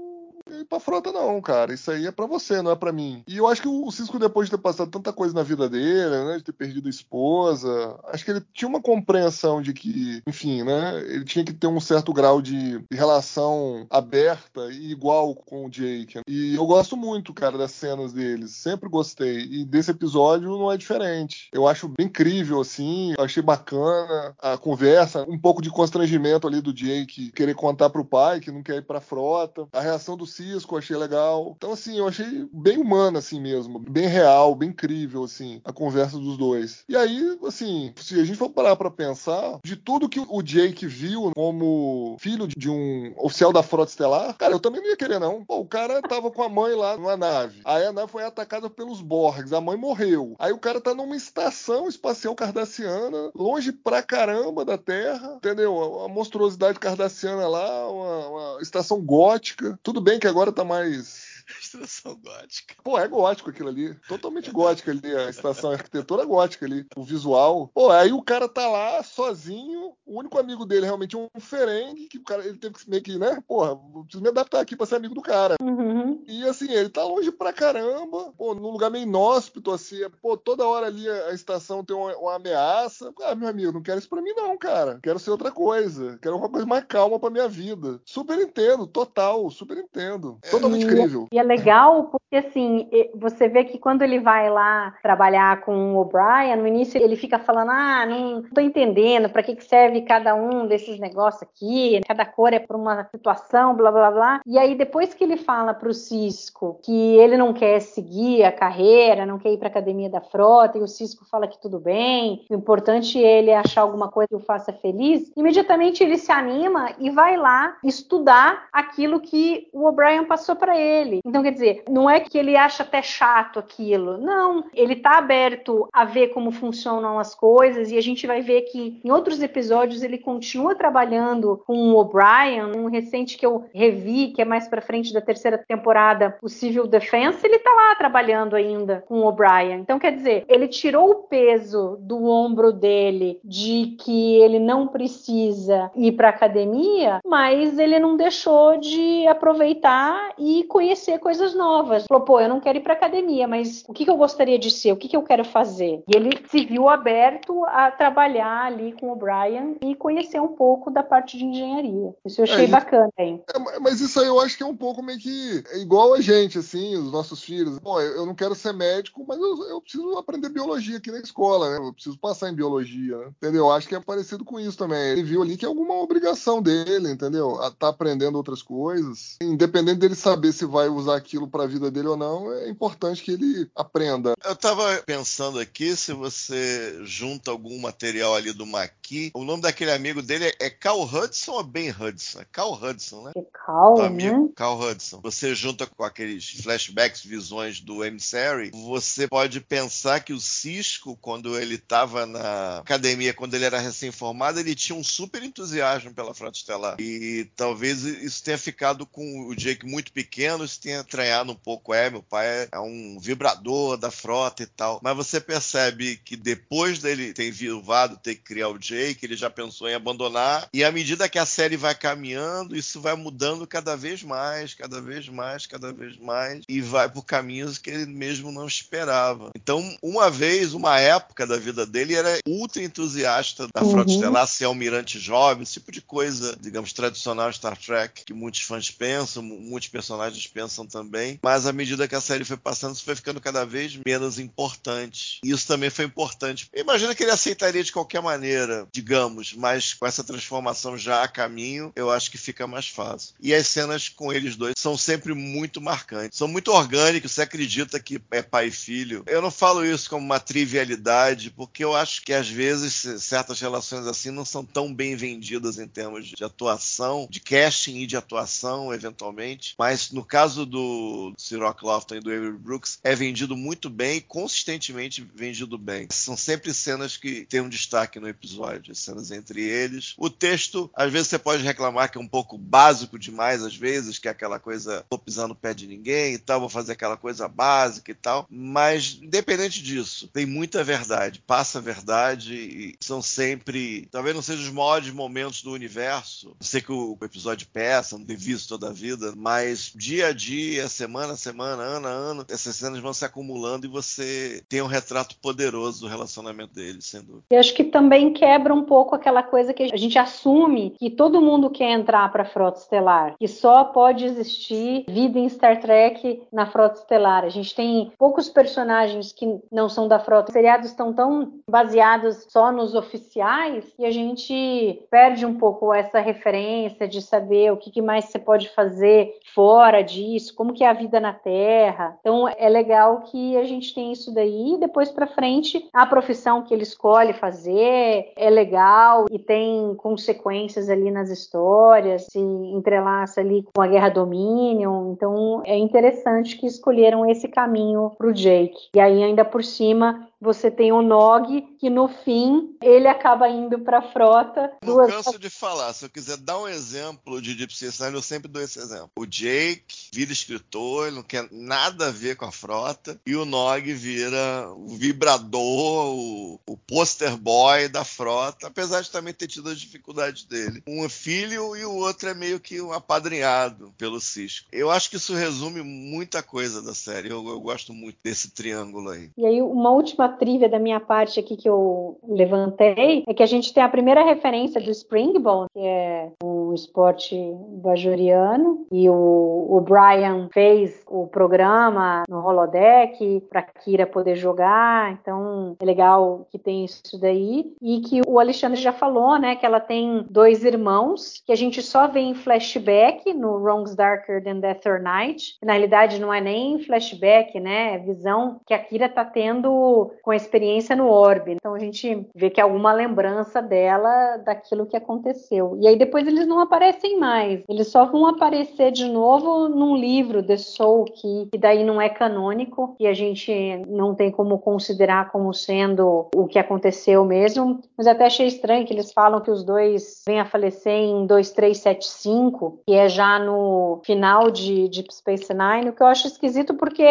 ir 0.59 0.65
pra 0.65 0.79
frota 0.79 1.11
não, 1.11 1.41
cara. 1.41 1.73
Isso 1.73 1.91
aí 1.91 2.05
é 2.05 2.11
pra 2.11 2.25
você, 2.25 2.61
não 2.61 2.71
é 2.71 2.75
pra 2.75 2.91
mim. 2.91 3.23
E 3.27 3.37
eu 3.37 3.47
acho 3.47 3.61
que 3.61 3.67
o 3.67 3.89
Cisco, 3.91 4.19
depois 4.19 4.47
de 4.47 4.55
ter 4.55 4.61
passado 4.61 4.91
tanta 4.91 5.13
coisa 5.13 5.33
na 5.33 5.43
vida 5.43 5.69
dele, 5.69 6.23
né, 6.25 6.37
de 6.37 6.43
ter 6.43 6.53
perdido 6.53 6.87
a 6.87 6.89
esposa, 6.89 7.99
acho 8.07 8.25
que 8.25 8.31
ele 8.31 8.43
tinha 8.53 8.67
uma 8.67 8.81
compreensão 8.81 9.61
de 9.61 9.73
que, 9.73 10.21
enfim, 10.27 10.63
né, 10.63 10.99
ele 11.07 11.23
tinha 11.23 11.45
que 11.45 11.53
ter 11.53 11.67
um 11.67 11.79
certo 11.79 12.13
grau 12.13 12.41
de, 12.41 12.79
de 12.79 12.97
relação 12.97 13.85
aberta 13.89 14.71
e 14.71 14.91
igual 14.91 15.33
com 15.35 15.65
o 15.65 15.69
Jake. 15.69 16.19
E 16.27 16.55
eu 16.55 16.65
gosto 16.65 16.97
muito, 16.97 17.33
cara, 17.33 17.57
das 17.57 17.71
cenas 17.71 18.13
deles. 18.13 18.51
Sempre 18.51 18.89
gostei. 18.89 19.45
E 19.45 19.65
desse 19.65 19.91
episódio 19.91 20.49
não 20.57 20.71
é 20.71 20.77
diferente. 20.77 21.49
Eu 21.53 21.67
acho 21.67 21.87
bem 21.87 22.07
incrível, 22.07 22.59
assim. 22.61 23.13
Eu 23.17 23.23
achei 23.23 23.41
bacana 23.41 24.35
a 24.39 24.57
conversa. 24.57 25.25
Um 25.27 25.39
pouco 25.39 25.61
de 25.61 25.69
constrangimento 25.69 26.47
ali 26.47 26.61
do 26.61 26.73
Jake 26.73 27.31
querer 27.31 27.55
contar 27.55 27.89
pro 27.89 28.05
pai 28.05 28.39
que 28.39 28.51
não 28.51 28.61
quer 28.61 28.77
ir 28.77 28.85
pra 28.85 28.99
frota. 28.99 29.67
A 29.71 29.79
reação 29.79 30.17
do 30.17 30.25
Cisco 30.25 30.40
eu 30.49 30.77
achei 30.77 30.95
legal. 30.95 31.53
Então, 31.57 31.71
assim, 31.71 31.97
eu 31.97 32.07
achei 32.07 32.47
bem 32.51 32.77
humana, 32.77 33.19
assim 33.19 33.39
mesmo. 33.39 33.79
Bem 33.79 34.07
real, 34.07 34.55
bem 34.55 34.69
incrível, 34.69 35.23
assim, 35.23 35.61
a 35.63 35.73
conversa 35.73 36.17
dos 36.17 36.37
dois. 36.37 36.83
E 36.87 36.95
aí, 36.95 37.37
assim, 37.45 37.93
se 37.97 38.19
a 38.19 38.23
gente 38.23 38.37
for 38.37 38.49
parar 38.49 38.75
pra 38.75 38.89
pensar, 38.89 39.59
de 39.63 39.75
tudo 39.75 40.09
que 40.09 40.19
o 40.19 40.41
Jake 40.41 40.87
viu 40.87 41.31
como 41.35 42.15
filho 42.19 42.47
de 42.47 42.69
um 42.69 43.13
oficial 43.17 43.51
da 43.51 43.63
frota 43.63 43.91
estelar, 43.91 44.35
cara, 44.37 44.53
eu 44.53 44.59
também 44.59 44.81
não 44.81 44.89
ia 44.89 44.97
querer, 44.97 45.19
não. 45.19 45.43
Pô, 45.45 45.59
o 45.59 45.67
cara 45.67 46.01
tava 46.01 46.31
com 46.31 46.43
a 46.43 46.49
mãe 46.49 46.73
lá 46.73 46.97
numa 46.97 47.17
nave. 47.17 47.61
Aí 47.65 47.85
a 47.85 47.93
nave 47.93 48.11
foi 48.11 48.23
atacada 48.23 48.69
pelos 48.69 49.01
Borgs. 49.01 49.53
A 49.53 49.61
mãe 49.61 49.77
morreu. 49.77 50.35
Aí 50.39 50.51
o 50.51 50.59
cara 50.59 50.81
tá 50.81 50.93
numa 50.93 51.15
estação 51.15 51.87
espacial 51.87 52.35
cardassiana, 52.35 53.31
longe 53.35 53.71
pra 53.71 54.01
caramba 54.01 54.65
da 54.65 54.77
Terra, 54.77 55.35
entendeu? 55.35 56.01
A 56.03 56.07
monstruosidade 56.07 56.79
cardassiana 56.79 57.47
lá, 57.47 57.89
uma, 57.89 58.27
uma 58.27 58.61
estação 58.61 59.01
gótica. 59.01 59.79
Tudo 59.83 60.01
bem 60.01 60.19
que 60.19 60.27
agora 60.31 60.51
tá 60.51 60.63
mais 60.63 61.30
Estação 61.61 62.15
gótica. 62.15 62.75
Pô, 62.83 62.97
é 62.97 63.07
gótico 63.07 63.49
aquilo 63.49 63.69
ali. 63.69 63.93
Totalmente 64.07 64.51
gótico 64.51 64.89
ali, 64.89 65.15
a 65.15 65.29
estação, 65.29 65.71
a 65.71 65.73
arquitetura 65.73 66.25
gótica 66.25 66.65
ali, 66.65 66.85
o 66.95 67.03
visual. 67.03 67.69
Pô, 67.73 67.89
aí 67.89 68.11
o 68.11 68.21
cara 68.21 68.47
tá 68.47 68.67
lá 68.67 69.01
sozinho, 69.03 69.93
o 70.05 70.19
único 70.19 70.39
amigo 70.39 70.65
dele 70.65 70.85
realmente 70.85 71.15
é 71.15 71.19
um 71.19 71.39
ferengue, 71.39 72.07
que 72.07 72.17
o 72.17 72.23
cara 72.23 72.45
ele 72.45 72.57
teve 72.57 72.75
que 72.75 72.89
meio 72.89 73.03
que, 73.03 73.17
né? 73.17 73.41
Porra, 73.47 73.75
preciso 73.75 74.21
me 74.21 74.29
adaptar 74.29 74.61
aqui 74.61 74.75
pra 74.75 74.85
ser 74.85 74.95
amigo 74.95 75.15
do 75.15 75.21
cara. 75.21 75.55
Uhum. 75.61 76.23
E 76.27 76.43
assim, 76.47 76.71
ele 76.71 76.89
tá 76.89 77.03
longe 77.03 77.31
pra 77.31 77.53
caramba, 77.53 78.33
pô, 78.37 78.53
num 78.53 78.71
lugar 78.71 78.89
meio 78.89 79.03
inóspito, 79.03 79.71
assim, 79.71 79.97
pô, 80.21 80.37
toda 80.37 80.67
hora 80.67 80.87
ali 80.87 81.07
a, 81.09 81.33
estação 81.33 81.83
tem 81.83 81.95
uma, 81.95 82.15
uma 82.17 82.35
ameaça. 82.35 83.13
Ah, 83.21 83.35
meu 83.35 83.47
amigo, 83.47 83.71
não 83.71 83.81
quero 83.81 83.99
isso 83.99 84.09
pra 84.09 84.21
mim, 84.21 84.33
não, 84.35 84.57
cara. 84.57 84.99
Quero 85.01 85.19
ser 85.19 85.31
outra 85.31 85.51
coisa. 85.51 86.17
Quero 86.21 86.37
uma 86.37 86.49
coisa 86.49 86.65
mais 86.65 86.85
calma 86.85 87.19
pra 87.19 87.29
minha 87.29 87.47
vida. 87.47 87.99
Super 88.05 88.39
entendo, 88.39 88.85
total, 88.85 89.49
super 89.49 89.77
entendo. 89.77 90.39
Totalmente 90.49 90.83
E- 90.83 90.85
incrível. 90.85 91.27
E 91.31 91.39
é 91.41 91.43
legal 91.43 92.05
porque, 92.05 92.35
assim, 92.35 92.89
você 93.15 93.47
vê 93.47 93.63
que 93.63 93.77
quando 93.77 94.01
ele 94.01 94.19
vai 94.19 94.49
lá 94.49 94.93
trabalhar 95.01 95.61
com 95.61 95.95
o 95.95 95.99
O'Brien, 95.99 96.55
no 96.55 96.67
início 96.67 97.01
ele 97.01 97.15
fica 97.15 97.39
falando: 97.39 97.71
ah, 97.71 98.05
não 98.05 98.43
tô 98.43 98.61
entendendo 98.61 99.29
pra 99.29 99.43
que, 99.43 99.55
que 99.55 99.63
serve 99.63 100.01
cada 100.01 100.33
um 100.33 100.65
desses 100.65 100.99
negócios 100.99 101.43
aqui, 101.43 101.99
cada 102.07 102.25
cor 102.25 102.53
é 102.53 102.59
pra 102.59 102.77
uma 102.77 103.03
situação, 103.05 103.75
blá 103.75 103.91
blá 103.91 104.11
blá. 104.11 104.41
E 104.45 104.57
aí, 104.57 104.75
depois 104.75 105.13
que 105.13 105.23
ele 105.23 105.37
fala 105.37 105.73
pro 105.73 105.93
Cisco 105.93 106.79
que 106.83 107.17
ele 107.17 107.37
não 107.37 107.53
quer 107.53 107.79
seguir 107.81 108.43
a 108.43 108.51
carreira, 108.51 109.25
não 109.25 109.39
quer 109.39 109.51
ir 109.51 109.57
pra 109.57 109.67
academia 109.67 110.09
da 110.09 110.21
frota, 110.21 110.77
e 110.77 110.81
o 110.81 110.87
Cisco 110.87 111.25
fala 111.25 111.47
que 111.47 111.61
tudo 111.61 111.79
bem, 111.79 112.45
o 112.49 112.55
importante 112.55 113.23
é 113.23 113.39
ele 113.39 113.53
achar 113.53 113.81
alguma 113.81 114.09
coisa 114.09 114.29
que 114.29 114.35
o 114.35 114.39
faça 114.39 114.71
feliz, 114.71 115.31
imediatamente 115.35 116.03
ele 116.03 116.17
se 116.17 116.31
anima 116.31 116.91
e 116.99 117.09
vai 117.09 117.37
lá 117.37 117.77
estudar 117.83 118.67
aquilo 118.71 119.19
que 119.19 119.67
o 119.73 119.85
O'Brien 119.85 120.25
passou 120.25 120.55
pra 120.55 120.77
ele. 120.77 121.19
Então, 121.31 121.43
quer 121.43 121.53
dizer, 121.53 121.83
não 121.89 122.09
é 122.09 122.19
que 122.19 122.37
ele 122.37 122.57
acha 122.57 122.83
até 122.83 123.01
chato 123.01 123.57
aquilo. 123.57 124.17
Não, 124.17 124.65
ele 124.73 124.97
tá 124.97 125.17
aberto 125.17 125.87
a 125.93 126.03
ver 126.03 126.27
como 126.33 126.51
funcionam 126.51 127.17
as 127.17 127.33
coisas 127.33 127.89
e 127.89 127.97
a 127.97 128.01
gente 128.01 128.27
vai 128.27 128.41
ver 128.41 128.63
que 128.63 128.99
em 129.01 129.09
outros 129.09 129.41
episódios 129.41 130.03
ele 130.03 130.17
continua 130.17 130.75
trabalhando 130.75 131.63
com 131.65 131.73
o 131.73 131.95
O'Brien, 131.97 132.75
um 132.75 132.89
recente 132.89 133.37
que 133.37 133.45
eu 133.45 133.63
revi, 133.73 134.33
que 134.35 134.41
é 134.41 134.45
mais 134.45 134.67
para 134.67 134.81
frente 134.81 135.13
da 135.13 135.21
terceira 135.21 135.57
temporada, 135.57 136.37
o 136.41 136.49
Civil 136.49 136.85
Defense, 136.85 137.39
ele 137.47 137.59
tá 137.59 137.71
lá 137.71 137.95
trabalhando 137.95 138.53
ainda 138.53 139.01
com 139.07 139.21
o 139.21 139.25
O'Brien. 139.25 139.79
Então, 139.79 139.97
quer 139.97 140.11
dizer, 140.11 140.43
ele 140.49 140.67
tirou 140.67 141.11
o 141.11 141.15
peso 141.23 141.97
do 142.01 142.25
ombro 142.25 142.73
dele 142.73 143.39
de 143.41 143.95
que 144.01 144.35
ele 144.41 144.59
não 144.59 144.85
precisa 144.85 145.89
ir 145.95 146.11
para 146.11 146.27
academia, 146.27 147.21
mas 147.25 147.79
ele 147.79 147.99
não 147.99 148.17
deixou 148.17 148.77
de 148.77 149.25
aproveitar 149.27 150.33
e 150.37 150.65
conhecer 150.65 151.20
coisas 151.21 151.53
novas. 151.53 152.05
Falou, 152.07 152.25
pô, 152.25 152.41
eu 152.41 152.49
não 152.49 152.59
quero 152.59 152.79
ir 152.79 152.81
para 152.81 152.93
academia, 152.93 153.47
mas 153.47 153.85
o 153.87 153.93
que, 153.93 154.03
que 154.03 154.11
eu 154.11 154.17
gostaria 154.17 154.59
de 154.59 154.69
ser? 154.69 154.91
O 154.91 154.97
que, 154.97 155.07
que 155.07 155.15
eu 155.15 155.23
quero 155.23 155.45
fazer? 155.45 156.03
E 156.07 156.15
ele 156.15 156.31
se 156.49 156.65
viu 156.65 156.89
aberto 156.89 157.63
a 157.65 157.91
trabalhar 157.91 158.65
ali 158.65 158.93
com 158.93 159.11
o 159.11 159.15
Brian 159.15 159.75
e 159.81 159.95
conhecer 159.95 160.41
um 160.41 160.49
pouco 160.49 160.89
da 160.89 161.03
parte 161.03 161.37
de 161.37 161.45
engenharia. 161.45 162.13
Isso 162.25 162.41
eu 162.41 162.45
achei 162.45 162.65
é, 162.65 162.67
bacana, 162.67 163.11
hein? 163.17 163.41
É, 163.53 163.79
mas 163.79 164.01
isso 164.01 164.19
aí 164.19 164.27
eu 164.27 164.39
acho 164.39 164.57
que 164.57 164.63
é 164.63 164.65
um 164.65 164.75
pouco 164.75 165.03
meio 165.03 165.19
que 165.19 165.63
é 165.71 165.77
igual 165.79 166.13
a 166.13 166.21
gente, 166.21 166.57
assim, 166.57 166.95
os 166.95 167.11
nossos 167.11 167.43
filhos. 167.43 167.77
Bom, 167.77 167.99
eu 168.01 168.25
não 168.25 168.33
quero 168.33 168.55
ser 168.55 168.73
médico, 168.73 169.23
mas 169.27 169.39
eu, 169.39 169.69
eu 169.69 169.81
preciso 169.81 170.17
aprender 170.17 170.49
biologia 170.49 170.97
aqui 170.97 171.11
na 171.11 171.19
escola, 171.19 171.69
né? 171.69 171.87
Eu 171.87 171.93
preciso 171.93 172.17
passar 172.17 172.49
em 172.49 172.55
biologia, 172.55 173.17
né? 173.17 173.27
entendeu? 173.37 173.65
Eu 173.65 173.71
acho 173.71 173.87
que 173.87 173.95
é 173.95 173.99
parecido 173.99 174.43
com 174.43 174.59
isso 174.59 174.77
também. 174.77 175.11
Ele 175.11 175.23
viu 175.23 175.41
ali 175.41 175.55
que 175.55 175.65
é 175.65 175.67
alguma 175.67 175.95
obrigação 175.95 176.61
dele, 176.61 177.11
entendeu? 177.11 177.61
A 177.61 177.69
tá 177.71 177.89
aprendendo 177.89 178.35
outras 178.35 178.61
coisas. 178.61 179.37
Independente 179.41 179.99
dele 179.99 180.15
saber 180.15 180.51
se 180.51 180.65
vai 180.65 180.89
usar 180.89 181.00
aquilo 181.07 181.47
para 181.47 181.63
a 181.63 181.67
vida 181.67 181.89
dele 181.91 182.07
ou 182.07 182.17
não, 182.17 182.51
é 182.53 182.69
importante 182.69 183.21
que 183.21 183.31
ele 183.31 183.69
aprenda. 183.75 184.33
Eu 184.43 184.55
tava 184.55 185.01
pensando 185.05 185.59
aqui 185.59 185.95
se 185.95 186.13
você 186.13 186.99
junta 187.03 187.51
algum 187.51 187.79
material 187.79 188.35
ali 188.35 188.53
do 188.53 188.65
Maqui. 188.65 189.31
O 189.33 189.43
nome 189.43 189.61
daquele 189.61 189.91
amigo 189.91 190.21
dele 190.21 190.53
é 190.59 190.69
Cal 190.69 191.01
Hudson 191.03 191.51
ou 191.53 191.63
Ben 191.63 191.89
Hudson? 191.89 192.41
É 192.41 192.45
Cal 192.51 192.73
Hudson, 192.73 193.23
né? 193.23 193.31
É 193.35 193.43
Cal, 193.53 193.97
né? 193.97 194.05
amigo, 194.05 194.43
né? 194.43 194.49
Cal 194.55 194.79
Hudson. 194.79 195.19
Você 195.21 195.53
junta 195.55 195.85
com 195.85 196.03
aqueles 196.03 196.49
flashbacks, 196.61 197.23
visões 197.23 197.79
do 197.79 198.03
emissary, 198.03 198.71
você 198.73 199.27
pode 199.27 199.59
pensar 199.61 200.19
que 200.21 200.33
o 200.33 200.39
Cisco, 200.39 201.17
quando 201.21 201.57
ele 201.57 201.75
estava 201.75 202.25
na 202.25 202.79
academia, 202.79 203.33
quando 203.33 203.53
ele 203.53 203.65
era 203.65 203.79
recém-formado, 203.79 204.59
ele 204.59 204.75
tinha 204.75 204.97
um 204.97 205.03
super 205.03 205.43
entusiasmo 205.43 206.13
pela 206.13 206.33
Frota 206.33 206.57
Estelar. 206.57 206.95
E 206.99 207.49
talvez 207.55 208.03
isso 208.03 208.43
tenha 208.43 208.57
ficado 208.57 209.05
com 209.05 209.47
o 209.47 209.55
Jake 209.55 209.85
muito 209.85 210.11
pequeno, 210.11 210.65
isso 210.65 210.79
tenha 210.79 210.90
treinado 211.03 211.51
um 211.51 211.55
pouco. 211.55 211.93
É, 211.93 212.09
meu 212.09 212.21
pai 212.21 212.67
é 212.71 212.79
um 212.79 213.19
vibrador 213.19 213.97
da 213.97 214.11
frota 214.11 214.63
e 214.63 214.65
tal. 214.65 214.99
Mas 215.03 215.15
você 215.15 215.39
percebe 215.39 216.17
que 216.17 216.35
depois 216.35 216.99
dele 216.99 217.33
ter 217.33 217.51
viuvado, 217.51 218.17
ter 218.17 218.35
que 218.35 218.41
criar 218.41 218.69
o 218.69 218.77
Jake, 218.77 219.25
ele 219.25 219.35
já 219.35 219.49
pensou 219.49 219.89
em 219.89 219.93
abandonar. 219.93 220.67
E 220.73 220.83
à 220.83 220.91
medida 220.91 221.29
que 221.29 221.39
a 221.39 221.45
série 221.45 221.77
vai 221.77 221.95
caminhando, 221.95 222.75
isso 222.75 222.99
vai 223.01 223.15
mudando 223.15 223.67
cada 223.67 223.95
vez 223.95 224.23
mais, 224.23 224.73
cada 224.73 225.01
vez 225.01 225.27
mais, 225.29 225.65
cada 225.65 225.91
vez 225.93 226.17
mais. 226.17 226.63
E 226.67 226.81
vai 226.81 227.09
por 227.09 227.23
caminhos 227.23 227.77
que 227.77 227.89
ele 227.89 228.05
mesmo 228.05 228.51
não 228.51 228.67
esperava. 228.67 229.51
Então, 229.55 229.95
uma 230.01 230.29
vez, 230.29 230.73
uma 230.73 230.99
época 230.99 231.45
da 231.45 231.57
vida 231.57 231.85
dele, 231.85 232.15
era 232.15 232.39
ultra 232.47 232.83
entusiasta 232.83 233.67
da 233.73 233.81
Frota 233.81 234.09
uhum. 234.09 234.15
Estelar, 234.15 234.47
ser 234.47 234.65
almirante 234.65 235.19
jovem, 235.19 235.63
esse 235.63 235.73
tipo 235.73 235.91
de 235.91 236.01
coisa, 236.01 236.55
digamos, 236.59 236.93
tradicional 236.93 237.51
Star 237.51 237.77
Trek, 237.77 238.23
que 238.25 238.33
muitos 238.33 238.61
fãs 238.61 238.89
pensam, 238.89 239.43
muitos 239.43 239.89
personagens 239.89 240.47
pensam 240.47 240.80
também. 240.85 241.39
Mas 241.43 241.65
à 241.65 241.73
medida 241.73 242.07
que 242.07 242.15
a 242.15 242.21
série 242.21 242.45
foi 242.45 242.57
passando, 242.57 242.95
isso 242.95 243.03
foi 243.03 243.15
ficando 243.15 243.41
cada 243.41 243.65
vez 243.65 243.99
menos 244.05 244.39
importante. 244.39 245.39
E 245.43 245.51
isso 245.51 245.67
também 245.67 245.89
foi 245.89 246.05
importante. 246.05 246.67
Imagina 246.73 247.15
que 247.15 247.23
ele 247.23 247.31
aceitaria 247.31 247.83
de 247.83 247.91
qualquer 247.91 248.21
maneira, 248.21 248.87
digamos, 248.91 249.53
mas 249.53 249.93
com 249.93 250.05
essa 250.05 250.23
transformação 250.23 250.97
já 250.97 251.23
a 251.23 251.27
caminho, 251.27 251.91
eu 251.95 252.11
acho 252.11 252.31
que 252.31 252.37
fica 252.37 252.67
mais 252.67 252.87
fácil. 252.87 253.33
E 253.39 253.53
as 253.53 253.67
cenas 253.67 254.09
com 254.09 254.31
eles 254.31 254.55
dois 254.55 254.73
são 254.77 254.97
sempre 254.97 255.33
muito 255.33 255.81
marcantes, 255.81 256.37
são 256.37 256.47
muito 256.47 256.71
orgânicos, 256.71 257.31
você 257.31 257.41
acredita 257.41 257.99
que 257.99 258.21
é 258.31 258.41
pai 258.41 258.67
e 258.67 258.71
filho. 258.71 259.23
Eu 259.27 259.41
não 259.41 259.51
falo 259.51 259.85
isso 259.85 260.09
como 260.09 260.25
uma 260.25 260.39
trivialidade, 260.39 261.51
porque 261.51 261.83
eu 261.83 261.95
acho 261.95 262.21
que 262.21 262.33
às 262.33 262.49
vezes 262.49 263.21
certas 263.21 263.59
relações 263.59 264.05
assim 264.07 264.31
não 264.31 264.45
são 264.45 264.63
tão 264.63 264.93
bem 264.93 265.15
vendidas 265.15 265.77
em 265.77 265.87
termos 265.87 266.27
de 266.27 266.43
atuação, 266.43 267.27
de 267.29 267.39
casting 267.39 267.97
e 267.97 268.07
de 268.07 268.17
atuação, 268.17 268.93
eventualmente. 268.93 269.75
Mas 269.77 270.11
no 270.11 270.23
caso 270.23 270.65
do 270.71 271.33
Ciroc 271.37 271.83
Lofton 271.83 272.15
e 272.15 272.19
do 272.19 272.31
Avery 272.31 272.57
Brooks, 272.57 272.99
é 273.03 273.13
vendido 273.15 273.55
muito 273.55 273.89
bem 273.89 274.21
consistentemente 274.21 275.21
vendido 275.35 275.77
bem. 275.77 276.07
São 276.09 276.37
sempre 276.37 276.73
cenas 276.73 277.17
que 277.17 277.45
têm 277.45 277.61
um 277.61 277.69
destaque 277.69 278.19
no 278.19 278.27
episódio, 278.27 278.95
cenas 278.95 279.31
entre 279.31 279.61
eles. 279.61 280.13
O 280.17 280.29
texto, 280.29 280.89
às 280.95 281.11
vezes 281.11 281.27
você 281.27 281.37
pode 281.37 281.63
reclamar 281.63 282.11
que 282.11 282.17
é 282.17 282.21
um 282.21 282.27
pouco 282.27 282.57
básico 282.57 283.19
demais, 283.19 283.61
às 283.61 283.75
vezes, 283.75 284.17
que 284.17 284.27
é 284.27 284.31
aquela 284.31 284.59
coisa, 284.59 285.05
tô 285.09 285.17
pisando 285.17 285.49
no 285.49 285.55
pé 285.55 285.73
de 285.73 285.85
ninguém 285.85 286.35
e 286.35 286.37
tal, 286.37 286.59
vou 286.59 286.69
fazer 286.69 286.93
aquela 286.93 287.17
coisa 287.17 287.47
básica 287.47 288.11
e 288.11 288.15
tal. 288.15 288.47
Mas, 288.49 289.19
independente 289.21 289.83
disso, 289.83 290.29
tem 290.29 290.45
muita 290.45 290.83
verdade, 290.83 291.43
passa 291.45 291.79
a 291.79 291.81
verdade 291.81 292.55
e 292.55 292.95
são 293.01 293.21
sempre, 293.21 294.07
talvez 294.11 294.33
não 294.33 294.41
sejam 294.41 294.63
os 294.63 294.71
maiores 294.71 295.11
momentos 295.11 295.61
do 295.61 295.71
universo. 295.71 296.55
Sei 296.61 296.81
que 296.81 296.91
o 296.91 297.17
episódio 297.21 297.67
peça, 297.67 298.17
não 298.17 298.25
tem 298.25 298.37
visto 298.37 298.69
toda 298.69 298.89
a 298.89 298.93
vida, 298.93 299.33
mas 299.35 299.91
dia 299.95 300.27
a 300.27 300.31
dia, 300.31 300.60
semana 300.87 301.33
a 301.33 301.37
semana, 301.37 301.83
ano 301.83 302.07
a 302.07 302.11
ano, 302.11 302.45
essas 302.49 302.75
cenas 302.75 302.99
vão 302.99 303.13
se 303.13 303.25
acumulando 303.25 303.85
e 303.85 303.89
você 303.89 304.63
tem 304.67 304.81
um 304.81 304.87
retrato 304.87 305.35
poderoso 305.41 306.01
do 306.01 306.07
relacionamento 306.07 306.73
deles, 306.73 307.05
sendo. 307.05 307.43
Eu 307.49 307.59
acho 307.59 307.73
que 307.73 307.83
também 307.83 308.33
quebra 308.33 308.73
um 308.73 308.83
pouco 308.83 309.15
aquela 309.15 309.43
coisa 309.43 309.73
que 309.73 309.83
a 309.83 309.97
gente 309.97 310.17
assume 310.17 310.91
que 310.99 311.09
todo 311.09 311.41
mundo 311.41 311.69
quer 311.69 311.91
entrar 311.91 312.31
para 312.31 312.43
a 312.43 312.45
frota 312.45 312.79
estelar, 312.79 313.35
que 313.37 313.47
só 313.47 313.83
pode 313.85 314.25
existir 314.25 315.05
vida 315.07 315.39
em 315.39 315.49
Star 315.49 315.79
Trek 315.79 316.43
na 316.51 316.65
frota 316.65 316.99
estelar. 316.99 317.43
A 317.43 317.49
gente 317.49 317.73
tem 317.75 318.11
poucos 318.17 318.49
personagens 318.49 319.31
que 319.31 319.59
não 319.71 319.89
são 319.89 320.07
da 320.07 320.19
frota. 320.19 320.49
Os 320.49 320.53
seriados 320.53 320.89
estão 320.89 321.13
tão 321.13 321.53
baseados 321.69 322.47
só 322.49 322.71
nos 322.71 322.95
oficiais 322.95 323.85
e 323.97 324.05
a 324.05 324.11
gente 324.11 325.05
perde 325.09 325.45
um 325.45 325.57
pouco 325.57 325.93
essa 325.93 326.19
referência 326.19 327.07
de 327.07 327.21
saber 327.21 327.71
o 327.71 327.77
que 327.77 328.01
mais 328.01 328.25
você 328.25 328.39
pode 328.39 328.69
fazer 328.69 329.33
fora 329.53 330.01
disso, 330.01 330.50
como 330.51 330.73
que 330.73 330.83
é 330.83 330.89
a 330.89 330.93
vida 330.93 331.19
na 331.19 331.33
Terra. 331.33 332.17
Então 332.19 332.47
é 332.47 332.69
legal 332.69 333.21
que 333.21 333.57
a 333.57 333.63
gente 333.63 333.93
tem 333.93 334.11
isso 334.11 334.33
daí 334.33 334.73
e 334.75 334.79
depois 334.79 335.09
para 335.09 335.27
frente 335.27 335.87
a 335.93 336.05
profissão 336.05 336.61
que 336.61 336.73
ele 336.73 336.83
escolhe 336.83 337.33
fazer 337.33 338.31
é 338.35 338.49
legal 338.49 339.25
e 339.31 339.39
tem 339.39 339.93
consequências 339.95 340.89
ali 340.89 341.11
nas 341.11 341.29
histórias, 341.29 342.27
se 342.29 342.39
entrelaça 342.39 343.41
ali 343.41 343.65
com 343.73 343.81
a 343.81 343.87
Guerra 343.87 344.09
Dominion. 344.09 345.11
Então 345.11 345.61
é 345.65 345.77
interessante 345.77 346.57
que 346.57 346.67
escolheram 346.67 347.29
esse 347.29 347.47
caminho 347.47 348.11
para 348.17 348.27
o 348.27 348.33
Jake. 348.33 348.89
E 348.95 348.99
aí 348.99 349.23
ainda 349.23 349.45
por 349.45 349.63
cima 349.63 350.27
você 350.41 350.71
tem 350.71 350.91
o 350.91 351.03
Nog, 351.03 351.61
que 351.79 351.89
no 351.89 352.07
fim 352.07 352.75
ele 352.81 353.07
acaba 353.07 353.47
indo 353.47 353.79
para 353.79 353.99
a 353.99 354.11
frota. 354.11 354.73
Não 354.83 354.95
duas... 354.95 355.13
canso 355.13 355.37
de 355.37 355.49
falar. 355.49 355.93
Se 355.93 356.05
eu 356.05 356.09
quiser 356.09 356.37
dar 356.37 356.59
um 356.59 356.67
exemplo 356.67 357.39
de 357.39 357.53
Deep 357.53 357.73
Space 357.75 358.01
Nine, 358.01 358.15
eu 358.15 358.21
sempre 358.23 358.47
dou 358.47 358.61
esse 358.61 358.79
exemplo. 358.79 359.11
O 359.15 359.25
Jake 359.27 360.09
vira 360.11 360.31
escritor, 360.31 361.07
ele 361.07 361.17
não 361.17 361.23
quer 361.23 361.47
nada 361.51 362.07
a 362.07 362.11
ver 362.11 362.35
com 362.35 362.45
a 362.45 362.51
frota, 362.51 363.19
e 363.25 363.35
o 363.35 363.45
Nog 363.45 363.93
vira 363.93 364.71
o 364.75 364.87
vibrador, 364.87 366.15
o, 366.15 366.59
o 366.65 366.77
poster 366.77 367.37
boy 367.37 367.87
da 367.87 368.03
frota, 368.03 368.67
apesar 368.67 369.01
de 369.01 369.11
também 369.11 369.33
ter 369.33 369.47
tido 369.47 369.69
as 369.69 369.79
dificuldades 369.79 370.45
dele. 370.45 370.81
Um 370.87 371.05
é 371.05 371.09
filho 371.09 371.75
e 371.75 371.85
o 371.85 371.95
outro 371.95 372.29
é 372.29 372.33
meio 372.33 372.59
que 372.59 372.81
um 372.81 372.91
apadrinhado 372.91 373.93
pelo 373.97 374.19
Cisco. 374.19 374.67
Eu 374.71 374.89
acho 374.89 375.09
que 375.09 375.17
isso 375.17 375.35
resume 375.35 375.83
muita 375.83 376.41
coisa 376.41 376.81
da 376.81 376.95
série. 376.95 377.29
Eu, 377.29 377.47
eu 377.47 377.59
gosto 377.59 377.93
muito 377.93 378.17
desse 378.23 378.49
triângulo 378.49 379.09
aí. 379.09 379.29
E 379.37 379.45
aí, 379.45 379.61
uma 379.61 379.91
última 379.91 380.30
trivia 380.31 380.69
da 380.69 380.79
minha 380.79 380.99
parte 380.99 381.39
aqui 381.39 381.55
que 381.55 381.69
eu 381.69 382.19
levantei 382.27 383.23
é 383.27 383.33
que 383.33 383.43
a 383.43 383.47
gente 383.47 383.73
tem 383.73 383.83
a 383.83 383.89
primeira 383.89 384.23
referência 384.23 384.81
do 384.81 384.91
Springball, 384.91 385.65
que 385.73 385.79
é 385.79 386.31
um 386.43 386.60
esporte 386.73 387.35
bajoriano, 387.81 388.85
e 388.91 389.09
o, 389.09 389.67
o 389.69 389.81
Brian 389.81 390.49
fez 390.53 391.01
o 391.07 391.27
programa 391.27 392.23
no 392.27 392.45
holodeck 392.45 393.41
para 393.49 393.61
Kira 393.61 394.05
poder 394.05 394.35
jogar, 394.35 395.13
então 395.13 395.75
é 395.79 395.85
legal 395.85 396.47
que 396.49 396.57
tem 396.57 396.85
isso 396.85 397.19
daí. 397.19 397.73
E 397.81 398.01
que 398.01 398.21
o 398.27 398.39
Alexandre 398.39 398.79
já 398.79 398.93
falou, 398.93 399.37
né, 399.37 399.55
que 399.55 399.65
ela 399.65 399.79
tem 399.79 400.25
dois 400.29 400.63
irmãos, 400.63 401.41
que 401.45 401.51
a 401.51 401.55
gente 401.55 401.81
só 401.81 402.07
vê 402.07 402.19
em 402.19 402.33
flashback 402.33 403.33
no 403.33 403.53
Wrongs 403.55 403.95
Darker 403.95 404.43
Than 404.43 404.59
Death 404.59 404.85
or 404.85 405.01
Night. 405.01 405.57
Na 405.63 405.73
realidade, 405.73 406.19
não 406.19 406.33
é 406.33 406.41
nem 406.41 406.79
flashback, 406.79 407.59
né, 407.59 407.95
é 407.95 407.97
visão 407.97 408.59
que 408.65 408.73
a 408.73 408.79
Kira 408.79 409.09
tá 409.09 409.25
tendo 409.25 410.11
com 410.21 410.31
a 410.31 410.35
experiência 410.35 410.95
no 410.95 411.07
orbe. 411.07 411.53
Então 411.53 411.73
a 411.73 411.79
gente 411.79 412.27
vê 412.35 412.49
que 412.49 412.59
é 412.59 412.63
alguma 412.63 412.93
lembrança 412.93 413.61
dela 413.61 414.37
daquilo 414.37 414.85
que 414.85 414.97
aconteceu. 414.97 415.77
E 415.79 415.87
aí 415.87 415.97
depois 415.97 416.27
eles 416.27 416.47
não 416.47 416.59
não 416.61 416.65
aparecem 416.65 417.17
mais. 417.17 417.63
Eles 417.67 417.87
só 417.87 418.05
vão 418.05 418.27
aparecer 418.27 418.91
de 418.91 419.05
novo 419.05 419.67
num 419.67 419.95
livro, 419.95 420.43
The 420.43 420.57
Soul 420.57 421.05
que 421.05 421.49
daí 421.57 421.83
não 421.83 421.99
é 421.99 422.07
canônico 422.07 422.95
e 422.99 423.07
a 423.07 423.13
gente 423.13 423.51
não 423.87 424.13
tem 424.13 424.31
como 424.31 424.59
considerar 424.59 425.31
como 425.31 425.53
sendo 425.53 426.27
o 426.35 426.47
que 426.47 426.59
aconteceu 426.59 427.25
mesmo. 427.25 427.81
Mas 427.97 428.05
até 428.05 428.25
achei 428.25 428.47
estranho 428.47 428.85
que 428.85 428.93
eles 428.93 429.11
falam 429.11 429.41
que 429.41 429.49
os 429.49 429.63
dois 429.63 430.23
vêm 430.25 430.39
a 430.39 430.45
falecer 430.45 430.93
em 430.93 431.25
2375, 431.25 432.79
que 432.85 432.93
é 432.93 433.09
já 433.09 433.39
no 433.39 433.99
final 434.03 434.51
de 434.51 434.87
Deep 434.87 435.13
Space 435.13 435.51
Nine, 435.53 435.89
o 435.89 435.93
que 435.93 436.03
eu 436.03 436.07
acho 436.07 436.27
esquisito 436.27 436.75
porque 436.75 437.03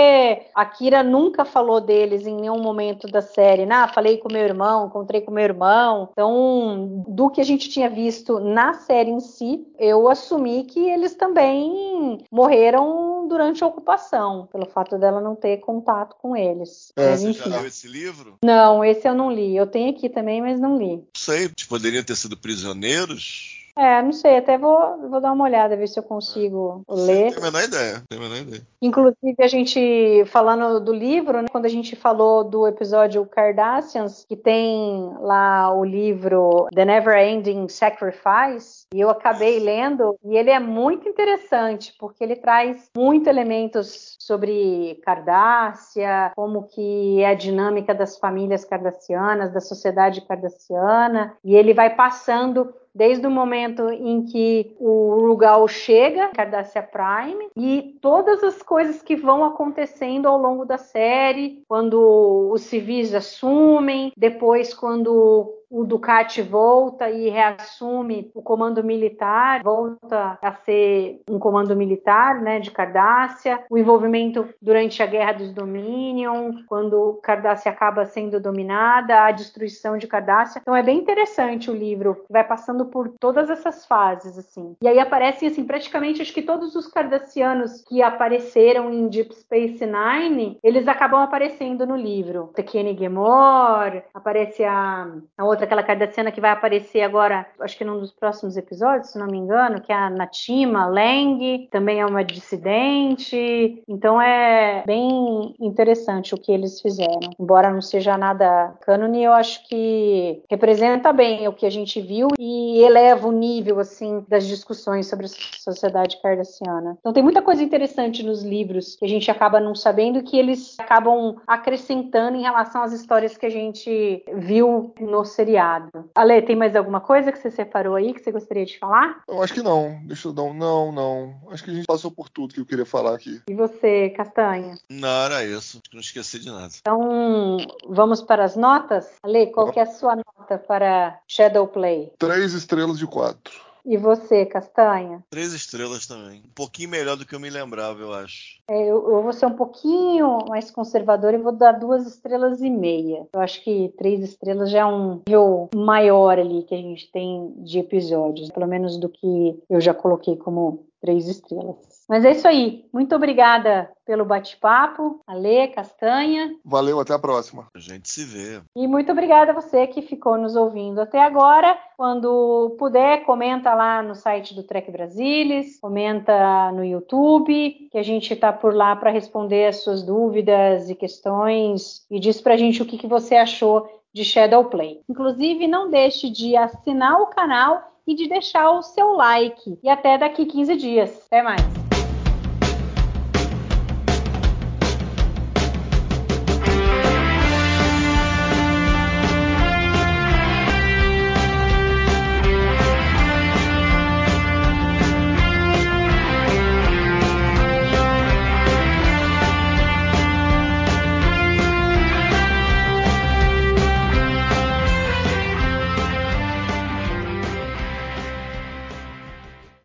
a 0.54 0.64
Kira 0.64 1.02
nunca 1.02 1.44
falou 1.44 1.80
deles 1.80 2.26
em 2.26 2.36
nenhum 2.36 2.60
momento 2.60 3.08
da 3.08 3.20
série. 3.20 3.70
Ah, 3.70 3.88
falei 3.88 4.18
com 4.18 4.32
meu 4.32 4.42
irmão, 4.42 4.86
encontrei 4.86 5.20
com 5.20 5.30
meu 5.30 5.44
irmão. 5.44 6.08
Então, 6.12 7.02
do 7.08 7.30
que 7.30 7.40
a 7.40 7.44
gente 7.44 7.68
tinha 7.68 7.88
visto 7.88 8.38
na 8.38 8.74
série 8.74 9.10
em 9.10 9.20
si, 9.20 9.39
eu 9.78 10.08
assumi 10.08 10.64
que 10.64 10.80
eles 10.80 11.14
também 11.14 12.18
morreram 12.30 13.26
durante 13.28 13.62
a 13.62 13.66
ocupação, 13.66 14.48
pelo 14.52 14.66
fato 14.66 14.98
dela 14.98 15.20
não 15.20 15.34
ter 15.34 15.58
contato 15.58 16.16
com 16.16 16.36
eles. 16.36 16.92
É, 16.96 17.10
mas, 17.10 17.20
você 17.20 17.30
enfim. 17.30 17.50
já 17.50 17.56
leu 17.56 17.66
esse 17.66 17.88
livro? 17.88 18.38
Não, 18.44 18.84
esse 18.84 19.08
eu 19.08 19.14
não 19.14 19.30
li. 19.30 19.56
Eu 19.56 19.66
tenho 19.66 19.90
aqui 19.90 20.08
também, 20.08 20.40
mas 20.40 20.60
não 20.60 20.76
li. 20.76 20.96
Não 20.96 21.04
sei, 21.14 21.50
poderiam 21.68 22.02
ter 22.02 22.16
sido 22.16 22.36
prisioneiros? 22.36 23.59
É, 23.76 24.02
não 24.02 24.12
sei, 24.12 24.38
até 24.38 24.58
vou, 24.58 25.08
vou 25.08 25.20
dar 25.20 25.32
uma 25.32 25.44
olhada, 25.44 25.76
ver 25.76 25.88
se 25.88 25.98
eu 25.98 26.02
consigo 26.02 26.82
ler. 26.88 27.32
Tenho 27.32 27.38
a 27.38 27.50
menor 27.50 27.62
ideia, 27.62 28.02
tenho 28.08 28.20
a 28.20 28.28
menor 28.28 28.42
ideia. 28.42 28.62
Inclusive, 28.82 29.36
a 29.38 29.46
gente, 29.46 30.24
falando 30.26 30.80
do 30.80 30.92
livro, 30.92 31.40
né, 31.40 31.48
quando 31.50 31.66
a 31.66 31.70
gente 31.70 31.94
falou 31.94 32.42
do 32.42 32.66
episódio 32.66 33.24
Cardassians, 33.26 34.24
que 34.28 34.36
tem 34.36 35.12
lá 35.20 35.72
o 35.74 35.84
livro 35.84 36.68
The 36.74 36.84
Never 36.84 37.16
Ending 37.16 37.68
Sacrifice, 37.68 38.86
e 38.92 39.00
eu 39.00 39.10
acabei 39.10 39.60
lendo, 39.60 40.16
e 40.24 40.36
ele 40.36 40.50
é 40.50 40.58
muito 40.58 41.08
interessante, 41.08 41.94
porque 41.98 42.24
ele 42.24 42.36
traz 42.36 42.90
muitos 42.96 43.28
elementos 43.28 44.16
sobre 44.18 45.00
Cardassia, 45.04 46.32
como 46.34 46.64
que 46.64 47.20
é 47.20 47.28
a 47.28 47.34
dinâmica 47.34 47.94
das 47.94 48.18
famílias 48.18 48.64
cardassianas, 48.64 49.52
da 49.52 49.60
sociedade 49.60 50.22
cardassiana, 50.22 51.34
e 51.44 51.54
ele 51.54 51.74
vai 51.74 51.94
passando 51.94 52.72
desde 52.94 53.26
o 53.26 53.30
momento 53.30 53.88
em 53.90 54.24
que 54.24 54.74
o 54.78 55.26
Rugal 55.26 55.66
chega, 55.68 56.28
Cardassia 56.28 56.82
Prime, 56.82 57.48
e 57.56 57.98
todas 58.00 58.42
as 58.42 58.62
coisas 58.62 59.02
que 59.02 59.16
vão 59.16 59.44
acontecendo 59.44 60.26
ao 60.26 60.38
longo 60.38 60.64
da 60.64 60.78
série, 60.78 61.62
quando 61.68 62.50
os 62.52 62.62
civis 62.62 63.14
assumem, 63.14 64.12
depois 64.16 64.74
quando 64.74 65.59
o 65.70 65.84
Ducati 65.84 66.42
volta 66.42 67.08
e 67.08 67.28
reassume 67.28 68.30
o 68.34 68.42
comando 68.42 68.82
militar, 68.82 69.62
volta 69.62 70.38
a 70.42 70.52
ser 70.52 71.22
um 71.28 71.38
comando 71.38 71.76
militar, 71.76 72.40
né, 72.40 72.58
de 72.58 72.70
Cardassia, 72.70 73.62
o 73.70 73.78
envolvimento 73.78 74.48
durante 74.60 75.02
a 75.02 75.06
Guerra 75.06 75.32
dos 75.32 75.52
Dominion, 75.52 76.52
quando 76.66 77.20
Cardassia 77.22 77.70
acaba 77.70 78.04
sendo 78.04 78.40
dominada, 78.40 79.24
a 79.24 79.30
destruição 79.30 79.96
de 79.96 80.06
Cardassia. 80.06 80.60
Então 80.60 80.74
é 80.74 80.82
bem 80.82 80.98
interessante 80.98 81.70
o 81.70 81.74
livro, 81.74 82.24
vai 82.28 82.42
passando 82.42 82.86
por 82.86 83.08
todas 83.20 83.48
essas 83.48 83.86
fases 83.86 84.36
assim. 84.36 84.76
E 84.82 84.88
aí 84.88 84.98
aparecem 84.98 85.48
assim 85.48 85.64
praticamente 85.64 86.20
acho 86.20 86.32
que 86.32 86.42
todos 86.42 86.74
os 86.74 86.86
cardassianos 86.88 87.82
que 87.82 88.02
apareceram 88.02 88.92
em 88.92 89.08
Deep 89.08 89.34
Space 89.34 89.84
Nine, 89.86 90.58
eles 90.62 90.88
acabam 90.88 91.20
aparecendo 91.20 91.86
no 91.86 91.96
livro. 91.96 92.50
Tekene 92.54 92.96
Gemor, 92.96 94.02
aparece 94.12 94.64
a, 94.64 95.08
a 95.38 95.44
outra 95.44 95.59
aquela 95.64 95.82
cardassiana 95.82 96.30
que 96.30 96.40
vai 96.40 96.50
aparecer 96.50 97.02
agora, 97.02 97.46
acho 97.60 97.76
que 97.76 97.84
num 97.84 97.98
dos 97.98 98.12
próximos 98.12 98.56
episódios, 98.56 99.10
se 99.10 99.18
não 99.18 99.26
me 99.26 99.38
engano, 99.38 99.80
que 99.80 99.92
é 99.92 99.94
a 99.94 100.10
Natima 100.10 100.86
Lang, 100.86 101.68
também 101.70 102.00
é 102.00 102.06
uma 102.06 102.24
dissidente. 102.24 103.82
Então 103.88 104.20
é 104.20 104.82
bem 104.86 105.54
interessante 105.60 106.34
o 106.34 106.38
que 106.38 106.52
eles 106.52 106.80
fizeram. 106.80 107.30
Embora 107.38 107.70
não 107.70 107.80
seja 107.80 108.16
nada 108.16 108.74
cânone, 108.80 109.22
eu 109.22 109.32
acho 109.32 109.66
que 109.68 110.42
representa 110.50 111.12
bem 111.12 111.46
o 111.48 111.52
que 111.52 111.66
a 111.66 111.70
gente 111.70 112.00
viu 112.00 112.28
e 112.38 112.82
eleva 112.82 113.26
o 113.28 113.32
nível 113.32 113.78
assim 113.78 114.24
das 114.28 114.46
discussões 114.46 115.06
sobre 115.06 115.26
a 115.26 115.28
sociedade 115.28 116.20
cardassiana. 116.22 116.96
Então 117.00 117.12
tem 117.12 117.22
muita 117.22 117.42
coisa 117.42 117.62
interessante 117.62 118.22
nos 118.22 118.42
livros 118.42 118.96
que 118.96 119.04
a 119.04 119.08
gente 119.08 119.30
acaba 119.30 119.60
não 119.60 119.74
sabendo 119.74 120.22
que 120.22 120.38
eles 120.38 120.78
acabam 120.78 121.36
acrescentando 121.46 122.36
em 122.36 122.42
relação 122.42 122.82
às 122.82 122.92
histórias 122.92 123.36
que 123.36 123.46
a 123.46 123.50
gente 123.50 124.24
viu 124.34 124.94
no 125.00 125.24
seriado. 125.24 125.49
Ale, 125.56 126.42
tem 126.42 126.56
mais 126.56 126.74
alguma 126.76 127.00
coisa 127.00 127.32
que 127.32 127.38
você 127.38 127.50
separou 127.50 127.94
aí 127.94 128.12
que 128.12 128.20
você 128.20 128.32
gostaria 128.32 128.64
de 128.64 128.78
falar? 128.78 129.22
Eu 129.28 129.42
acho 129.42 129.54
que 129.54 129.62
não. 129.62 130.00
Deixa 130.04 130.28
eu 130.28 130.32
dar 130.32 130.42
um. 130.42 130.54
Não, 130.54 130.92
não. 130.92 131.34
Acho 131.50 131.64
que 131.64 131.70
a 131.70 131.74
gente 131.74 131.86
passou 131.86 132.10
por 132.10 132.28
tudo 132.28 132.54
que 132.54 132.60
eu 132.60 132.66
queria 132.66 132.86
falar 132.86 133.14
aqui. 133.14 133.40
E 133.48 133.54
você, 133.54 134.10
Castanha? 134.10 134.76
Não, 134.88 135.24
era 135.24 135.44
isso. 135.44 135.78
Acho 135.78 135.90
que 135.90 135.94
não 135.94 136.00
esqueci 136.00 136.38
de 136.38 136.50
nada. 136.50 136.72
Então, 136.80 137.58
vamos 137.88 138.22
para 138.22 138.44
as 138.44 138.56
notas? 138.56 139.08
Ale, 139.22 139.48
qual 139.48 139.72
que 139.72 139.78
é 139.78 139.82
a 139.82 139.86
sua 139.86 140.16
nota 140.16 140.58
para 140.58 141.18
Shadow 141.26 141.66
Play? 141.66 142.12
Três 142.18 142.52
estrelas 142.52 142.98
de 142.98 143.06
quatro. 143.06 143.69
E 143.84 143.96
você, 143.96 144.46
Castanha? 144.46 145.24
Três 145.30 145.52
estrelas 145.52 146.06
também. 146.06 146.42
Um 146.44 146.54
pouquinho 146.54 146.90
melhor 146.90 147.16
do 147.16 147.26
que 147.26 147.34
eu 147.34 147.40
me 147.40 147.50
lembrava, 147.50 148.00
eu 148.00 148.12
acho. 148.12 148.60
É, 148.68 148.82
eu, 148.82 149.10
eu, 149.10 149.22
vou 149.22 149.32
ser 149.32 149.46
um 149.46 149.54
pouquinho 149.54 150.38
mais 150.48 150.70
conservador 150.70 151.34
e 151.34 151.38
vou 151.38 151.52
dar 151.52 151.72
duas 151.72 152.06
estrelas 152.06 152.60
e 152.60 152.70
meia. 152.70 153.26
Eu 153.32 153.40
acho 153.40 153.62
que 153.62 153.92
três 153.96 154.22
estrelas 154.22 154.70
já 154.70 154.80
é 154.80 154.86
um 154.86 155.22
nível 155.26 155.68
maior 155.74 156.38
ali 156.38 156.62
que 156.62 156.74
a 156.74 156.78
gente 156.78 157.10
tem 157.10 157.52
de 157.58 157.78
episódios, 157.78 158.50
pelo 158.50 158.66
menos 158.66 158.98
do 158.98 159.08
que 159.08 159.58
eu 159.68 159.80
já 159.80 159.94
coloquei 159.94 160.36
como 160.36 160.86
três 161.00 161.26
estrelas. 161.26 161.76
Mas 162.10 162.24
é 162.24 162.32
isso 162.32 162.48
aí. 162.48 162.86
Muito 162.92 163.14
obrigada 163.14 163.88
pelo 164.04 164.24
bate-papo, 164.24 165.20
Ale, 165.24 165.68
Castanha. 165.68 166.50
Valeu, 166.64 166.98
até 166.98 167.14
a 167.14 167.18
próxima. 167.20 167.68
A 167.72 167.78
gente 167.78 168.08
se 168.08 168.24
vê. 168.24 168.60
E 168.74 168.88
muito 168.88 169.12
obrigada 169.12 169.52
a 169.52 169.54
você 169.54 169.86
que 169.86 170.02
ficou 170.02 170.36
nos 170.36 170.56
ouvindo 170.56 171.00
até 171.00 171.22
agora. 171.22 171.78
Quando 171.96 172.74
puder, 172.80 173.24
comenta 173.24 173.72
lá 173.74 174.02
no 174.02 174.16
site 174.16 174.56
do 174.56 174.64
Trek 174.64 174.90
Brasilis, 174.90 175.78
comenta 175.78 176.72
no 176.72 176.84
YouTube, 176.84 177.88
que 177.92 177.98
a 177.98 178.02
gente 178.02 178.34
está 178.34 178.52
por 178.52 178.74
lá 178.74 178.96
para 178.96 179.12
responder 179.12 179.66
as 179.66 179.84
suas 179.84 180.02
dúvidas 180.02 180.90
e 180.90 180.96
questões 180.96 182.04
e 182.10 182.18
diz 182.18 182.40
para 182.40 182.54
a 182.54 182.56
gente 182.56 182.82
o 182.82 182.86
que, 182.86 182.98
que 182.98 183.06
você 183.06 183.36
achou 183.36 183.88
de 184.12 184.24
Shadow 184.24 184.64
Play. 184.64 185.00
Inclusive, 185.08 185.68
não 185.68 185.88
deixe 185.88 186.28
de 186.28 186.56
assinar 186.56 187.20
o 187.20 187.28
canal 187.28 187.88
e 188.04 188.16
de 188.16 188.28
deixar 188.28 188.72
o 188.72 188.82
seu 188.82 189.12
like. 189.12 189.78
E 189.80 189.88
até 189.88 190.18
daqui 190.18 190.44
15 190.44 190.74
dias. 190.74 191.22
Até 191.26 191.40
mais. 191.40 191.79